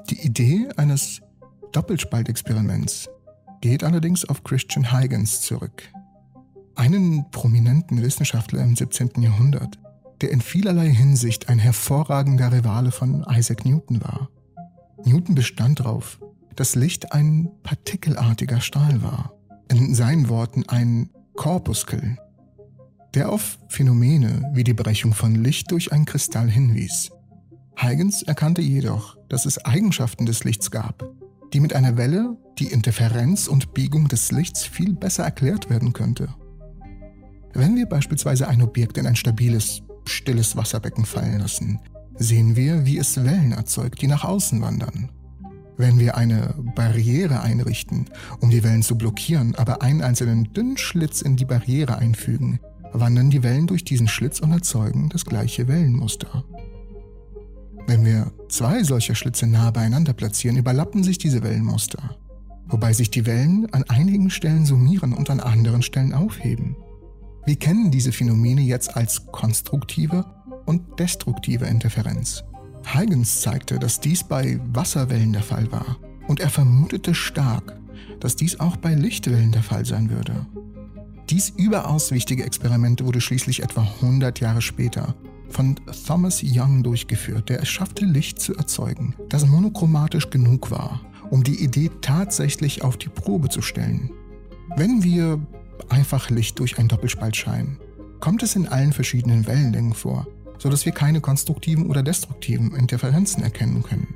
Die 0.08 0.20
Idee 0.24 0.68
eines 0.76 1.20
Doppelspaltexperiments 1.72 3.10
geht 3.60 3.82
allerdings 3.82 4.24
auf 4.24 4.44
Christian 4.44 4.92
Huygens 4.92 5.40
zurück, 5.40 5.82
einen 6.76 7.30
prominenten 7.30 8.02
Wissenschaftler 8.02 8.62
im 8.62 8.76
17. 8.76 9.22
Jahrhundert, 9.22 9.78
der 10.20 10.30
in 10.30 10.40
vielerlei 10.40 10.90
Hinsicht 10.90 11.48
ein 11.48 11.58
hervorragender 11.58 12.52
Rivale 12.52 12.92
von 12.92 13.24
Isaac 13.28 13.64
Newton 13.64 14.02
war. 14.02 14.28
Newton 15.04 15.34
bestand 15.34 15.80
darauf, 15.80 16.18
dass 16.56 16.74
Licht 16.74 17.12
ein 17.12 17.50
partikelartiger 17.62 18.60
Strahl 18.60 19.02
war, 19.02 19.34
in 19.70 19.94
seinen 19.94 20.28
Worten 20.28 20.64
ein 20.68 21.10
Korpuskel, 21.34 22.18
der 23.14 23.30
auf 23.30 23.58
Phänomene 23.68 24.50
wie 24.54 24.64
die 24.64 24.74
Brechung 24.74 25.12
von 25.12 25.34
Licht 25.34 25.70
durch 25.70 25.92
ein 25.92 26.04
Kristall 26.04 26.50
hinwies. 26.50 27.10
Huygens 27.76 28.22
erkannte 28.22 28.62
jedoch, 28.62 29.16
dass 29.28 29.46
es 29.46 29.64
Eigenschaften 29.64 30.26
des 30.26 30.44
Lichts 30.44 30.70
gab, 30.70 31.08
die 31.52 31.60
mit 31.60 31.74
einer 31.74 31.96
Welle 31.96 32.36
die 32.58 32.66
Interferenz 32.66 33.48
und 33.48 33.74
Biegung 33.74 34.08
des 34.08 34.30
Lichts 34.32 34.64
viel 34.64 34.94
besser 34.94 35.24
erklärt 35.24 35.70
werden 35.70 35.92
könnte. 35.92 36.28
Wenn 37.52 37.76
wir 37.76 37.86
beispielsweise 37.86 38.48
ein 38.48 38.62
Objekt 38.62 38.98
in 38.98 39.06
ein 39.06 39.16
stabiles, 39.16 39.82
stilles 40.06 40.56
Wasserbecken 40.56 41.04
fallen 41.04 41.38
lassen, 41.38 41.80
sehen 42.16 42.56
wir, 42.56 42.86
wie 42.86 42.98
es 42.98 43.16
Wellen 43.24 43.52
erzeugt, 43.52 44.02
die 44.02 44.06
nach 44.06 44.24
außen 44.24 44.60
wandern. 44.62 45.10
Wenn 45.76 45.98
wir 45.98 46.16
eine 46.16 46.54
Barriere 46.76 47.40
einrichten, 47.40 48.06
um 48.40 48.50
die 48.50 48.62
Wellen 48.62 48.82
zu 48.82 48.96
blockieren, 48.96 49.54
aber 49.56 49.82
einen 49.82 50.02
einzelnen 50.02 50.52
dünnen 50.52 50.76
Schlitz 50.76 51.20
in 51.20 51.36
die 51.36 51.44
Barriere 51.44 51.98
einfügen, 51.98 52.60
wandern 52.92 53.30
die 53.30 53.42
Wellen 53.42 53.66
durch 53.66 53.82
diesen 53.82 54.06
Schlitz 54.06 54.38
und 54.38 54.52
erzeugen 54.52 55.08
das 55.08 55.24
gleiche 55.24 55.66
Wellenmuster. 55.66 56.44
Wenn 57.86 58.04
wir 58.04 58.32
zwei 58.48 58.82
solcher 58.84 59.14
Schlitze 59.14 59.46
nah 59.46 59.70
beieinander 59.70 60.12
platzieren, 60.12 60.56
überlappen 60.56 61.02
sich 61.02 61.18
diese 61.18 61.42
Wellenmuster, 61.42 62.16
wobei 62.68 62.92
sich 62.92 63.10
die 63.10 63.26
Wellen 63.26 63.66
an 63.72 63.82
einigen 63.84 64.30
Stellen 64.30 64.64
summieren 64.64 65.12
und 65.12 65.28
an 65.28 65.40
anderen 65.40 65.82
Stellen 65.82 66.14
aufheben. 66.14 66.76
Wir 67.46 67.56
kennen 67.56 67.90
diese 67.90 68.12
Phänomene 68.12 68.62
jetzt 68.62 68.96
als 68.96 69.26
konstruktive 69.26 70.24
und 70.66 70.98
destruktive 70.98 71.66
Interferenz. 71.66 72.44
Huygens 72.94 73.40
zeigte, 73.40 73.78
dass 73.78 74.00
dies 74.00 74.24
bei 74.24 74.60
Wasserwellen 74.72 75.32
der 75.32 75.42
Fall 75.42 75.70
war 75.72 75.96
und 76.28 76.40
er 76.40 76.50
vermutete 76.50 77.14
stark, 77.14 77.78
dass 78.20 78.36
dies 78.36 78.60
auch 78.60 78.76
bei 78.76 78.94
Lichtwellen 78.94 79.52
der 79.52 79.62
Fall 79.62 79.84
sein 79.84 80.10
würde. 80.10 80.46
Dies 81.30 81.50
überaus 81.50 82.10
wichtige 82.10 82.44
Experiment 82.44 83.02
wurde 83.02 83.20
schließlich 83.20 83.62
etwa 83.62 83.82
100 83.82 84.40
Jahre 84.40 84.60
später 84.60 85.14
von 85.48 85.76
Thomas 86.06 86.42
Young 86.44 86.82
durchgeführt, 86.82 87.48
der 87.48 87.62
es 87.62 87.68
schaffte, 87.68 88.04
Licht 88.04 88.40
zu 88.40 88.54
erzeugen, 88.54 89.14
das 89.28 89.46
monochromatisch 89.46 90.28
genug 90.30 90.70
war, 90.70 91.00
um 91.30 91.44
die 91.44 91.62
Idee 91.62 91.90
tatsächlich 92.00 92.82
auf 92.82 92.96
die 92.96 93.08
Probe 93.08 93.48
zu 93.48 93.62
stellen. 93.62 94.10
Wenn 94.76 95.02
wir 95.02 95.40
einfach 95.88 96.28
Licht 96.30 96.58
durch 96.58 96.78
einen 96.78 96.88
Doppelspalt 96.88 97.36
scheinen, 97.36 97.78
kommt 98.20 98.42
es 98.42 98.56
in 98.56 98.66
allen 98.66 98.92
verschiedenen 98.92 99.46
Wellenlängen 99.46 99.94
vor, 99.94 100.26
sodass 100.58 100.84
wir 100.84 100.92
keine 100.92 101.20
konstruktiven 101.20 101.86
oder 101.86 102.02
destruktiven 102.02 102.74
Interferenzen 102.74 103.42
erkennen 103.42 103.82
können. 103.82 104.14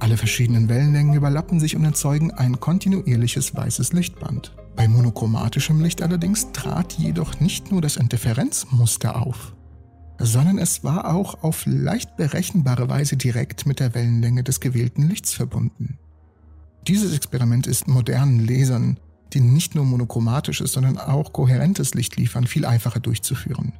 Alle 0.00 0.16
verschiedenen 0.16 0.68
Wellenlängen 0.68 1.14
überlappen 1.14 1.60
sich 1.60 1.76
und 1.76 1.84
erzeugen 1.84 2.32
ein 2.32 2.58
kontinuierliches 2.58 3.54
weißes 3.54 3.92
Lichtband. 3.92 4.54
Bei 4.74 4.88
monochromatischem 4.88 5.80
Licht 5.80 6.02
allerdings 6.02 6.50
trat 6.52 6.94
jedoch 6.94 7.38
nicht 7.40 7.70
nur 7.70 7.80
das 7.80 7.96
Interferenzmuster 7.96 9.20
auf, 9.20 9.54
sondern 10.18 10.58
es 10.58 10.82
war 10.82 11.14
auch 11.14 11.42
auf 11.42 11.66
leicht 11.66 12.16
berechenbare 12.16 12.88
Weise 12.88 13.16
direkt 13.16 13.66
mit 13.66 13.80
der 13.80 13.94
Wellenlänge 13.94 14.42
des 14.42 14.60
gewählten 14.60 15.08
Lichts 15.08 15.34
verbunden. 15.34 15.98
Dieses 16.88 17.14
Experiment 17.14 17.68
ist 17.68 17.86
modernen 17.86 18.44
Lasern, 18.44 18.98
die 19.32 19.40
nicht 19.40 19.74
nur 19.74 19.84
monochromatisches, 19.84 20.72
sondern 20.72 20.98
auch 20.98 21.32
kohärentes 21.32 21.94
Licht 21.94 22.16
liefern, 22.16 22.46
viel 22.46 22.64
einfacher 22.64 23.00
durchzuführen. 23.00 23.72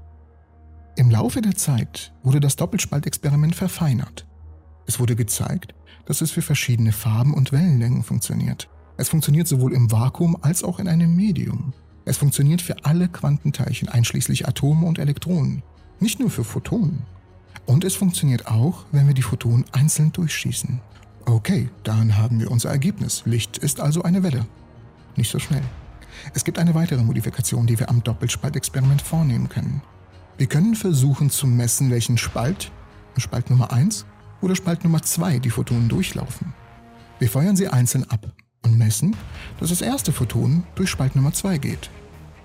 Im 0.95 1.11
Laufe 1.11 1.41
der 1.41 1.55
Zeit 1.55 2.13
wurde 2.23 2.39
das 2.39 2.57
Doppelspaltexperiment 2.57 3.55
verfeinert. 3.55 4.27
Es 4.87 5.01
wurde 5.01 5.17
gezeigt, 5.17 5.75
dass 6.05 6.21
es 6.21 6.31
für 6.31 6.43
verschiedene 6.43 6.93
Farben 6.93 7.33
und 7.33 7.51
Wellenlängen 7.51 8.03
funktioniert. 8.03 8.69
Es 8.99 9.09
funktioniert 9.09 9.49
sowohl 9.49 9.73
im 9.73 9.91
Vakuum 9.91 10.37
als 10.43 10.63
auch 10.63 10.79
in 10.79 10.89
einem 10.89 11.17
Medium. 11.17 11.73
Es 12.05 12.19
funktioniert 12.19 12.61
für 12.61 12.85
alle 12.85 13.09
Quantenteilchen 13.09 13.89
einschließlich 13.89 14.47
Atome 14.47 14.87
und 14.87 14.99
Elektronen, 14.99 15.63
nicht 15.99 16.21
nur 16.21 16.29
für 16.29 16.45
Photonen. 16.45 17.05
Und 17.65 17.85
es 17.85 17.95
funktioniert 17.95 18.49
auch, 18.49 18.85
wenn 18.93 19.07
wir 19.07 19.15
die 19.15 19.23
Photonen 19.23 19.65
einzeln 19.73 20.13
durchschießen. 20.13 20.79
Okay, 21.25 21.71
dann 21.85 22.19
haben 22.19 22.39
wir 22.39 22.51
unser 22.51 22.69
Ergebnis. 22.69 23.23
Licht 23.25 23.57
ist 23.57 23.81
also 23.81 24.03
eine 24.03 24.23
Welle. 24.23 24.47
Nicht 25.17 25.31
so 25.31 25.39
schnell. 25.39 25.63
Es 26.35 26.45
gibt 26.45 26.59
eine 26.59 26.75
weitere 26.75 27.03
Modifikation, 27.03 27.67
die 27.67 27.79
wir 27.79 27.89
am 27.89 28.03
Doppelspaltexperiment 28.03 29.01
vornehmen 29.01 29.49
können. 29.49 29.81
Wir 30.39 30.47
können 30.47 30.75
versuchen 30.75 31.31
zu 31.31 31.47
messen, 31.47 31.91
welchen 31.91 32.17
Spalt, 32.17 32.73
Spalt 33.19 33.51
Nummer 33.51 33.73
1 33.73 34.07
oder 34.41 34.57
Spalt 34.57 34.83
Nummer 34.83 35.03
2 35.03 35.39
die 35.39 35.51
Photonen 35.51 35.89
durchlaufen. 35.89 36.55
Wir 37.19 37.29
feuern 37.29 37.55
sie 37.55 37.69
einzeln 37.69 38.09
ab 38.11 38.33
und 38.65 38.79
messen, 38.79 39.15
dass 39.61 39.69
das 39.69 39.83
erste 39.83 40.11
Photon 40.11 40.65
durch 40.75 40.91
Spalt 40.91 41.15
Nummer 41.17 41.33
2 41.33 41.59
geht. 41.59 41.91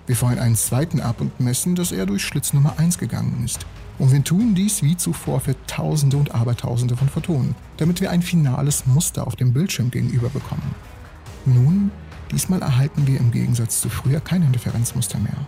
Wir 0.06 0.16
feuern 0.16 0.38
einen 0.38 0.56
zweiten 0.56 1.00
ab 1.00 1.20
und 1.20 1.40
messen, 1.40 1.74
dass 1.74 1.92
er 1.92 2.06
durch 2.06 2.24
Schlitz 2.24 2.52
Nummer 2.52 2.78
1 2.78 2.98
gegangen 2.98 3.42
ist. 3.44 3.66
Und 3.98 4.12
wir 4.12 4.22
tun 4.22 4.54
dies 4.54 4.82
wie 4.82 4.96
zuvor 4.96 5.40
für 5.40 5.56
Tausende 5.66 6.16
und 6.16 6.34
Abertausende 6.34 6.96
von 6.96 7.08
Photonen, 7.08 7.54
damit 7.78 8.00
wir 8.00 8.10
ein 8.10 8.22
finales 8.22 8.86
Muster 8.86 9.26
auf 9.26 9.34
dem 9.34 9.52
Bildschirm 9.52 9.90
gegenüber 9.90 10.28
bekommen. 10.28 10.74
Nun, 11.46 11.90
diesmal 12.30 12.62
erhalten 12.62 13.06
wir 13.06 13.18
im 13.18 13.30
Gegensatz 13.30 13.80
zu 13.80 13.88
früher 13.88 14.20
kein 14.20 14.42
Interferenzmuster 14.42 15.18
mehr. 15.18 15.46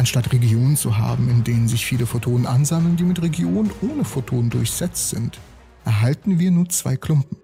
Anstatt 0.00 0.32
Regionen 0.32 0.76
zu 0.76 0.96
haben, 0.96 1.28
in 1.28 1.44
denen 1.44 1.68
sich 1.68 1.84
viele 1.84 2.06
Photonen 2.06 2.46
ansammeln, 2.46 2.96
die 2.96 3.04
mit 3.04 3.20
Regionen 3.20 3.70
ohne 3.82 4.02
Photonen 4.02 4.48
durchsetzt 4.48 5.10
sind, 5.10 5.38
erhalten 5.84 6.38
wir 6.38 6.50
nur 6.50 6.70
zwei 6.70 6.96
Klumpen. 6.96 7.36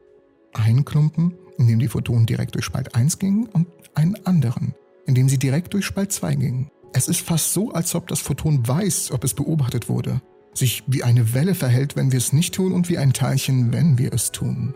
Einen 0.55 0.87
Klumpen, 0.87 1.35
in 1.59 1.69
dem 1.69 1.79
die 1.79 1.89
Photonen 1.89 2.25
direkt 2.25 2.55
durch 2.55 2.65
Spalt 2.65 2.95
1 2.95 3.19
gingen 3.19 3.45
und 3.45 3.67
einen 3.95 4.17
anderen, 4.25 4.75
in 5.05 5.15
dem 5.15 5.29
sie 5.29 5.39
direkt 5.39 5.75
durch 5.75 5.85
Spalt 5.85 6.13
2 6.13 6.35
gingen. 6.37 6.71
Es 6.95 7.09
ist 7.09 7.21
fast 7.21 7.53
so, 7.53 7.73
als 7.73 7.95
ob 7.95 8.07
das 8.07 8.21
Photon 8.21 8.67
weiß, 8.67 9.11
ob 9.11 9.25
es 9.25 9.35
beobachtet 9.35 9.91
wurde, 9.91 10.23
sich 10.55 10.83
wie 10.87 11.03
eine 11.03 11.35
Welle 11.35 11.55
verhält, 11.55 11.95
wenn 11.95 12.11
wir 12.11 12.17
es 12.17 12.33
nicht 12.33 12.55
tun 12.55 12.73
und 12.73 12.89
wie 12.89 12.97
ein 12.97 13.13
Teilchen, 13.13 13.71
wenn 13.71 13.99
wir 13.99 14.15
es 14.15 14.33
tun. 14.33 14.73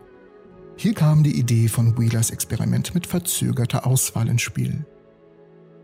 Hier 0.76 0.92
kam 0.92 1.22
die 1.22 1.38
Idee 1.38 1.68
von 1.68 1.96
Wheelers 1.96 2.28
Experiment 2.28 2.94
mit 2.94 3.06
verzögerter 3.06 3.86
Auswahl 3.86 4.28
ins 4.28 4.42
Spiel. 4.42 4.84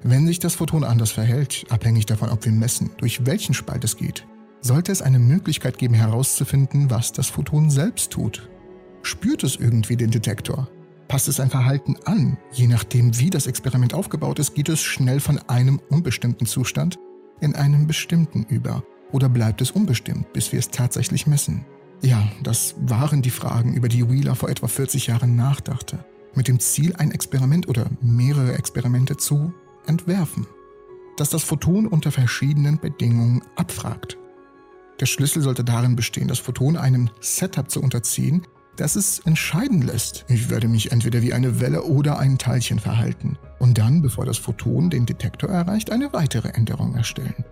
Wenn 0.08 0.24
sich 0.24 0.38
das 0.38 0.54
Photon 0.54 0.84
anders 0.84 1.10
verhält, 1.10 1.66
abhängig 1.68 2.06
davon, 2.06 2.28
ob 2.28 2.44
wir 2.44 2.52
messen, 2.52 2.92
durch 2.98 3.26
welchen 3.26 3.54
Spalt 3.54 3.82
es 3.82 3.96
geht, 3.96 4.24
sollte 4.60 4.92
es 4.92 5.02
eine 5.02 5.18
Möglichkeit 5.18 5.78
geben 5.78 5.94
herauszufinden, 5.94 6.90
was 6.90 7.10
das 7.10 7.26
Photon 7.26 7.70
selbst 7.70 8.12
tut. 8.12 8.48
Spürt 9.02 9.42
es 9.42 9.56
irgendwie 9.56 9.96
den 9.96 10.12
Detektor? 10.12 10.68
Passt 11.08 11.26
es 11.26 11.36
sein 11.36 11.50
Verhalten 11.50 11.96
an? 12.04 12.38
Je 12.52 12.68
nachdem, 12.68 13.18
wie 13.18 13.30
das 13.30 13.48
Experiment 13.48 13.94
aufgebaut 13.94 14.38
ist, 14.38 14.54
geht 14.54 14.68
es 14.68 14.80
schnell 14.80 15.18
von 15.18 15.40
einem 15.48 15.80
unbestimmten 15.90 16.46
Zustand 16.46 17.00
in 17.40 17.56
einen 17.56 17.88
bestimmten 17.88 18.44
über. 18.44 18.84
Oder 19.10 19.28
bleibt 19.28 19.60
es 19.60 19.72
unbestimmt, 19.72 20.32
bis 20.32 20.52
wir 20.52 20.60
es 20.60 20.70
tatsächlich 20.70 21.26
messen? 21.26 21.66
Ja, 22.00 22.30
das 22.44 22.76
waren 22.80 23.22
die 23.22 23.30
Fragen, 23.30 23.74
über 23.74 23.88
die 23.88 24.08
Wheeler 24.08 24.36
vor 24.36 24.50
etwa 24.50 24.68
40 24.68 25.08
Jahren 25.08 25.34
nachdachte. 25.34 26.04
Mit 26.36 26.46
dem 26.46 26.60
Ziel, 26.60 26.94
ein 26.94 27.10
Experiment 27.10 27.66
oder 27.66 27.86
mehrere 28.00 28.54
Experimente 28.54 29.16
zu 29.16 29.52
entwerfen, 29.86 30.46
das 31.16 31.30
das 31.30 31.44
Photon 31.44 31.86
unter 31.86 32.12
verschiedenen 32.12 32.78
Bedingungen 32.78 33.42
abfragt. 33.56 34.18
Der 35.00 35.06
Schlüssel 35.06 35.42
sollte 35.42 35.64
darin 35.64 35.96
bestehen, 35.96 36.28
das 36.28 36.38
Photon 36.38 36.76
einem 36.76 37.10
Setup 37.20 37.70
zu 37.70 37.82
unterziehen, 37.82 38.46
das 38.76 38.96
es 38.96 39.20
entscheiden 39.20 39.82
lässt. 39.82 40.24
Ich 40.28 40.50
werde 40.50 40.68
mich 40.68 40.92
entweder 40.92 41.22
wie 41.22 41.32
eine 41.32 41.60
Welle 41.60 41.82
oder 41.82 42.18
ein 42.18 42.38
Teilchen 42.38 42.78
verhalten. 42.78 43.38
und 43.58 43.78
dann, 43.78 44.02
bevor 44.02 44.26
das 44.26 44.36
Photon 44.36 44.90
den 44.90 45.06
Detektor 45.06 45.48
erreicht, 45.48 45.90
eine 45.90 46.12
weitere 46.12 46.48
Änderung 46.50 46.94
erstellen, 46.94 47.44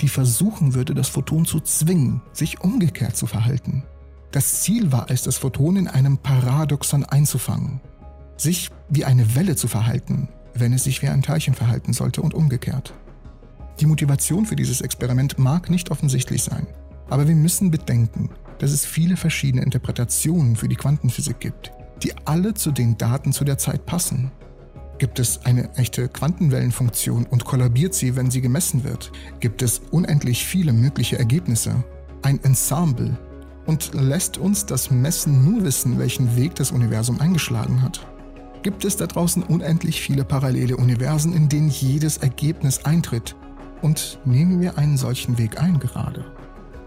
die 0.00 0.08
versuchen 0.08 0.74
würde, 0.74 0.94
das 0.94 1.08
Photon 1.08 1.44
zu 1.44 1.60
zwingen, 1.60 2.22
sich 2.32 2.60
umgekehrt 2.60 3.16
zu 3.16 3.26
verhalten. 3.26 3.82
Das 4.30 4.62
Ziel 4.62 4.92
war 4.92 5.10
es, 5.10 5.22
das 5.22 5.36
Photon 5.36 5.76
in 5.76 5.88
einem 5.88 6.18
Paradoxon 6.18 7.04
einzufangen, 7.04 7.80
sich 8.36 8.70
wie 8.88 9.04
eine 9.04 9.34
Welle 9.34 9.56
zu 9.56 9.66
verhalten, 9.66 10.28
wenn 10.60 10.72
es 10.72 10.84
sich 10.84 11.02
wie 11.02 11.08
ein 11.08 11.22
Teilchen 11.22 11.54
verhalten 11.54 11.92
sollte 11.92 12.22
und 12.22 12.34
umgekehrt. 12.34 12.94
Die 13.80 13.86
Motivation 13.86 14.46
für 14.46 14.56
dieses 14.56 14.80
Experiment 14.80 15.38
mag 15.38 15.70
nicht 15.70 15.90
offensichtlich 15.90 16.42
sein, 16.42 16.66
aber 17.10 17.28
wir 17.28 17.36
müssen 17.36 17.70
bedenken, 17.70 18.30
dass 18.58 18.72
es 18.72 18.84
viele 18.84 19.16
verschiedene 19.16 19.62
Interpretationen 19.62 20.56
für 20.56 20.68
die 20.68 20.76
Quantenphysik 20.76 21.38
gibt, 21.40 21.72
die 22.02 22.12
alle 22.24 22.54
zu 22.54 22.70
den 22.70 22.98
Daten 22.98 23.32
zu 23.32 23.44
der 23.44 23.58
Zeit 23.58 23.86
passen. 23.86 24.30
Gibt 24.98 25.20
es 25.20 25.44
eine 25.44 25.72
echte 25.76 26.08
Quantenwellenfunktion 26.08 27.24
und 27.26 27.44
kollabiert 27.44 27.94
sie, 27.94 28.16
wenn 28.16 28.32
sie 28.32 28.40
gemessen 28.40 28.82
wird? 28.82 29.12
Gibt 29.38 29.62
es 29.62 29.80
unendlich 29.92 30.44
viele 30.44 30.72
mögliche 30.72 31.18
Ergebnisse? 31.18 31.84
Ein 32.22 32.42
Ensemble? 32.42 33.16
Und 33.66 33.92
lässt 33.94 34.38
uns 34.38 34.66
das 34.66 34.90
Messen 34.90 35.44
nur 35.44 35.62
wissen, 35.62 35.98
welchen 35.98 36.36
Weg 36.36 36.56
das 36.56 36.72
Universum 36.72 37.20
eingeschlagen 37.20 37.82
hat? 37.82 38.06
Gibt 38.62 38.84
es 38.84 38.96
da 38.96 39.06
draußen 39.06 39.42
unendlich 39.44 40.00
viele 40.00 40.24
parallele 40.24 40.76
Universen, 40.76 41.32
in 41.32 41.48
denen 41.48 41.68
jedes 41.68 42.16
Ergebnis 42.16 42.84
eintritt? 42.84 43.36
Und 43.82 44.18
nehmen 44.24 44.60
wir 44.60 44.76
einen 44.76 44.96
solchen 44.96 45.38
Weg 45.38 45.60
ein 45.60 45.78
gerade? 45.78 46.24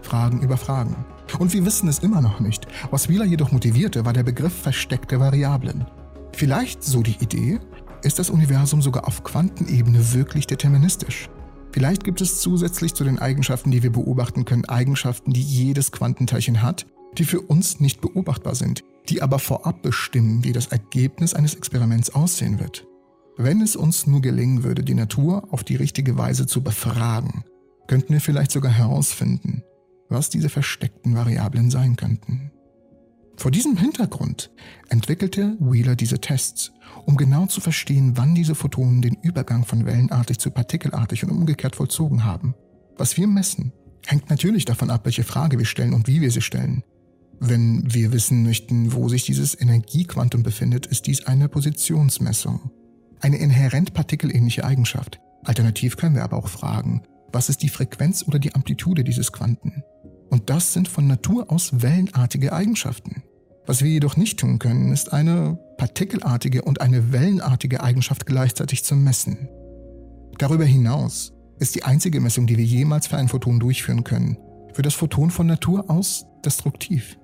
Fragen 0.02 0.42
über 0.42 0.58
Fragen. 0.58 0.94
Und 1.38 1.54
wir 1.54 1.64
wissen 1.64 1.88
es 1.88 2.00
immer 2.00 2.20
noch 2.20 2.40
nicht. 2.40 2.66
Was 2.90 3.08
Wheeler 3.08 3.24
jedoch 3.24 3.52
motivierte, 3.52 4.04
war 4.04 4.12
der 4.12 4.22
Begriff 4.22 4.52
versteckte 4.52 5.18
Variablen. 5.18 5.86
Vielleicht, 6.32 6.82
so 6.82 7.02
die 7.02 7.16
Idee, 7.20 7.60
ist 8.02 8.18
das 8.18 8.28
Universum 8.28 8.82
sogar 8.82 9.06
auf 9.06 9.24
Quantenebene 9.24 10.12
wirklich 10.12 10.46
deterministisch. 10.46 11.30
Vielleicht 11.72 12.04
gibt 12.04 12.20
es 12.20 12.40
zusätzlich 12.40 12.92
zu 12.92 13.04
den 13.04 13.18
Eigenschaften, 13.18 13.70
die 13.70 13.82
wir 13.82 13.92
beobachten 13.92 14.44
können, 14.44 14.66
Eigenschaften, 14.66 15.32
die 15.32 15.40
jedes 15.40 15.90
Quantenteilchen 15.90 16.60
hat, 16.60 16.84
die 17.18 17.24
für 17.24 17.40
uns 17.40 17.80
nicht 17.80 18.00
beobachtbar 18.00 18.54
sind, 18.54 18.82
die 19.08 19.22
aber 19.22 19.38
vorab 19.38 19.82
bestimmen, 19.82 20.44
wie 20.44 20.52
das 20.52 20.66
Ergebnis 20.66 21.34
eines 21.34 21.54
Experiments 21.54 22.10
aussehen 22.10 22.60
wird. 22.60 22.86
Wenn 23.36 23.60
es 23.60 23.76
uns 23.76 24.06
nur 24.06 24.20
gelingen 24.20 24.62
würde, 24.62 24.82
die 24.82 24.94
Natur 24.94 25.48
auf 25.50 25.64
die 25.64 25.76
richtige 25.76 26.16
Weise 26.18 26.46
zu 26.46 26.62
befragen, 26.62 27.44
könnten 27.88 28.12
wir 28.12 28.20
vielleicht 28.20 28.52
sogar 28.52 28.72
herausfinden, 28.72 29.62
was 30.08 30.30
diese 30.30 30.48
versteckten 30.48 31.14
Variablen 31.14 31.70
sein 31.70 31.96
könnten. 31.96 32.50
Vor 33.36 33.50
diesem 33.50 33.76
Hintergrund 33.76 34.50
entwickelte 34.88 35.56
Wheeler 35.58 35.96
diese 35.96 36.20
Tests, 36.20 36.72
um 37.06 37.16
genau 37.16 37.46
zu 37.46 37.60
verstehen, 37.60 38.12
wann 38.16 38.34
diese 38.34 38.54
Photonen 38.54 39.02
den 39.02 39.16
Übergang 39.22 39.64
von 39.64 39.86
wellenartig 39.86 40.38
zu 40.38 40.50
partikelartig 40.50 41.24
und 41.24 41.30
umgekehrt 41.30 41.74
vollzogen 41.74 42.24
haben. 42.24 42.54
Was 42.96 43.16
wir 43.16 43.26
messen, 43.26 43.72
hängt 44.06 44.30
natürlich 44.30 44.64
davon 44.64 44.90
ab, 44.90 45.06
welche 45.06 45.24
Frage 45.24 45.58
wir 45.58 45.64
stellen 45.64 45.94
und 45.94 46.06
wie 46.06 46.20
wir 46.20 46.30
sie 46.30 46.42
stellen. 46.42 46.84
Wenn 47.44 47.92
wir 47.92 48.12
wissen 48.12 48.44
möchten, 48.44 48.92
wo 48.92 49.08
sich 49.08 49.24
dieses 49.24 49.60
Energiequantum 49.60 50.44
befindet, 50.44 50.86
ist 50.86 51.08
dies 51.08 51.26
eine 51.26 51.48
Positionsmessung. 51.48 52.70
Eine 53.18 53.38
inhärent 53.38 53.94
partikelähnliche 53.94 54.64
Eigenschaft. 54.64 55.18
Alternativ 55.42 55.96
können 55.96 56.14
wir 56.14 56.22
aber 56.22 56.36
auch 56.36 56.46
fragen, 56.46 57.02
was 57.32 57.48
ist 57.48 57.64
die 57.64 57.68
Frequenz 57.68 58.24
oder 58.28 58.38
die 58.38 58.54
Amplitude 58.54 59.02
dieses 59.02 59.32
Quanten? 59.32 59.82
Und 60.30 60.50
das 60.50 60.72
sind 60.72 60.86
von 60.86 61.08
Natur 61.08 61.50
aus 61.50 61.82
wellenartige 61.82 62.52
Eigenschaften. 62.52 63.24
Was 63.66 63.82
wir 63.82 63.90
jedoch 63.90 64.16
nicht 64.16 64.38
tun 64.38 64.60
können, 64.60 64.92
ist 64.92 65.12
eine 65.12 65.58
partikelartige 65.78 66.62
und 66.62 66.80
eine 66.80 67.10
wellenartige 67.10 67.82
Eigenschaft 67.82 68.24
gleichzeitig 68.24 68.84
zu 68.84 68.94
messen. 68.94 69.48
Darüber 70.38 70.64
hinaus 70.64 71.32
ist 71.58 71.74
die 71.74 71.82
einzige 71.82 72.20
Messung, 72.20 72.46
die 72.46 72.56
wir 72.56 72.64
jemals 72.64 73.08
für 73.08 73.16
ein 73.16 73.26
Photon 73.26 73.58
durchführen 73.58 74.04
können, 74.04 74.38
für 74.74 74.82
das 74.82 74.94
Photon 74.94 75.32
von 75.32 75.48
Natur 75.48 75.90
aus 75.90 76.24
destruktiv. 76.44 77.18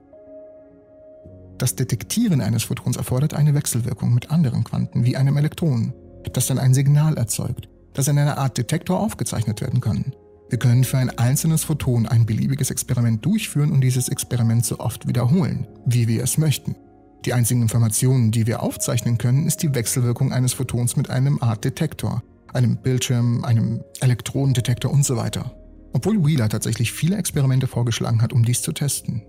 Das 1.59 1.75
Detektieren 1.75 2.41
eines 2.41 2.63
Photons 2.63 2.97
erfordert 2.97 3.35
eine 3.35 3.53
Wechselwirkung 3.53 4.15
mit 4.15 4.31
anderen 4.31 4.63
Quanten 4.63 5.05
wie 5.05 5.17
einem 5.17 5.37
Elektron, 5.37 5.93
das 6.33 6.47
dann 6.47 6.59
ein 6.59 6.73
Signal 6.73 7.17
erzeugt, 7.17 7.69
das 7.95 8.07
in 8.07 8.17
einer 8.17 8.39
Art 8.39 8.57
Detektor 8.57 9.01
aufgezeichnet 9.01 9.61
werden 9.61 9.81
kann. 9.81 10.13
Wir 10.51 10.59
können 10.59 10.85
für 10.85 10.99
ein 10.99 11.11
einzelnes 11.11 11.65
Photon 11.65 12.07
ein 12.07 12.27
beliebiges 12.27 12.71
Experiment 12.71 13.25
durchführen 13.25 13.73
und 13.73 13.81
dieses 13.81 14.09
Experiment 14.09 14.65
so 14.65 14.79
oft 14.79 15.09
wiederholen, 15.09 15.67
wie 15.85 16.07
wir 16.07 16.23
es 16.23 16.39
möchten. 16.39 16.77
Die 17.25 17.33
einzigen 17.33 17.63
Informationen, 17.63 18.31
die 18.31 18.47
wir 18.47 18.63
aufzeichnen 18.63 19.19
können, 19.19 19.47
ist 19.47 19.63
die 19.63 19.75
Wechselwirkung 19.75 20.33
eines 20.33 20.53
Photons 20.53 20.97
mit 20.97 21.11
einem 21.11 21.43
Art 21.43 21.65
Detektor, 21.65 22.23
einem 22.55 22.77
Bildschirm, 22.77 23.45
einem 23.45 23.83
Elektronendetektor 24.01 24.93
und 24.93 25.05
so 25.05 25.17
weiter. 25.17 25.53
Obwohl 25.93 26.25
Wheeler 26.25 26.49
tatsächlich 26.49 26.93
viele 26.93 27.17
Experimente 27.17 27.67
vorgeschlagen 27.67 28.23
hat, 28.23 28.33
um 28.33 28.45
dies 28.45 28.63
zu 28.63 28.73
testen. 28.73 29.23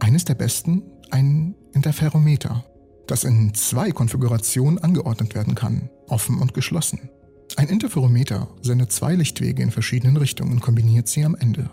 Eines 0.00 0.24
der 0.24 0.34
besten, 0.34 0.82
ein 1.10 1.54
Interferometer, 1.72 2.64
das 3.06 3.24
in 3.24 3.54
zwei 3.54 3.90
Konfigurationen 3.90 4.78
angeordnet 4.78 5.34
werden 5.34 5.54
kann, 5.54 5.90
offen 6.08 6.38
und 6.38 6.54
geschlossen. 6.54 7.10
Ein 7.56 7.68
Interferometer 7.68 8.48
sendet 8.62 8.92
zwei 8.92 9.14
Lichtwege 9.14 9.62
in 9.62 9.70
verschiedenen 9.70 10.16
Richtungen 10.16 10.52
und 10.52 10.60
kombiniert 10.60 11.08
sie 11.08 11.24
am 11.24 11.34
Ende, 11.34 11.70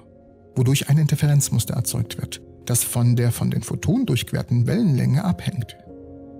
wodurch 0.55 0.89
ein 0.89 0.97
Interferenzmuster 0.97 1.73
erzeugt 1.73 2.17
wird, 2.17 2.41
das 2.65 2.83
von 2.83 3.15
der 3.15 3.31
von 3.31 3.49
den 3.49 3.63
Photonen 3.63 4.05
durchquerten 4.05 4.67
Wellenlänge 4.67 5.23
abhängt. 5.23 5.77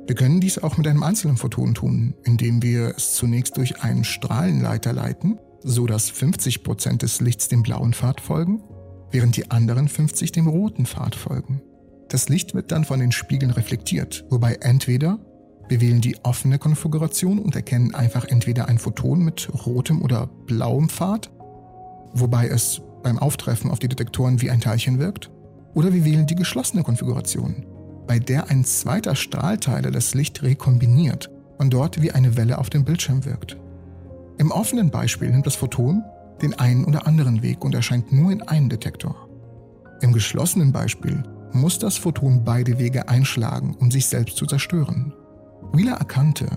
Wir 0.06 0.16
können 0.16 0.42
dies 0.42 0.60
auch 0.60 0.78
mit 0.78 0.88
einem 0.88 1.04
einzelnen 1.04 1.38
Photon 1.38 1.74
tun, 1.74 2.14
indem 2.24 2.62
wir 2.62 2.94
es 2.98 3.14
zunächst 3.14 3.58
durch 3.58 3.82
einen 3.82 4.04
Strahlenleiter 4.04 4.94
leiten, 4.94 5.40
so 5.64 5.88
dass 5.88 6.12
50% 6.12 6.98
des 6.98 7.22
Lichts 7.22 7.48
dem 7.48 7.64
blauen 7.64 7.94
Pfad 7.94 8.20
folgen, 8.20 8.62
während 9.12 9.38
die 9.38 9.50
anderen 9.50 9.88
50 9.88 10.34
dem 10.34 10.48
roten 10.48 10.86
Pfad 10.86 11.16
folgen. 11.16 11.62
Das 12.14 12.30
Licht 12.30 12.54
wird 12.54 12.72
dann 12.72 12.86
von 12.86 13.00
den 13.00 13.12
Spiegeln 13.12 13.50
reflektiert, 13.50 14.24
wobei 14.30 14.60
entweder 14.62 15.18
wir 15.68 15.82
wählen 15.82 16.00
die 16.00 16.16
offene 16.22 16.60
Konfiguration 16.60 17.40
und 17.40 17.56
erkennen 17.56 17.96
einfach 17.96 18.26
entweder 18.26 18.68
ein 18.68 18.78
Photon 18.78 19.26
mit 19.26 19.50
rotem 19.66 20.00
oder 20.00 20.28
blauem 20.46 20.90
Pfad, 20.90 21.32
wobei 22.14 22.50
es 22.50 22.84
beim 23.02 23.18
Auftreffen 23.18 23.72
auf 23.72 23.80
die 23.80 23.88
Detektoren 23.88 24.44
wie 24.44 24.52
ein 24.52 24.62
Teilchen 24.62 25.00
wirkt, 25.00 25.32
oder 25.74 25.92
wir 25.92 26.06
wählen 26.06 26.28
die 26.28 26.36
geschlossene 26.36 26.84
Konfiguration, 26.84 27.66
bei 28.06 28.20
der 28.20 28.52
ein 28.52 28.64
zweiter 28.64 29.16
Strahlteiler 29.16 29.90
das 29.90 30.14
Licht 30.14 30.44
rekombiniert 30.44 31.32
und 31.58 31.74
dort 31.74 32.00
wie 32.04 32.12
eine 32.12 32.38
Welle 32.38 32.60
auf 32.60 32.70
dem 32.70 32.86
Bildschirm 32.86 33.26
wirkt. 33.26 33.58
Im 34.38 34.52
offenen 34.52 34.92
Beispiel 34.92 35.32
nimmt 35.32 35.48
das 35.48 35.56
Photon 35.56 36.04
den 36.44 36.54
einen 36.60 36.86
oder 36.86 37.08
anderen 37.08 37.42
Weg 37.42 37.66
und 37.66 37.74
erscheint 37.74 38.12
nur 38.12 38.32
in 38.32 38.44
einem 38.44 38.70
Detektor. 38.70 39.16
Im 40.02 40.14
geschlossenen 40.14 40.72
Beispiel 40.72 41.24
muss 41.54 41.80
das 41.80 41.98
Photon 41.98 42.44
beide 42.44 42.80
Wege 42.80 43.08
einschlagen, 43.08 43.76
um 43.80 43.92
sich 43.92 44.08
selbst 44.08 44.38
zu 44.38 44.46
zerstören. 44.46 45.14
Wheeler 45.72 45.94
erkannte, 45.94 46.48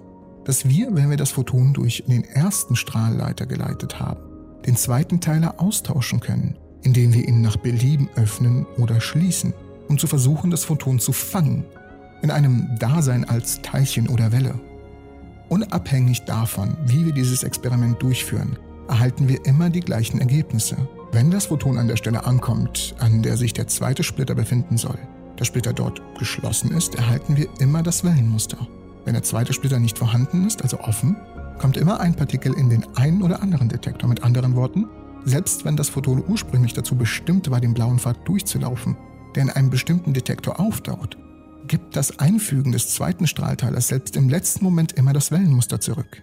dass 0.45 0.69
wir, 0.69 0.95
wenn 0.95 1.11
wir 1.11 1.17
das 1.17 1.31
Photon 1.31 1.73
durch 1.73 2.05
den 2.07 2.25
ersten 2.25 2.77
Strahlleiter 2.77 3.47
geleitet 3.47 3.99
haben, 3.99 4.21
den 4.65 4.77
zweiten 4.77 5.21
Teiler 5.21 5.61
austauschen 5.61 6.21
können, 6.21 6.57
indem 6.83 7.13
wir 7.13 7.27
ihn 7.27 7.41
nach 7.41 7.57
Belieben 7.57 8.09
öffnen 8.17 8.67
oder 8.79 9.01
schließen, 9.01 9.53
um 9.89 9.99
zu 9.99 10.07
versuchen, 10.07 10.51
das 10.51 10.65
Photon 10.65 10.99
zu 10.99 11.13
fangen, 11.13 11.65
in 12.23 12.31
einem 12.31 12.77
Dasein 12.79 13.25
als 13.25 13.61
Teilchen 13.63 14.09
oder 14.09 14.33
Welle. 14.33 14.55
Unabhängig 15.49 16.25
davon, 16.25 16.77
wie 16.87 17.05
wir 17.07 17.13
dieses 17.13 17.43
Experiment 17.43 18.03
durchführen, 18.03 18.59
erhalten 18.89 19.29
wir 19.29 19.45
immer 19.47 19.71
die 19.71 19.81
gleichen 19.81 20.21
Ergebnisse. 20.21 20.77
Wenn 21.13 21.31
das 21.31 21.47
Photon 21.47 21.79
an 21.79 21.89
der 21.89 21.97
Stelle 21.97 22.25
ankommt, 22.25 22.95
an 22.99 23.23
der 23.23 23.37
sich 23.37 23.53
der 23.53 23.69
zweite 23.69 24.03
Splitter 24.03 24.35
befinden 24.35 24.77
soll, 24.77 24.99
der 25.39 25.45
Splitter 25.45 25.73
dort 25.73 26.03
geschlossen 26.19 26.73
ist, 26.73 26.95
erhalten 26.95 27.37
wir 27.37 27.49
immer 27.61 27.83
das 27.83 28.05
Wellenmuster. 28.05 28.67
Wenn 29.05 29.15
der 29.15 29.23
zweite 29.23 29.53
Splitter 29.53 29.79
nicht 29.79 29.99
vorhanden 29.99 30.47
ist, 30.47 30.63
also 30.63 30.81
offen, 30.81 31.17
kommt 31.59 31.77
immer 31.77 32.01
ein 32.01 32.15
Partikel 32.15 32.53
in 32.55 32.69
den 32.69 32.85
einen 32.97 33.23
oder 33.23 33.43
anderen 33.43 33.69
Detektor. 33.69 34.09
Mit 34.09 34.25
anderen 34.25 34.57
Worten, 34.57 34.87
selbst 35.25 35.65
wenn 35.65 35.77
das 35.77 35.89
Photon 35.89 36.23
ursprünglich 36.27 36.75
dazu 36.75 36.97
bestimmt 36.97 37.51
war, 37.51 37.61
den 37.61 37.75
blauen 37.75 37.99
Pfad 37.99 38.17
durchzulaufen, 38.27 38.97
der 39.35 39.45
in 39.45 39.51
einem 39.51 39.71
bestimmten 39.71 40.13
Detektor 40.13 40.59
auftaucht, 40.59 41.17
gibt 41.67 41.97
das 41.97 42.19
Einfügen 42.19 42.73
des 42.73 42.91
zweiten 42.91 43.27
Strahlteilers 43.27 43.89
selbst 43.89 44.17
im 44.17 44.29
letzten 44.29 44.65
Moment 44.65 44.93
immer 44.93 45.13
das 45.13 45.31
Wellenmuster 45.31 45.81
zurück. 45.81 46.23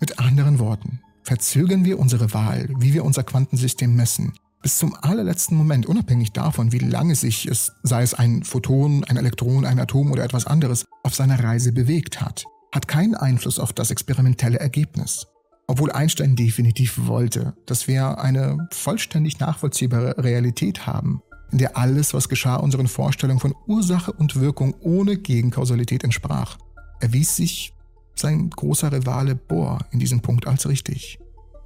Mit 0.00 0.18
anderen 0.18 0.58
Worten, 0.58 1.00
verzögern 1.22 1.84
wir 1.84 1.98
unsere 1.98 2.32
Wahl, 2.32 2.68
wie 2.78 2.94
wir 2.94 3.04
unser 3.04 3.22
Quantensystem 3.22 3.94
messen, 3.94 4.32
bis 4.62 4.78
zum 4.78 4.94
allerletzten 4.94 5.56
Moment, 5.56 5.86
unabhängig 5.86 6.32
davon, 6.32 6.70
wie 6.72 6.78
lange 6.78 7.16
sich 7.16 7.46
es, 7.46 7.72
sei 7.82 8.02
es 8.02 8.14
ein 8.14 8.44
Photon, 8.44 9.04
ein 9.04 9.16
Elektron, 9.16 9.64
ein 9.64 9.80
Atom 9.80 10.12
oder 10.12 10.22
etwas 10.22 10.46
anderes, 10.46 10.84
auf 11.02 11.14
seiner 11.14 11.42
Reise 11.42 11.72
bewegt 11.72 12.20
hat, 12.20 12.44
hat 12.72 12.86
keinen 12.86 13.16
Einfluss 13.16 13.58
auf 13.58 13.72
das 13.72 13.90
experimentelle 13.90 14.60
Ergebnis. 14.60 15.26
Obwohl 15.66 15.90
Einstein 15.90 16.36
definitiv 16.36 17.06
wollte, 17.06 17.54
dass 17.66 17.88
wir 17.88 18.18
eine 18.18 18.68
vollständig 18.70 19.40
nachvollziehbare 19.40 20.22
Realität 20.22 20.86
haben, 20.86 21.22
in 21.50 21.58
der 21.58 21.76
alles, 21.76 22.14
was 22.14 22.28
geschah, 22.28 22.56
unseren 22.56 22.88
Vorstellungen 22.88 23.40
von 23.40 23.54
Ursache 23.66 24.12
und 24.12 24.40
Wirkung 24.40 24.74
ohne 24.80 25.16
Gegenkausalität 25.16 26.04
entsprach, 26.04 26.56
erwies 27.00 27.36
sich 27.36 27.74
sein 28.14 28.50
großer 28.50 28.92
Rivale 28.92 29.34
Bohr 29.34 29.78
in 29.90 29.98
diesem 29.98 30.20
Punkt 30.20 30.46
als 30.46 30.68
richtig. 30.68 31.18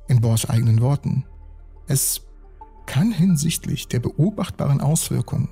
In 0.09 0.21
Bohrs 0.21 0.49
eigenen 0.49 0.81
Worten. 0.81 1.25
Es 1.87 2.23
kann 2.87 3.13
hinsichtlich 3.13 3.89
der 3.89 4.01
beobachtbaren 4.01 4.81
Auswirkungen, 4.81 5.49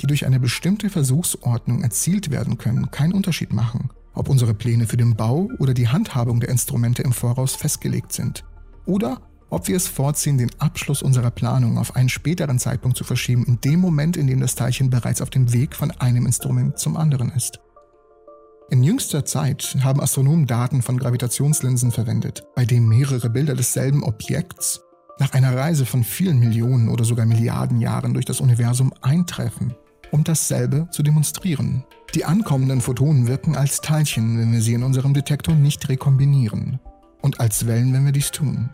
die 0.00 0.06
durch 0.06 0.26
eine 0.26 0.40
bestimmte 0.40 0.90
Versuchsordnung 0.90 1.82
erzielt 1.82 2.30
werden 2.30 2.58
können, 2.58 2.90
keinen 2.90 3.12
Unterschied 3.12 3.52
machen, 3.52 3.90
ob 4.14 4.28
unsere 4.28 4.54
Pläne 4.54 4.86
für 4.86 4.96
den 4.96 5.14
Bau 5.14 5.48
oder 5.58 5.74
die 5.74 5.88
Handhabung 5.88 6.40
der 6.40 6.48
Instrumente 6.48 7.02
im 7.02 7.12
Voraus 7.12 7.54
festgelegt 7.54 8.12
sind 8.12 8.44
oder 8.86 9.20
ob 9.50 9.66
wir 9.68 9.76
es 9.76 9.88
vorziehen, 9.88 10.36
den 10.36 10.50
Abschluss 10.58 11.02
unserer 11.02 11.30
Planung 11.30 11.78
auf 11.78 11.96
einen 11.96 12.10
späteren 12.10 12.58
Zeitpunkt 12.58 12.98
zu 12.98 13.04
verschieben, 13.04 13.44
in 13.46 13.60
dem 13.60 13.80
Moment, 13.80 14.16
in 14.16 14.26
dem 14.26 14.40
das 14.40 14.54
Teilchen 14.54 14.90
bereits 14.90 15.22
auf 15.22 15.30
dem 15.30 15.52
Weg 15.52 15.74
von 15.74 15.90
einem 15.90 16.26
Instrument 16.26 16.78
zum 16.78 16.96
anderen 16.96 17.30
ist. 17.30 17.58
In 18.70 18.82
jüngster 18.82 19.24
Zeit 19.24 19.78
haben 19.82 20.00
Astronomen 20.02 20.46
Daten 20.46 20.82
von 20.82 20.98
Gravitationslinsen 20.98 21.90
verwendet, 21.90 22.44
bei 22.54 22.66
denen 22.66 22.86
mehrere 22.86 23.30
Bilder 23.30 23.54
desselben 23.54 24.02
Objekts 24.04 24.82
nach 25.18 25.32
einer 25.32 25.56
Reise 25.56 25.86
von 25.86 26.04
vielen 26.04 26.38
Millionen 26.38 26.90
oder 26.90 27.02
sogar 27.04 27.24
Milliarden 27.24 27.80
Jahren 27.80 28.12
durch 28.12 28.26
das 28.26 28.42
Universum 28.42 28.92
eintreffen, 29.00 29.74
um 30.10 30.22
dasselbe 30.22 30.86
zu 30.90 31.02
demonstrieren. 31.02 31.82
Die 32.14 32.26
ankommenden 32.26 32.82
Photonen 32.82 33.26
wirken 33.26 33.56
als 33.56 33.80
Teilchen, 33.80 34.38
wenn 34.38 34.52
wir 34.52 34.60
sie 34.60 34.74
in 34.74 34.82
unserem 34.82 35.14
Detektor 35.14 35.54
nicht 35.54 35.88
rekombinieren, 35.88 36.78
und 37.22 37.40
als 37.40 37.66
Wellen, 37.66 37.94
wenn 37.94 38.04
wir 38.04 38.12
dies 38.12 38.30
tun. 38.30 38.68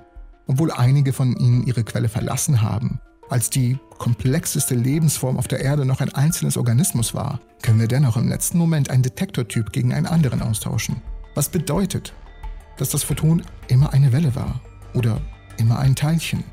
Obwohl 0.48 0.72
einige 0.72 1.12
von 1.12 1.36
ihnen 1.36 1.64
ihre 1.68 1.84
Quelle 1.84 2.08
verlassen 2.08 2.62
haben, 2.62 2.98
als 3.28 3.50
die 3.50 3.78
komplexeste 3.98 4.74
Lebensform 4.74 5.36
auf 5.36 5.48
der 5.48 5.60
Erde 5.60 5.84
noch 5.84 6.00
ein 6.00 6.14
einzelnes 6.14 6.56
Organismus 6.56 7.14
war, 7.14 7.40
können 7.62 7.80
wir 7.80 7.88
dennoch 7.88 8.16
im 8.16 8.28
letzten 8.28 8.58
Moment 8.58 8.90
einen 8.90 9.02
Detektortyp 9.02 9.72
gegen 9.72 9.94
einen 9.94 10.06
anderen 10.06 10.42
austauschen. 10.42 11.00
Was 11.34 11.48
bedeutet, 11.48 12.12
dass 12.76 12.90
das 12.90 13.02
Photon 13.02 13.42
immer 13.68 13.92
eine 13.92 14.12
Welle 14.12 14.34
war 14.34 14.60
oder 14.94 15.20
immer 15.58 15.78
ein 15.78 15.94
Teilchen, 15.94 16.44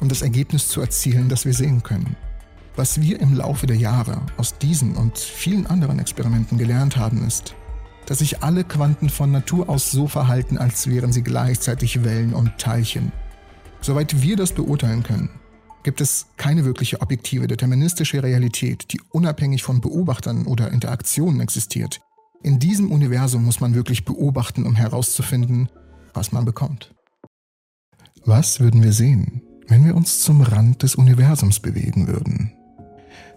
um 0.00 0.08
das 0.08 0.22
Ergebnis 0.22 0.68
zu 0.68 0.80
erzielen, 0.80 1.28
das 1.28 1.44
wir 1.44 1.54
sehen 1.54 1.82
können. 1.82 2.16
Was 2.76 3.00
wir 3.00 3.20
im 3.20 3.34
Laufe 3.34 3.66
der 3.66 3.76
Jahre 3.76 4.22
aus 4.36 4.56
diesen 4.58 4.96
und 4.96 5.18
vielen 5.18 5.66
anderen 5.66 5.98
Experimenten 5.98 6.58
gelernt 6.58 6.96
haben, 6.96 7.26
ist, 7.26 7.54
dass 8.06 8.18
sich 8.18 8.42
alle 8.42 8.64
Quanten 8.64 9.10
von 9.10 9.30
Natur 9.30 9.68
aus 9.68 9.90
so 9.90 10.08
verhalten, 10.08 10.58
als 10.58 10.86
wären 10.88 11.12
sie 11.12 11.22
gleichzeitig 11.22 12.02
Wellen 12.02 12.32
und 12.32 12.58
Teilchen. 12.58 13.12
Soweit 13.80 14.22
wir 14.22 14.36
das 14.36 14.52
beurteilen 14.52 15.02
können, 15.02 15.30
gibt 15.82 16.00
es 16.00 16.26
keine 16.36 16.64
wirkliche 16.64 17.00
objektive 17.00 17.46
deterministische 17.46 18.22
Realität, 18.22 18.92
die 18.92 19.00
unabhängig 19.10 19.62
von 19.62 19.80
Beobachtern 19.80 20.46
oder 20.46 20.70
Interaktionen 20.70 21.40
existiert. 21.40 22.00
In 22.42 22.58
diesem 22.58 22.90
Universum 22.90 23.44
muss 23.44 23.60
man 23.60 23.74
wirklich 23.74 24.04
beobachten, 24.04 24.66
um 24.66 24.74
herauszufinden, 24.74 25.68
was 26.14 26.32
man 26.32 26.44
bekommt. 26.44 26.94
Was 28.24 28.60
würden 28.60 28.82
wir 28.82 28.92
sehen, 28.92 29.42
wenn 29.68 29.84
wir 29.84 29.94
uns 29.94 30.20
zum 30.20 30.42
Rand 30.42 30.82
des 30.82 30.94
Universums 30.94 31.60
bewegen 31.60 32.06
würden? 32.06 32.52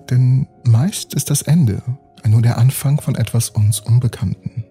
Denn 0.10 0.48
meist 0.64 1.14
ist 1.14 1.30
das 1.30 1.42
Ende 1.42 1.82
nur 2.28 2.42
der 2.42 2.58
Anfang 2.58 3.00
von 3.00 3.16
etwas 3.16 3.50
uns 3.50 3.80
Unbekannten. 3.80 4.66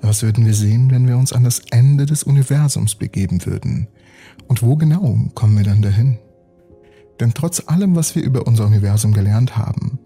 Was 0.00 0.22
würden 0.22 0.44
wir 0.44 0.54
sehen, 0.54 0.90
wenn 0.90 1.08
wir 1.08 1.16
uns 1.16 1.32
an 1.32 1.44
das 1.44 1.60
Ende 1.70 2.04
des 2.04 2.24
Universums 2.24 2.94
begeben 2.94 3.46
würden? 3.46 3.88
Und 4.48 4.62
wo 4.62 4.76
genau 4.76 5.18
kommen 5.34 5.56
wir 5.56 5.64
dann 5.64 5.80
dahin? 5.80 6.18
Denn 7.20 7.32
trotz 7.34 7.62
allem, 7.66 7.96
was 7.96 8.14
wir 8.14 8.22
über 8.22 8.46
unser 8.46 8.66
Universum 8.66 9.12
gelernt 9.12 9.56
haben, 9.56 9.98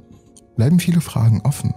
bleiben 0.56 0.80
viele 0.80 1.00
Fragen 1.00 1.40
offen. 1.42 1.74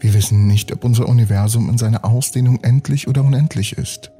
Wir 0.00 0.14
wissen 0.14 0.46
nicht, 0.46 0.72
ob 0.72 0.84
unser 0.84 1.08
Universum 1.08 1.68
in 1.68 1.78
seiner 1.78 2.04
Ausdehnung 2.04 2.58
endlich 2.62 3.08
oder 3.08 3.22
unendlich 3.22 3.74
ist. 3.74 4.10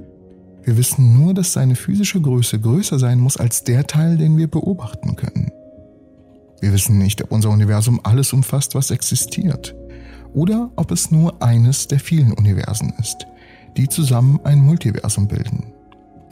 Wir 0.63 0.79
wissen 0.79 1.13
nur, 1.13 1.35
dass 1.35 1.53
seine 1.53 1.77
physische 1.77 2.21
Größe 2.21 2.59
größer 2.59 2.99
sein 2.99 3.19
muss 3.21 3.37
als 3.37 3.65
der 3.65 3.87
Teil, 3.87 4.17
den 4.17 4.39
wir 4.39 4.49
beobachten 4.49 5.15
können. 5.15 5.51
Wir 6.61 6.73
wissen 6.73 6.97
nicht, 6.97 7.23
ob 7.23 7.33
unser 7.33 7.51
Universum 7.51 8.01
alles 8.03 8.33
umfasst, 8.33 8.75
was 8.75 8.91
existiert, 8.91 9.75
oder 10.33 10.71
ob 10.77 10.91
es 10.91 11.11
nur 11.11 11.43
eines 11.43 11.89
der 11.89 12.01
vielen 12.01 12.33
Universen 12.33 12.95
ist, 12.99 13.27
die 13.77 13.89
zusammen 13.89 14.41
ein 14.45 14.61
Multiversum 14.61 15.29
bilden. 15.29 15.75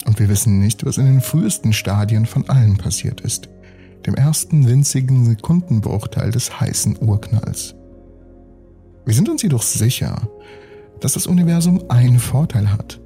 Und 0.05 0.19
wir 0.19 0.29
wissen 0.29 0.59
nicht, 0.59 0.85
was 0.85 0.97
in 0.97 1.05
den 1.05 1.21
frühesten 1.21 1.71
Stadien 1.71 2.25
von 2.25 2.49
allen 2.49 2.77
passiert 2.77 3.21
ist, 3.21 3.49
dem 4.03 4.15
ersten 4.15 4.67
winzigen 4.67 5.25
Sekundenbruchteil 5.25 6.31
des 6.31 6.59
heißen 6.59 6.97
Urknalls. 6.99 7.75
Wir 9.05 9.13
sind 9.13 9.29
uns 9.29 9.41
jedoch 9.41 9.63
sicher, 9.63 10.21
dass 10.99 11.13
das 11.13 11.27
Universum 11.27 11.83
einen 11.89 12.19
Vorteil 12.19 12.71
hat. 12.71 12.99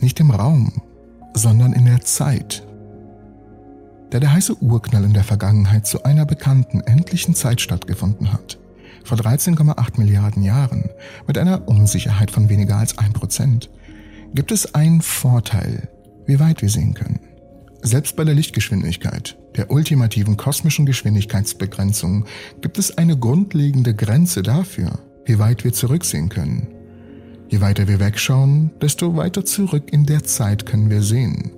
Nicht 0.00 0.20
im 0.20 0.30
Raum, 0.30 0.82
sondern 1.34 1.72
in 1.72 1.86
der 1.86 2.00
Zeit. 2.00 2.66
Da 4.10 4.18
der 4.18 4.32
heiße 4.32 4.62
Urknall 4.62 5.04
in 5.04 5.12
der 5.12 5.24
Vergangenheit 5.24 5.86
zu 5.86 6.02
einer 6.04 6.26
bekannten 6.26 6.80
endlichen 6.80 7.34
Zeit 7.34 7.60
stattgefunden 7.60 8.32
hat, 8.32 8.58
vor 9.04 9.16
13,8 9.16 9.98
Milliarden 9.98 10.42
Jahren, 10.42 10.90
mit 11.26 11.38
einer 11.38 11.68
Unsicherheit 11.68 12.30
von 12.30 12.48
weniger 12.48 12.76
als 12.76 12.98
1%, 12.98 13.68
gibt 14.34 14.52
es 14.52 14.74
einen 14.74 15.00
Vorteil, 15.00 15.88
wie 16.26 16.40
weit 16.40 16.62
wir 16.62 16.68
sehen 16.68 16.94
können. 16.94 17.20
Selbst 17.82 18.14
bei 18.16 18.24
der 18.24 18.34
Lichtgeschwindigkeit, 18.34 19.38
der 19.56 19.70
ultimativen 19.70 20.36
kosmischen 20.36 20.84
Geschwindigkeitsbegrenzung, 20.84 22.26
gibt 22.60 22.78
es 22.78 22.96
eine 22.98 23.16
grundlegende 23.16 23.94
Grenze 23.94 24.42
dafür, 24.42 24.98
wie 25.24 25.38
weit 25.38 25.64
wir 25.64 25.72
zurücksehen 25.72 26.28
können. 26.28 26.68
Je 27.48 27.60
weiter 27.60 27.88
wir 27.88 27.98
wegschauen, 27.98 28.70
desto 28.80 29.16
weiter 29.16 29.44
zurück 29.44 29.92
in 29.92 30.04
der 30.04 30.24
Zeit 30.24 30.66
können 30.66 30.90
wir 30.90 31.02
sehen. 31.02 31.52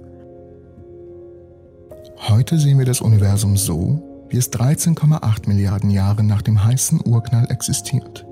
Heute 2.29 2.59
sehen 2.59 2.79
wir 2.79 2.87
das 2.87 3.01
Universum 3.01 3.57
so, 3.57 4.27
wie 4.31 4.37
es 4.37 4.51
13,8 4.53 5.49
Milliarden 5.49 5.91
Jahre 5.91 6.23
nach 6.23 6.41
dem 6.41 6.65
heißen 6.65 7.01
Urknall 7.05 7.51
existiert. 7.51 8.25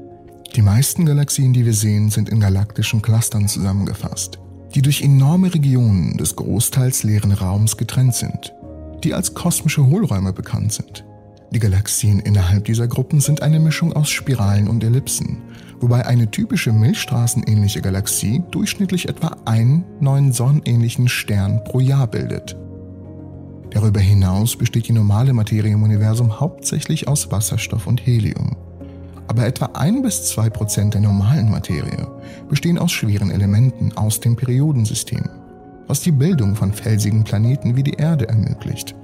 Die 0.54 0.62
meisten 0.62 1.06
Galaxien, 1.06 1.52
die 1.52 1.66
wir 1.66 1.74
sehen, 1.74 2.08
sind 2.08 2.28
in 2.28 2.40
galaktischen 2.40 3.02
Clustern 3.02 3.48
zusammengefasst 3.48 4.39
die 4.74 4.82
durch 4.82 5.02
enorme 5.02 5.52
Regionen 5.52 6.16
des 6.16 6.36
großteils 6.36 7.02
leeren 7.02 7.32
Raums 7.32 7.76
getrennt 7.76 8.14
sind, 8.14 8.54
die 9.02 9.14
als 9.14 9.34
kosmische 9.34 9.86
Hohlräume 9.86 10.32
bekannt 10.32 10.72
sind. 10.72 11.04
Die 11.52 11.58
Galaxien 11.58 12.20
innerhalb 12.20 12.66
dieser 12.66 12.86
Gruppen 12.86 13.20
sind 13.20 13.42
eine 13.42 13.58
Mischung 13.58 13.92
aus 13.92 14.08
Spiralen 14.08 14.68
und 14.68 14.84
Ellipsen, 14.84 15.42
wobei 15.80 16.06
eine 16.06 16.30
typische 16.30 16.72
Milchstraßenähnliche 16.72 17.80
Galaxie 17.80 18.42
durchschnittlich 18.52 19.08
etwa 19.08 19.36
einen 19.46 19.84
neuen 19.98 20.32
sonnenähnlichen 20.32 21.08
Stern 21.08 21.64
pro 21.64 21.80
Jahr 21.80 22.06
bildet. 22.06 22.56
Darüber 23.70 24.00
hinaus 24.00 24.56
besteht 24.56 24.88
die 24.88 24.92
normale 24.92 25.32
Materie 25.32 25.72
im 25.72 25.82
Universum 25.82 26.38
hauptsächlich 26.38 27.08
aus 27.08 27.30
Wasserstoff 27.30 27.86
und 27.86 28.04
Helium 28.04 28.56
aber 29.30 29.46
etwa 29.46 29.66
ein 29.74 30.02
bis 30.02 30.24
zwei 30.24 30.50
Prozent 30.50 30.94
der 30.94 31.02
normalen 31.02 31.52
Materie 31.52 32.08
bestehen 32.48 32.80
aus 32.80 32.90
schweren 32.90 33.30
Elementen 33.30 33.96
aus 33.96 34.18
dem 34.18 34.34
Periodensystem, 34.34 35.22
was 35.86 36.00
die 36.00 36.10
Bildung 36.10 36.56
von 36.56 36.72
felsigen 36.72 37.22
Planeten 37.22 37.76
wie 37.76 37.84
die 37.84 37.94
Erde 37.94 38.28
ermöglicht. 38.28 38.96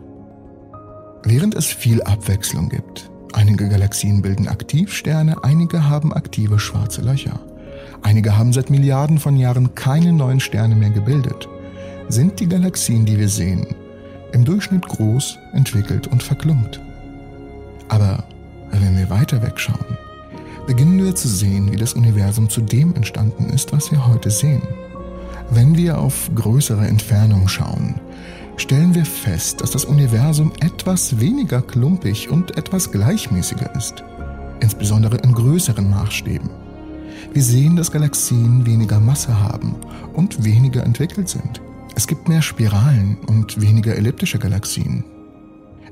Während 1.22 1.54
es 1.54 1.66
viel 1.66 2.02
Abwechslung 2.02 2.68
gibt, 2.68 3.08
einige 3.34 3.68
Galaxien 3.68 4.20
bilden 4.20 4.48
Aktivsterne, 4.48 5.44
einige 5.44 5.88
haben 5.88 6.12
aktive 6.12 6.58
schwarze 6.58 7.02
Löcher, 7.02 7.38
einige 8.02 8.36
haben 8.36 8.52
seit 8.52 8.68
Milliarden 8.68 9.20
von 9.20 9.36
Jahren 9.36 9.76
keine 9.76 10.12
neuen 10.12 10.40
Sterne 10.40 10.74
mehr 10.74 10.90
gebildet, 10.90 11.48
sind 12.08 12.40
die 12.40 12.48
Galaxien, 12.48 13.06
die 13.06 13.16
wir 13.16 13.28
sehen, 13.28 13.64
im 14.32 14.44
Durchschnitt 14.44 14.88
groß, 14.88 15.38
entwickelt 15.52 16.08
und 16.08 16.20
verklumpt. 16.20 16.80
Aber 17.88 18.24
wenn 18.72 18.96
wir 18.96 19.08
weiter 19.08 19.40
wegschauen, 19.40 19.96
beginnen 20.66 21.02
wir 21.04 21.14
zu 21.14 21.28
sehen, 21.28 21.72
wie 21.72 21.76
das 21.76 21.94
Universum 21.94 22.48
zu 22.48 22.60
dem 22.60 22.94
entstanden 22.94 23.50
ist, 23.50 23.72
was 23.72 23.90
wir 23.90 24.06
heute 24.06 24.30
sehen. 24.30 24.62
Wenn 25.50 25.76
wir 25.76 25.98
auf 25.98 26.28
größere 26.34 26.86
Entfernung 26.86 27.46
schauen, 27.46 28.00
stellen 28.56 28.94
wir 28.94 29.04
fest, 29.04 29.60
dass 29.60 29.70
das 29.70 29.84
Universum 29.84 30.52
etwas 30.60 31.20
weniger 31.20 31.62
klumpig 31.62 32.28
und 32.30 32.56
etwas 32.56 32.90
gleichmäßiger 32.90 33.74
ist, 33.76 34.02
insbesondere 34.60 35.18
in 35.18 35.32
größeren 35.32 35.88
Maßstäben. 35.88 36.50
Wir 37.32 37.42
sehen, 37.42 37.76
dass 37.76 37.92
Galaxien 37.92 38.66
weniger 38.66 38.98
Masse 38.98 39.38
haben 39.40 39.76
und 40.14 40.44
weniger 40.44 40.82
entwickelt 40.82 41.28
sind. 41.28 41.60
Es 41.94 42.06
gibt 42.06 42.28
mehr 42.28 42.42
Spiralen 42.42 43.18
und 43.26 43.60
weniger 43.60 43.94
elliptische 43.94 44.38
Galaxien. 44.38 45.04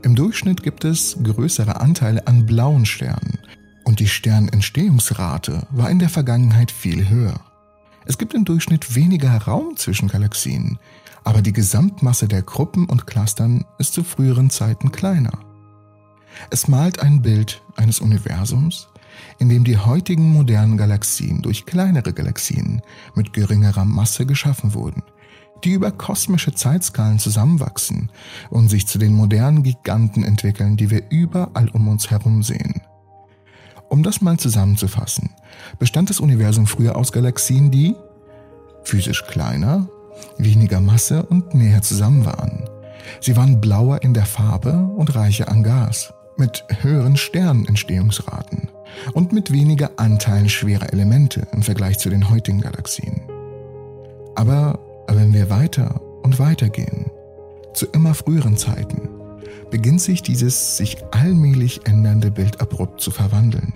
Im 0.03 0.14
Durchschnitt 0.14 0.62
gibt 0.62 0.85
es 0.85 1.16
größere 1.22 1.81
Anteile 1.81 2.27
an 2.27 2.45
blauen 2.45 2.85
Sternen, 2.85 3.39
und 3.85 4.01
die 4.01 4.09
Sternentstehungsrate 4.09 5.66
war 5.70 5.91
in 5.91 5.99
der 5.99 6.09
Vergangenheit 6.09 6.70
viel 6.70 7.09
höher. 7.09 7.41
Es 8.07 8.18
gibt 8.18 8.35
im 8.35 8.45
Durchschnitt 8.45 8.95
weniger 8.95 9.37
Raum 9.37 9.76
zwischen 9.76 10.09
Galaxien, 10.09 10.78
aber 11.22 11.41
die 11.41 11.53
Gesamtmasse 11.53 12.28
der 12.28 12.43
Gruppen 12.43 12.87
und 12.87 13.07
Clustern 13.07 13.64
ist 13.78 13.95
zu 13.95 14.05
früheren 14.05 14.51
Zeiten 14.51 14.93
kleiner. 14.93 15.39
Es 16.51 16.68
malt 16.68 17.01
ein 17.01 17.22
Bild 17.22 17.62
eines 17.76 18.01
Universums, 18.01 18.89
in 19.39 19.49
dem 19.49 19.64
die 19.64 19.78
heutigen 19.78 20.32
modernen 20.32 20.76
Galaxien 20.76 21.41
durch 21.41 21.66
kleinere 21.66 22.12
Galaxien 22.12 22.82
mit 23.14 23.32
geringerer 23.32 23.85
Masse 23.85 24.26
geschaffen 24.26 24.74
wurden, 24.74 25.03
die 25.62 25.72
über 25.72 25.91
kosmische 25.93 26.53
Zeitskalen 26.53 27.18
zusammenwachsen 27.18 28.11
und 28.51 28.68
sich 28.68 28.87
zu 28.87 28.99
den 28.99 29.14
modernen 29.14 29.62
Giganten 29.62 30.24
entwickeln, 30.24 30.76
die 30.76 30.91
wir 30.91 31.11
überall 31.11 31.68
um 31.70 31.89
uns 31.89 32.11
herum 32.11 32.43
sehen. 32.43 32.82
Um 33.89 34.03
das 34.03 34.20
mal 34.20 34.37
zusammenzufassen, 34.39 35.30
bestand 35.78 36.11
das 36.11 36.20
Universum 36.20 36.66
früher 36.66 36.97
aus 36.97 37.12
Galaxien, 37.12 37.70
die 37.70 37.95
physisch 38.85 39.24
kleiner, 39.26 39.89
weniger 40.39 40.80
Masse 40.80 41.22
und 41.24 41.55
näher 41.55 41.82
zusammen 41.82 42.24
waren. 42.24 42.68
Sie 43.20 43.37
waren 43.37 43.61
blauer 43.61 44.03
in 44.03 44.14
der 44.14 44.26
Farbe 44.26 44.72
und 44.97 45.14
reicher 45.14 45.49
an 45.49 45.62
Gas, 45.62 46.12
mit 46.37 46.64
höheren 46.80 47.16
Sternentstehungsraten 47.16 48.68
und 49.12 49.32
mit 49.32 49.53
weniger 49.53 49.91
Anteilen 49.97 50.49
schwerer 50.49 50.93
Elemente 50.93 51.47
im 51.53 51.62
Vergleich 51.62 51.99
zu 51.99 52.11
den 52.11 52.30
heutigen 52.30 52.61
Galaxien. 52.61 53.22
Aber 54.35 54.78
wenn 55.09 55.32
wir 55.32 55.51
weiter 55.51 56.01
und 56.22 56.39
weiter 56.39 56.68
gehen, 56.68 57.11
zu 57.72 57.87
immer 57.87 58.14
früheren 58.14 58.57
Zeiten, 58.57 59.09
beginnt 59.75 60.01
sich 60.01 60.22
dieses 60.22 60.77
sich 60.77 60.99
allmählich 61.11 61.85
ändernde 61.85 62.31
Bild 62.31 62.61
abrupt 62.61 63.01
zu 63.01 63.11
verwandeln. 63.11 63.72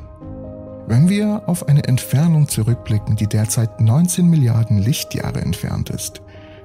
Wenn 0.86 1.08
wir 1.08 1.42
auf 1.46 1.66
eine 1.66 1.82
Entfernung 1.88 2.46
zurückblicken, 2.46 3.16
die 3.16 3.26
derzeit 3.26 3.80
19 3.80 4.30
Milliarden 4.30 4.78
Lichtjahre 4.78 5.40
entfernt 5.40 5.90
ist, 5.90 6.22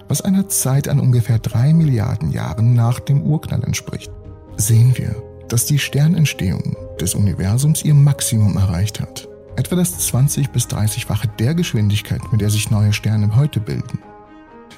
was 0.07 0.21
einer 0.21 0.49
Zeit 0.49 0.87
an 0.87 0.99
ungefähr 0.99 1.39
3 1.39 1.73
Milliarden 1.73 2.29
Jahren 2.29 2.75
nach 2.75 2.99
dem 2.99 3.23
Urknall 3.23 3.63
entspricht, 3.63 4.11
sehen 4.57 4.95
wir, 4.99 5.15
dass 5.49 5.65
die 5.65 5.79
Sternentstehung 5.79 6.77
des 7.01 7.15
Universums 7.15 7.83
ihr 7.83 7.95
Maximum 7.95 8.55
erreicht 8.55 8.99
hat. 8.99 9.27
Etwa 9.55 9.77
das 9.77 9.97
20 9.97 10.51
bis 10.51 10.67
30-fache 10.67 11.27
der 11.39 11.55
Geschwindigkeit, 11.55 12.21
mit 12.31 12.39
der 12.39 12.51
sich 12.51 12.69
neue 12.69 12.93
Sterne 12.93 13.35
heute 13.35 13.59
bilden. 13.59 13.97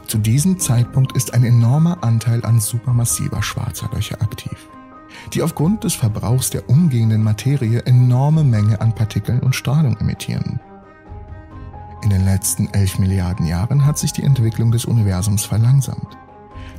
Zu 0.08 0.18
diesem 0.18 0.60
Zeitpunkt 0.60 1.16
ist 1.16 1.34
ein 1.34 1.44
enormer 1.44 2.04
Anteil 2.04 2.46
an 2.46 2.60
supermassiver 2.60 3.42
schwarzer 3.42 3.90
Löcher 3.94 4.22
aktiv, 4.22 4.58
die 5.34 5.42
aufgrund 5.42 5.84
des 5.84 5.94
Verbrauchs 5.94 6.50
der 6.50 6.70
umgehenden 6.70 7.24
Materie 7.24 7.82
enorme 7.86 8.44
Menge 8.44 8.82
an 8.82 8.94
Partikeln 8.94 9.40
und 9.40 9.56
Strahlung 9.56 9.98
emittieren. 9.98 10.60
In 12.04 12.12
den 12.12 12.26
letzten 12.26 12.68
11 12.68 13.00
Milliarden 13.00 13.48
Jahren 13.48 13.86
hat 13.86 13.98
sich 13.98 14.14
die 14.14 14.24
Entwicklung 14.24 14.72
des 14.72 14.86
Universums 14.86 15.44
verlangsamt. 15.44 16.18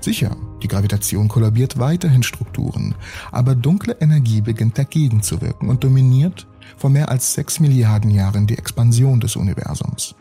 Sicher, 0.01 0.37
die 0.62 0.69
Gravitation 0.69 1.27
kollabiert 1.27 1.79
weiterhin 1.79 2.23
Strukturen, 2.23 2.95
aber 3.33 3.55
dunkle 3.55 3.97
Energie 4.01 4.41
beginnt 4.41 4.79
dagegen 4.79 5.23
zu 5.23 5.41
wirken 5.41 5.69
und 5.69 5.83
dominiert 5.83 6.47
vor 6.77 6.91
mehr 6.91 7.09
als 7.09 7.35
6 7.35 7.61
Milliarden 7.61 8.11
Jahren 8.11 8.47
die 8.47 8.57
Expansion 8.57 9.19
des 9.19 9.35
Universums. 9.35 10.14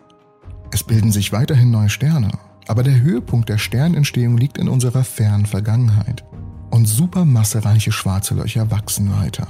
Es 0.72 0.84
bilden 0.84 1.12
sich 1.12 1.32
weiterhin 1.32 1.72
neue 1.72 1.90
Sterne, 1.90 2.32
aber 2.68 2.84
der 2.84 3.00
Höhepunkt 3.00 3.50
der 3.50 3.58
Sternentstehung 3.58 4.38
liegt 4.38 4.58
in 4.58 4.70
unserer 4.70 5.04
fernen 5.04 5.46
Vergangenheit. 5.46 6.24
Und 6.72 6.88
supermassereiche 6.88 7.92
schwarze 7.92 8.34
Löcher 8.34 8.72
wachsen 8.72 9.12
weiter. 9.12 9.48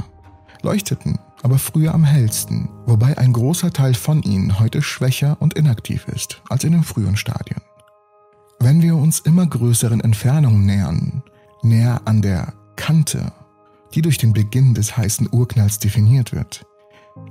Leuchteten 0.61 1.19
aber 1.45 1.59
früher 1.59 1.93
am 1.93 2.03
hellsten, 2.03 2.69
wobei 2.87 3.19
ein 3.19 3.31
großer 3.31 3.71
Teil 3.71 3.93
von 3.93 4.23
ihnen 4.23 4.59
heute 4.59 4.81
schwächer 4.81 5.37
und 5.39 5.53
inaktiv 5.53 6.07
ist 6.07 6.41
als 6.49 6.63
in 6.63 6.71
den 6.71 6.83
frühen 6.83 7.17
Stadien. 7.17 7.61
Wenn 8.59 8.81
wir 8.81 8.95
uns 8.95 9.19
immer 9.19 9.45
größeren 9.45 10.01
Entfernungen 10.01 10.65
nähern, 10.65 11.21
näher 11.61 12.01
an 12.05 12.23
der 12.23 12.53
Kante, 12.75 13.31
die 13.93 14.01
durch 14.01 14.17
den 14.17 14.33
Beginn 14.33 14.73
des 14.73 14.97
heißen 14.97 15.29
Urknalls 15.31 15.77
definiert 15.77 16.33
wird, 16.33 16.65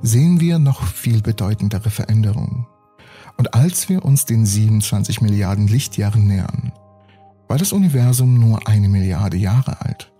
sehen 0.00 0.38
wir 0.38 0.60
noch 0.60 0.86
viel 0.86 1.20
bedeutendere 1.20 1.90
Veränderungen. 1.90 2.68
Und 3.36 3.54
als 3.54 3.88
wir 3.88 4.04
uns 4.04 4.24
den 4.24 4.46
27 4.46 5.20
Milliarden 5.20 5.66
Lichtjahren 5.66 6.26
nähern, 6.26 6.72
war 7.48 7.58
das 7.58 7.72
Universum 7.72 8.38
nur 8.38 8.66
eine 8.66 8.88
Milliarde 8.88 9.36
Jahre 9.36 9.80
alt. 9.80 10.12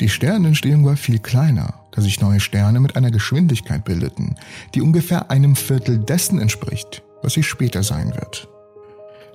Die 0.00 0.08
Sternentstehung 0.08 0.84
war 0.84 0.96
viel 0.96 1.18
kleiner, 1.18 1.74
da 1.90 2.00
sich 2.00 2.20
neue 2.20 2.40
Sterne 2.40 2.80
mit 2.80 2.96
einer 2.96 3.10
Geschwindigkeit 3.10 3.84
bildeten, 3.84 4.36
die 4.74 4.80
ungefähr 4.80 5.30
einem 5.30 5.56
Viertel 5.56 5.98
dessen 5.98 6.38
entspricht, 6.38 7.02
was 7.22 7.34
sie 7.34 7.42
später 7.42 7.82
sein 7.82 8.14
wird. 8.14 8.48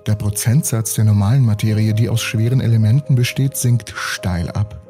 Der 0.08 0.16
Prozentsatz 0.16 0.94
der 0.94 1.04
normalen 1.04 1.44
Materie, 1.44 1.94
die 1.94 2.10
aus 2.10 2.22
schweren 2.22 2.62
Elementen 2.62 3.16
besteht, 3.16 3.58
sinkt 3.58 3.94
steil 3.96 4.50
ab 4.52 4.85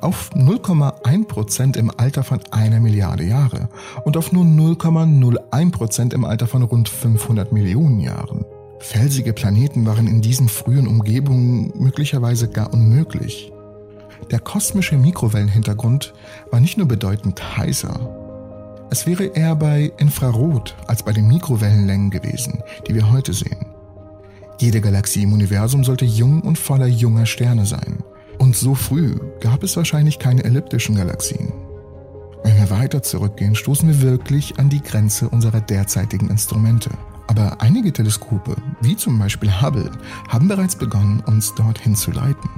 auf 0.00 0.30
0,1% 0.34 1.76
im 1.76 1.90
Alter 1.96 2.22
von 2.22 2.40
einer 2.50 2.80
Milliarde 2.80 3.24
Jahre 3.24 3.68
und 4.04 4.16
auf 4.16 4.32
nur 4.32 4.44
0,01% 4.44 6.14
im 6.14 6.24
Alter 6.24 6.46
von 6.46 6.62
rund 6.62 6.88
500 6.88 7.52
Millionen 7.52 8.00
Jahren. 8.00 8.44
Felsige 8.80 9.32
Planeten 9.32 9.86
waren 9.86 10.06
in 10.06 10.20
diesen 10.20 10.48
frühen 10.48 10.86
Umgebungen 10.86 11.72
möglicherweise 11.76 12.48
gar 12.48 12.72
unmöglich. 12.72 13.52
Der 14.30 14.38
kosmische 14.38 14.96
Mikrowellenhintergrund 14.96 16.14
war 16.50 16.60
nicht 16.60 16.78
nur 16.78 16.86
bedeutend 16.86 17.56
heißer, 17.56 18.28
es 18.90 19.06
wäre 19.06 19.24
eher 19.24 19.54
bei 19.54 19.92
Infrarot 19.98 20.74
als 20.86 21.02
bei 21.02 21.12
den 21.12 21.28
Mikrowellenlängen 21.28 22.10
gewesen, 22.10 22.62
die 22.86 22.94
wir 22.94 23.10
heute 23.10 23.34
sehen. 23.34 23.66
Jede 24.58 24.80
Galaxie 24.80 25.22
im 25.22 25.34
Universum 25.34 25.84
sollte 25.84 26.06
jung 26.06 26.40
und 26.40 26.58
voller 26.58 26.86
junger 26.86 27.26
Sterne 27.26 27.66
sein. 27.66 28.02
Und 28.38 28.56
so 28.56 28.74
früh 28.74 29.16
gab 29.40 29.62
es 29.62 29.76
wahrscheinlich 29.76 30.18
keine 30.18 30.44
elliptischen 30.44 30.94
Galaxien. 30.94 31.52
Wenn 32.44 32.56
wir 32.56 32.70
weiter 32.70 33.02
zurückgehen, 33.02 33.54
stoßen 33.54 33.88
wir 33.88 34.00
wirklich 34.00 34.58
an 34.58 34.68
die 34.68 34.82
Grenze 34.82 35.28
unserer 35.28 35.60
derzeitigen 35.60 36.30
Instrumente. 36.30 36.90
Aber 37.26 37.60
einige 37.60 37.92
Teleskope, 37.92 38.56
wie 38.80 38.96
zum 38.96 39.18
Beispiel 39.18 39.50
Hubble, 39.60 39.90
haben 40.28 40.48
bereits 40.48 40.76
begonnen, 40.76 41.22
uns 41.26 41.54
dorthin 41.54 41.94
zu 41.96 42.12
leiten. 42.12 42.48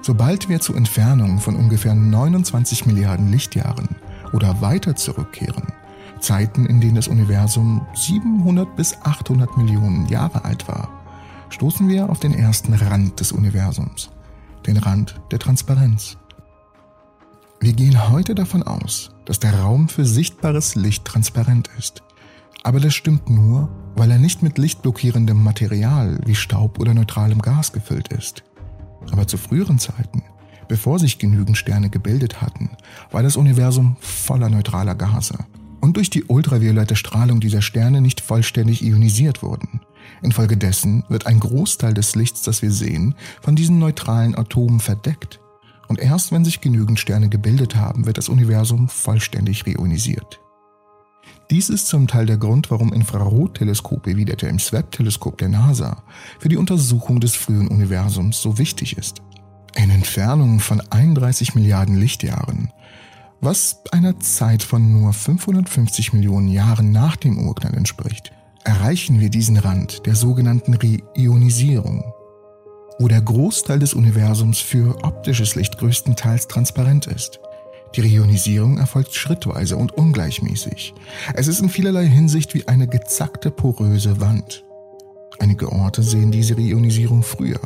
Sobald 0.00 0.48
wir 0.48 0.60
zu 0.60 0.74
Entfernungen 0.74 1.40
von 1.40 1.56
ungefähr 1.56 1.94
29 1.94 2.86
Milliarden 2.86 3.30
Lichtjahren 3.30 3.88
oder 4.32 4.60
weiter 4.62 4.96
zurückkehren, 4.96 5.66
Zeiten, 6.20 6.64
in 6.66 6.80
denen 6.80 6.94
das 6.94 7.08
Universum 7.08 7.86
700 7.94 8.76
bis 8.76 8.96
800 9.02 9.56
Millionen 9.56 10.06
Jahre 10.06 10.44
alt 10.44 10.68
war, 10.68 10.88
stoßen 11.50 11.88
wir 11.88 12.08
auf 12.08 12.20
den 12.20 12.32
ersten 12.32 12.72
Rand 12.72 13.20
des 13.20 13.32
Universums 13.32 14.10
den 14.66 14.76
Rand 14.76 15.20
der 15.30 15.38
Transparenz. 15.38 16.16
Wir 17.60 17.72
gehen 17.72 18.10
heute 18.10 18.34
davon 18.34 18.62
aus, 18.62 19.10
dass 19.24 19.38
der 19.38 19.60
Raum 19.60 19.88
für 19.88 20.04
sichtbares 20.04 20.74
Licht 20.74 21.04
transparent 21.04 21.70
ist. 21.78 22.02
Aber 22.64 22.80
das 22.80 22.94
stimmt 22.94 23.30
nur, 23.30 23.68
weil 23.94 24.10
er 24.10 24.18
nicht 24.18 24.42
mit 24.42 24.58
lichtblockierendem 24.58 25.42
Material 25.42 26.18
wie 26.26 26.34
Staub 26.34 26.78
oder 26.80 26.94
neutralem 26.94 27.40
Gas 27.40 27.72
gefüllt 27.72 28.08
ist. 28.08 28.42
Aber 29.10 29.26
zu 29.26 29.36
früheren 29.36 29.78
Zeiten, 29.78 30.22
bevor 30.68 30.98
sich 30.98 31.18
genügend 31.18 31.56
Sterne 31.56 31.90
gebildet 31.90 32.40
hatten, 32.40 32.70
war 33.10 33.22
das 33.22 33.36
Universum 33.36 33.96
voller 34.00 34.48
neutraler 34.48 34.94
Gase 34.94 35.38
und 35.80 35.96
durch 35.96 36.10
die 36.10 36.24
ultraviolette 36.24 36.96
Strahlung 36.96 37.40
dieser 37.40 37.62
Sterne 37.62 38.00
nicht 38.00 38.20
vollständig 38.20 38.82
ionisiert 38.82 39.42
wurden. 39.42 39.80
Infolgedessen 40.22 41.04
wird 41.08 41.26
ein 41.26 41.40
Großteil 41.40 41.94
des 41.94 42.14
Lichts, 42.14 42.42
das 42.42 42.62
wir 42.62 42.70
sehen, 42.70 43.14
von 43.40 43.56
diesen 43.56 43.78
neutralen 43.78 44.36
Atomen 44.36 44.80
verdeckt. 44.80 45.40
Und 45.88 45.98
erst 45.98 46.32
wenn 46.32 46.44
sich 46.44 46.60
genügend 46.60 46.98
Sterne 46.98 47.28
gebildet 47.28 47.76
haben, 47.76 48.06
wird 48.06 48.18
das 48.18 48.28
Universum 48.28 48.88
vollständig 48.88 49.66
reionisiert. 49.66 50.40
Dies 51.50 51.68
ist 51.68 51.88
zum 51.88 52.08
Teil 52.08 52.24
der 52.24 52.38
Grund, 52.38 52.70
warum 52.70 52.92
Infrarotteleskope 52.92 54.16
wie 54.16 54.24
der 54.24 54.36
James 54.38 54.72
Webb-Teleskop 54.72 55.36
der 55.36 55.50
NASA 55.50 56.02
für 56.38 56.48
die 56.48 56.56
Untersuchung 56.56 57.20
des 57.20 57.36
frühen 57.36 57.68
Universums 57.68 58.40
so 58.40 58.56
wichtig 58.58 58.96
ist. 58.96 59.20
In 59.76 59.90
Entfernungen 59.90 60.60
von 60.60 60.80
31 60.80 61.54
Milliarden 61.54 61.96
Lichtjahren, 61.96 62.72
was 63.40 63.82
einer 63.90 64.18
Zeit 64.20 64.62
von 64.62 64.92
nur 64.92 65.12
550 65.12 66.12
Millionen 66.12 66.48
Jahren 66.48 66.92
nach 66.92 67.16
dem 67.16 67.38
Urknall 67.38 67.74
entspricht, 67.74 68.32
erreichen 68.64 69.20
wir 69.20 69.30
diesen 69.30 69.56
Rand 69.56 70.06
der 70.06 70.14
sogenannten 70.14 70.74
Reionisierung, 70.74 72.12
wo 72.98 73.08
der 73.08 73.20
Großteil 73.20 73.78
des 73.78 73.94
Universums 73.94 74.60
für 74.60 75.02
optisches 75.04 75.54
Licht 75.54 75.78
größtenteils 75.78 76.48
transparent 76.48 77.06
ist. 77.06 77.40
Die 77.94 78.00
Reionisierung 78.00 78.78
erfolgt 78.78 79.14
schrittweise 79.14 79.76
und 79.76 79.92
ungleichmäßig. 79.92 80.94
Es 81.34 81.46
ist 81.46 81.60
in 81.60 81.68
vielerlei 81.68 82.06
Hinsicht 82.06 82.54
wie 82.54 82.66
eine 82.66 82.88
gezackte 82.88 83.50
poröse 83.50 84.20
Wand. 84.20 84.64
Einige 85.38 85.72
Orte 85.72 86.02
sehen 86.02 86.30
diese 86.30 86.56
Reionisierung 86.56 87.22
früher 87.22 87.60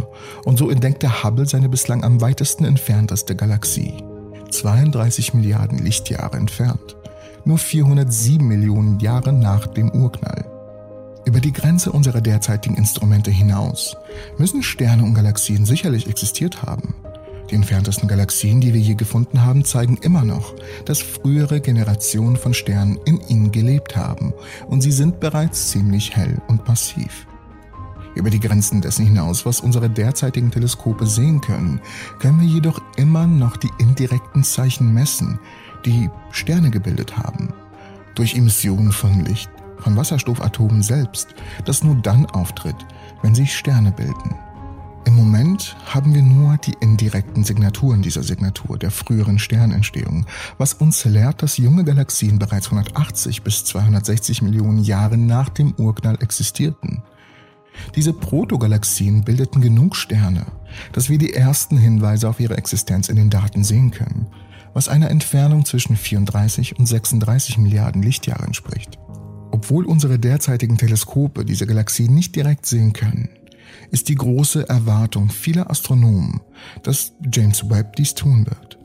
und 0.44 0.58
so 0.58 0.70
entdeckt 0.70 1.02
der 1.02 1.22
Hubble 1.22 1.46
seine 1.46 1.68
bislang 1.68 2.04
am 2.04 2.20
weitesten 2.20 2.64
entfernteste 2.64 3.36
Galaxie, 3.36 4.02
32 4.50 5.34
Milliarden 5.34 5.78
Lichtjahre 5.78 6.38
entfernt, 6.38 6.96
nur 7.44 7.58
407 7.58 8.46
Millionen 8.46 8.98
Jahre 8.98 9.32
nach 9.32 9.66
dem 9.66 9.90
Urknall. 9.90 10.55
Über 11.26 11.40
die 11.40 11.52
Grenze 11.52 11.90
unserer 11.90 12.20
derzeitigen 12.20 12.76
Instrumente 12.76 13.32
hinaus 13.32 13.96
müssen 14.38 14.62
Sterne 14.62 15.02
und 15.02 15.14
Galaxien 15.14 15.66
sicherlich 15.66 16.06
existiert 16.08 16.62
haben. 16.62 16.94
Die 17.50 17.56
entferntesten 17.56 18.08
Galaxien, 18.08 18.60
die 18.60 18.72
wir 18.72 18.80
je 18.80 18.94
gefunden 18.94 19.42
haben, 19.42 19.64
zeigen 19.64 19.96
immer 19.98 20.24
noch, 20.24 20.54
dass 20.84 21.02
frühere 21.02 21.60
Generationen 21.60 22.36
von 22.36 22.54
Sternen 22.54 22.98
in 23.06 23.20
ihnen 23.28 23.50
gelebt 23.50 23.96
haben 23.96 24.34
und 24.68 24.82
sie 24.82 24.92
sind 24.92 25.18
bereits 25.18 25.70
ziemlich 25.70 26.16
hell 26.16 26.40
und 26.46 26.66
massiv. 26.68 27.26
Über 28.14 28.30
die 28.30 28.40
Grenzen 28.40 28.80
dessen 28.80 29.04
hinaus, 29.04 29.44
was 29.44 29.60
unsere 29.60 29.90
derzeitigen 29.90 30.52
Teleskope 30.52 31.06
sehen 31.06 31.40
können, 31.40 31.80
können 32.20 32.40
wir 32.40 32.48
jedoch 32.48 32.80
immer 32.96 33.26
noch 33.26 33.56
die 33.56 33.70
indirekten 33.78 34.44
Zeichen 34.44 34.94
messen, 34.94 35.40
die 35.84 36.08
Sterne 36.30 36.70
gebildet 36.70 37.18
haben. 37.18 37.52
Durch 38.14 38.36
Emissionen 38.36 38.92
von 38.92 39.24
Licht, 39.24 39.50
von 39.78 39.96
Wasserstoffatomen 39.96 40.82
selbst, 40.82 41.28
das 41.64 41.84
nur 41.84 41.96
dann 41.96 42.26
auftritt, 42.26 42.76
wenn 43.22 43.34
sich 43.34 43.56
Sterne 43.56 43.92
bilden. 43.92 44.34
Im 45.06 45.14
Moment 45.14 45.76
haben 45.86 46.14
wir 46.14 46.22
nur 46.22 46.56
die 46.56 46.74
indirekten 46.80 47.44
Signaturen 47.44 48.02
dieser 48.02 48.24
Signatur 48.24 48.76
der 48.76 48.90
früheren 48.90 49.38
Sternentstehung, 49.38 50.26
was 50.58 50.74
uns 50.74 51.04
lehrt, 51.04 51.42
dass 51.42 51.58
junge 51.58 51.84
Galaxien 51.84 52.40
bereits 52.40 52.66
180 52.66 53.42
bis 53.42 53.64
260 53.64 54.42
Millionen 54.42 54.82
Jahre 54.82 55.16
nach 55.16 55.48
dem 55.48 55.74
Urknall 55.78 56.18
existierten. 56.20 57.04
Diese 57.94 58.12
Protogalaxien 58.12 59.22
bildeten 59.22 59.60
genug 59.60 59.94
Sterne, 59.94 60.46
dass 60.92 61.08
wir 61.08 61.18
die 61.18 61.34
ersten 61.34 61.78
Hinweise 61.78 62.28
auf 62.28 62.40
ihre 62.40 62.56
Existenz 62.56 63.08
in 63.08 63.16
den 63.16 63.30
Daten 63.30 63.62
sehen 63.62 63.92
können, 63.92 64.26
was 64.74 64.88
einer 64.88 65.10
Entfernung 65.10 65.64
zwischen 65.64 65.96
34 65.96 66.80
und 66.80 66.86
36 66.86 67.58
Milliarden 67.58 68.02
Lichtjahre 68.02 68.44
entspricht. 68.44 68.98
Obwohl 69.66 69.84
unsere 69.84 70.16
derzeitigen 70.16 70.78
Teleskope 70.78 71.44
diese 71.44 71.66
Galaxien 71.66 72.14
nicht 72.14 72.36
direkt 72.36 72.66
sehen 72.66 72.92
können, 72.92 73.30
ist 73.90 74.08
die 74.08 74.14
große 74.14 74.68
Erwartung 74.68 75.28
vieler 75.28 75.68
Astronomen, 75.68 76.40
dass 76.84 77.14
James 77.32 77.68
Webb 77.68 77.96
dies 77.96 78.14
tun 78.14 78.46
wird. 78.46 78.78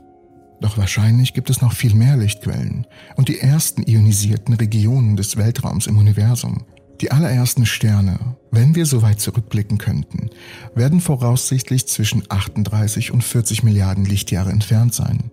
Doch 0.60 0.78
wahrscheinlich 0.78 1.34
gibt 1.34 1.50
es 1.50 1.60
noch 1.60 1.72
viel 1.72 1.94
mehr 1.94 2.16
Lichtquellen 2.16 2.84
und 3.14 3.28
die 3.28 3.38
ersten 3.38 3.84
ionisierten 3.84 4.54
Regionen 4.54 5.14
des 5.14 5.36
Weltraums 5.36 5.86
im 5.86 5.98
Universum, 5.98 6.64
die 7.00 7.12
allerersten 7.12 7.64
Sterne, 7.64 8.18
wenn 8.50 8.74
wir 8.74 8.84
so 8.84 9.02
weit 9.02 9.20
zurückblicken 9.20 9.78
könnten, 9.78 10.30
werden 10.74 11.00
voraussichtlich 11.00 11.86
zwischen 11.86 12.24
38 12.28 13.12
und 13.12 13.22
40 13.22 13.62
Milliarden 13.62 14.04
Lichtjahre 14.04 14.50
entfernt 14.50 14.94
sein, 14.94 15.30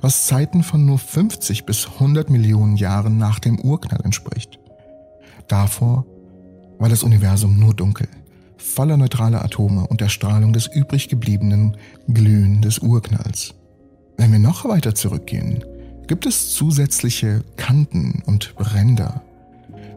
was 0.00 0.26
Zeiten 0.26 0.62
von 0.62 0.86
nur 0.86 0.98
50 0.98 1.66
bis 1.66 1.86
100 1.86 2.30
Millionen 2.30 2.76
Jahren 2.76 3.18
nach 3.18 3.40
dem 3.40 3.60
Urknall 3.60 4.00
entspricht. 4.02 4.58
Davor 5.48 6.06
war 6.78 6.88
das 6.88 7.02
Universum 7.02 7.58
nur 7.58 7.74
dunkel, 7.74 8.08
voller 8.56 8.96
neutraler 8.96 9.44
Atome 9.44 9.86
und 9.86 10.00
der 10.00 10.08
Strahlung 10.08 10.52
des 10.52 10.66
übrig 10.66 11.08
gebliebenen 11.08 11.76
Glühen 12.08 12.62
des 12.62 12.78
Urknalls. 12.78 13.54
Wenn 14.16 14.32
wir 14.32 14.38
noch 14.38 14.64
weiter 14.64 14.94
zurückgehen, 14.94 15.64
gibt 16.06 16.26
es 16.26 16.54
zusätzliche 16.54 17.44
Kanten 17.56 18.22
und 18.26 18.54
Ränder, 18.58 19.22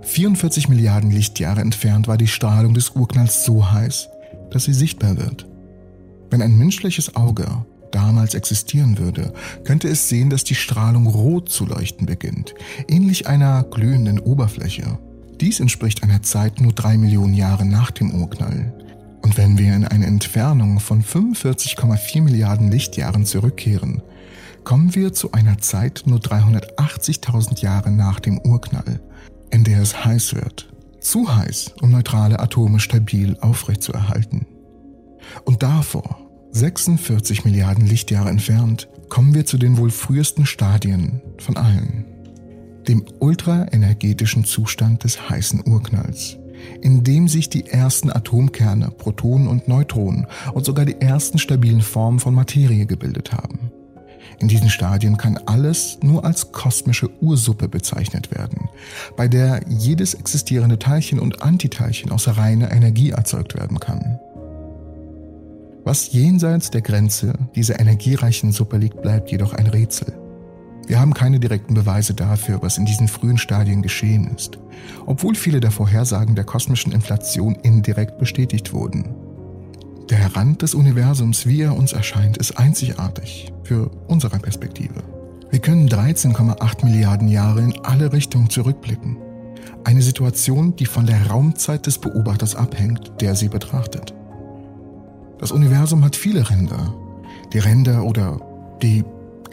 44 0.01 0.69
Milliarden 0.69 1.11
Lichtjahre 1.11 1.61
entfernt 1.61 2.07
war 2.07 2.17
die 2.17 2.27
Strahlung 2.27 2.73
des 2.73 2.91
Urknalls 2.91 3.45
so 3.45 3.71
heiß, 3.71 4.09
dass 4.49 4.63
sie 4.63 4.73
sichtbar 4.73 5.17
wird. 5.17 5.45
Wenn 6.29 6.41
ein 6.41 6.57
menschliches 6.57 7.15
Auge 7.15 7.45
damals 7.91 8.33
existieren 8.33 8.97
würde, 8.97 9.33
könnte 9.63 9.87
es 9.87 10.09
sehen, 10.09 10.29
dass 10.29 10.43
die 10.43 10.55
Strahlung 10.55 11.07
rot 11.07 11.49
zu 11.49 11.65
leuchten 11.65 12.05
beginnt, 12.05 12.55
ähnlich 12.87 13.27
einer 13.27 13.63
glühenden 13.63 14.19
Oberfläche. 14.19 14.97
Dies 15.41 15.59
entspricht 15.59 16.03
einer 16.03 16.21
Zeit 16.21 16.59
nur 16.61 16.73
drei 16.73 16.97
Millionen 16.97 17.33
Jahre 17.33 17.65
nach 17.65 17.91
dem 17.91 18.11
Urknall. 18.11 18.73
Und 19.21 19.37
wenn 19.37 19.57
wir 19.57 19.75
in 19.75 19.85
eine 19.85 20.05
Entfernung 20.05 20.79
von 20.79 21.03
45,4 21.03 22.21
Milliarden 22.21 22.71
Lichtjahren 22.71 23.25
zurückkehren, 23.25 24.01
kommen 24.63 24.95
wir 24.95 25.13
zu 25.13 25.31
einer 25.31 25.57
Zeit 25.59 26.03
nur 26.05 26.19
380.000 26.19 27.61
Jahre 27.61 27.91
nach 27.91 28.19
dem 28.19 28.39
Urknall 28.39 28.99
in 29.51 29.63
der 29.63 29.81
es 29.81 30.05
heiß 30.05 30.35
wird. 30.35 30.71
Zu 30.99 31.33
heiß, 31.33 31.75
um 31.81 31.91
neutrale 31.91 32.39
Atome 32.39 32.79
stabil 32.79 33.37
aufrechtzuerhalten. 33.41 34.45
Und 35.45 35.63
davor, 35.63 36.19
46 36.51 37.45
Milliarden 37.45 37.85
Lichtjahre 37.85 38.29
entfernt, 38.29 38.89
kommen 39.07 39.33
wir 39.33 39.45
zu 39.45 39.57
den 39.57 39.77
wohl 39.77 39.91
frühesten 39.91 40.45
Stadien 40.45 41.21
von 41.37 41.57
allen. 41.57 42.05
Dem 42.88 43.05
ultraenergetischen 43.19 44.45
Zustand 44.45 45.03
des 45.03 45.30
heißen 45.30 45.63
Urknalls, 45.65 46.38
in 46.82 47.03
dem 47.03 47.27
sich 47.27 47.49
die 47.49 47.67
ersten 47.67 48.09
Atomkerne, 48.11 48.91
Protonen 48.91 49.47
und 49.47 49.67
Neutronen 49.67 50.27
und 50.53 50.65
sogar 50.65 50.86
die 50.86 50.99
ersten 50.99 51.38
stabilen 51.38 51.82
Formen 51.82 52.19
von 52.19 52.34
Materie 52.34 52.86
gebildet 52.86 53.32
haben. 53.32 53.71
In 54.39 54.47
diesen 54.47 54.69
Stadien 54.69 55.17
kann 55.17 55.38
alles 55.45 55.99
nur 56.01 56.23
als 56.23 56.51
kosmische 56.51 57.09
Ursuppe 57.21 57.67
bezeichnet 57.67 58.32
werden, 58.32 58.69
bei 59.17 59.27
der 59.27 59.61
jedes 59.67 60.13
existierende 60.13 60.80
Teilchen 60.80 61.19
und 61.19 61.41
Antiteilchen 61.41 62.11
aus 62.11 62.27
reiner 62.38 62.71
Energie 62.71 63.09
erzeugt 63.09 63.55
werden 63.55 63.80
kann. 63.80 64.19
Was 65.84 66.11
jenseits 66.11 66.69
der 66.69 66.82
Grenze 66.82 67.34
dieser 67.55 67.80
energiereichen 67.80 68.51
Suppe 68.51 68.77
liegt, 68.77 69.01
bleibt 69.01 69.32
jedoch 69.32 69.53
ein 69.53 69.67
Rätsel. 69.67 70.13
Wir 70.89 70.99
haben 70.99 71.13
keine 71.13 71.39
direkten 71.39 71.75
Beweise 71.75 72.15
dafür, 72.15 72.63
was 72.63 72.79
in 72.79 72.85
diesen 72.85 73.07
frühen 73.07 73.37
Stadien 73.37 73.83
geschehen 73.83 74.27
ist, 74.35 74.57
obwohl 75.05 75.35
viele 75.35 75.59
der 75.59 75.69
Vorhersagen 75.69 76.33
der 76.33 76.45
kosmischen 76.45 76.93
Inflation 76.93 77.53
indirekt 77.61 78.17
bestätigt 78.17 78.73
wurden. 78.73 79.13
Der 80.09 80.35
Rand 80.35 80.63
des 80.63 80.73
Universums, 80.73 81.45
wie 81.45 81.61
er 81.61 81.77
uns 81.77 81.93
erscheint, 81.93 82.37
ist 82.37 82.57
einzigartig 82.57 83.53
für 83.63 83.91
unsere 84.07 84.39
Perspektive. 84.39 85.03
Wir 85.51 85.59
können 85.59 85.87
13,8 85.87 86.83
Milliarden 86.83 87.27
Jahre 87.27 87.61
in 87.61 87.79
alle 87.85 88.11
Richtungen 88.11 88.49
zurückblicken. 88.49 89.15
Eine 89.83 90.01
Situation, 90.01 90.75
die 90.75 90.87
von 90.87 91.05
der 91.05 91.27
Raumzeit 91.27 91.85
des 91.85 91.99
Beobachters 91.99 92.55
abhängt, 92.55 93.11
der 93.21 93.35
sie 93.35 93.49
betrachtet. 93.49 94.15
Das 95.37 95.51
Universum 95.51 96.03
hat 96.03 96.15
viele 96.15 96.49
Ränder. 96.49 96.95
Die 97.53 97.59
Ränder 97.59 98.05
oder 98.05 98.39
die 98.81 99.03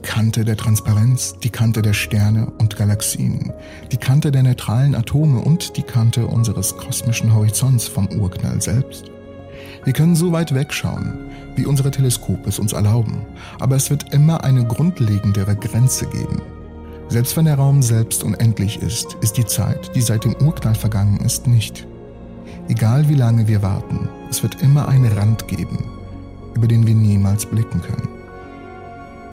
Kante 0.02 0.44
der 0.44 0.56
Transparenz, 0.56 1.36
die 1.42 1.50
Kante 1.50 1.82
der 1.82 1.92
Sterne 1.92 2.50
und 2.58 2.76
Galaxien, 2.76 3.52
die 3.90 3.96
Kante 3.96 4.30
der 4.30 4.42
neutralen 4.42 4.94
Atome 4.94 5.40
und 5.40 5.76
die 5.76 5.82
Kante 5.82 6.26
unseres 6.26 6.76
kosmischen 6.76 7.34
Horizonts 7.34 7.88
vom 7.88 8.06
Urknall 8.08 8.60
selbst. 8.60 9.10
Wir 9.84 9.92
können 9.92 10.16
so 10.16 10.32
weit 10.32 10.54
wegschauen, 10.54 11.30
wie 11.54 11.66
unsere 11.66 11.90
Teleskope 11.90 12.48
es 12.48 12.58
uns 12.58 12.72
erlauben, 12.72 13.24
aber 13.58 13.76
es 13.76 13.90
wird 13.90 14.12
immer 14.12 14.44
eine 14.44 14.66
grundlegendere 14.66 15.56
Grenze 15.56 16.06
geben. 16.06 16.42
Selbst 17.08 17.36
wenn 17.36 17.44
der 17.44 17.56
Raum 17.56 17.82
selbst 17.82 18.24
unendlich 18.24 18.82
ist, 18.82 19.16
ist 19.20 19.36
die 19.36 19.46
Zeit, 19.46 19.94
die 19.94 20.02
seit 20.02 20.24
dem 20.24 20.34
Urknall 20.36 20.74
vergangen 20.74 21.20
ist, 21.20 21.46
nicht. 21.46 21.86
Egal 22.68 23.08
wie 23.08 23.14
lange 23.14 23.46
wir 23.46 23.62
warten, 23.62 24.08
es 24.28 24.42
wird 24.42 24.60
immer 24.60 24.88
einen 24.88 25.12
Rand 25.12 25.46
geben, 25.46 25.84
über 26.54 26.66
den 26.66 26.86
wir 26.86 26.94
niemals 26.94 27.46
blicken 27.46 27.80
können. 27.80 28.15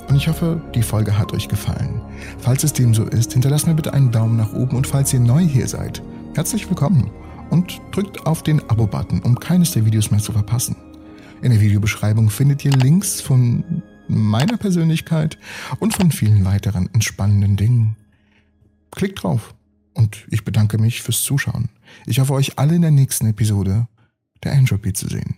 Und 0.07 0.15
ich 0.15 0.27
hoffe, 0.27 0.61
die 0.75 0.83
Folge 0.83 1.17
hat 1.17 1.33
euch 1.33 1.47
gefallen. 1.47 2.01
Falls 2.39 2.63
es 2.63 2.73
dem 2.73 2.93
so 2.93 3.03
ist, 3.03 3.33
hinterlasst 3.33 3.67
mir 3.67 3.73
bitte 3.73 3.93
einen 3.93 4.11
Daumen 4.11 4.37
nach 4.37 4.53
oben 4.53 4.75
und 4.75 4.87
falls 4.87 5.13
ihr 5.13 5.19
neu 5.19 5.41
hier 5.41 5.67
seid, 5.67 6.03
herzlich 6.35 6.69
willkommen 6.69 7.09
und 7.49 7.81
drückt 7.91 8.25
auf 8.25 8.43
den 8.43 8.59
Abo-Button, 8.69 9.21
um 9.21 9.39
keines 9.39 9.71
der 9.71 9.85
Videos 9.85 10.11
mehr 10.11 10.19
zu 10.19 10.31
verpassen. 10.31 10.75
In 11.41 11.51
der 11.51 11.61
Videobeschreibung 11.61 12.29
findet 12.29 12.63
ihr 12.63 12.71
Links 12.71 13.21
von 13.21 13.83
meiner 14.07 14.57
Persönlichkeit 14.57 15.37
und 15.79 15.93
von 15.93 16.11
vielen 16.11 16.45
weiteren 16.45 16.89
entspannenden 16.93 17.55
Dingen. 17.55 17.95
Klickt 18.91 19.23
drauf 19.23 19.55
und 19.93 20.25
ich 20.29 20.45
bedanke 20.45 20.77
mich 20.77 21.01
fürs 21.01 21.23
Zuschauen. 21.23 21.69
Ich 22.05 22.19
hoffe 22.19 22.33
euch 22.33 22.59
alle 22.59 22.75
in 22.75 22.81
der 22.81 22.91
nächsten 22.91 23.27
Episode 23.27 23.87
der 24.43 24.53
Entropy 24.53 24.93
zu 24.93 25.07
sehen. 25.07 25.35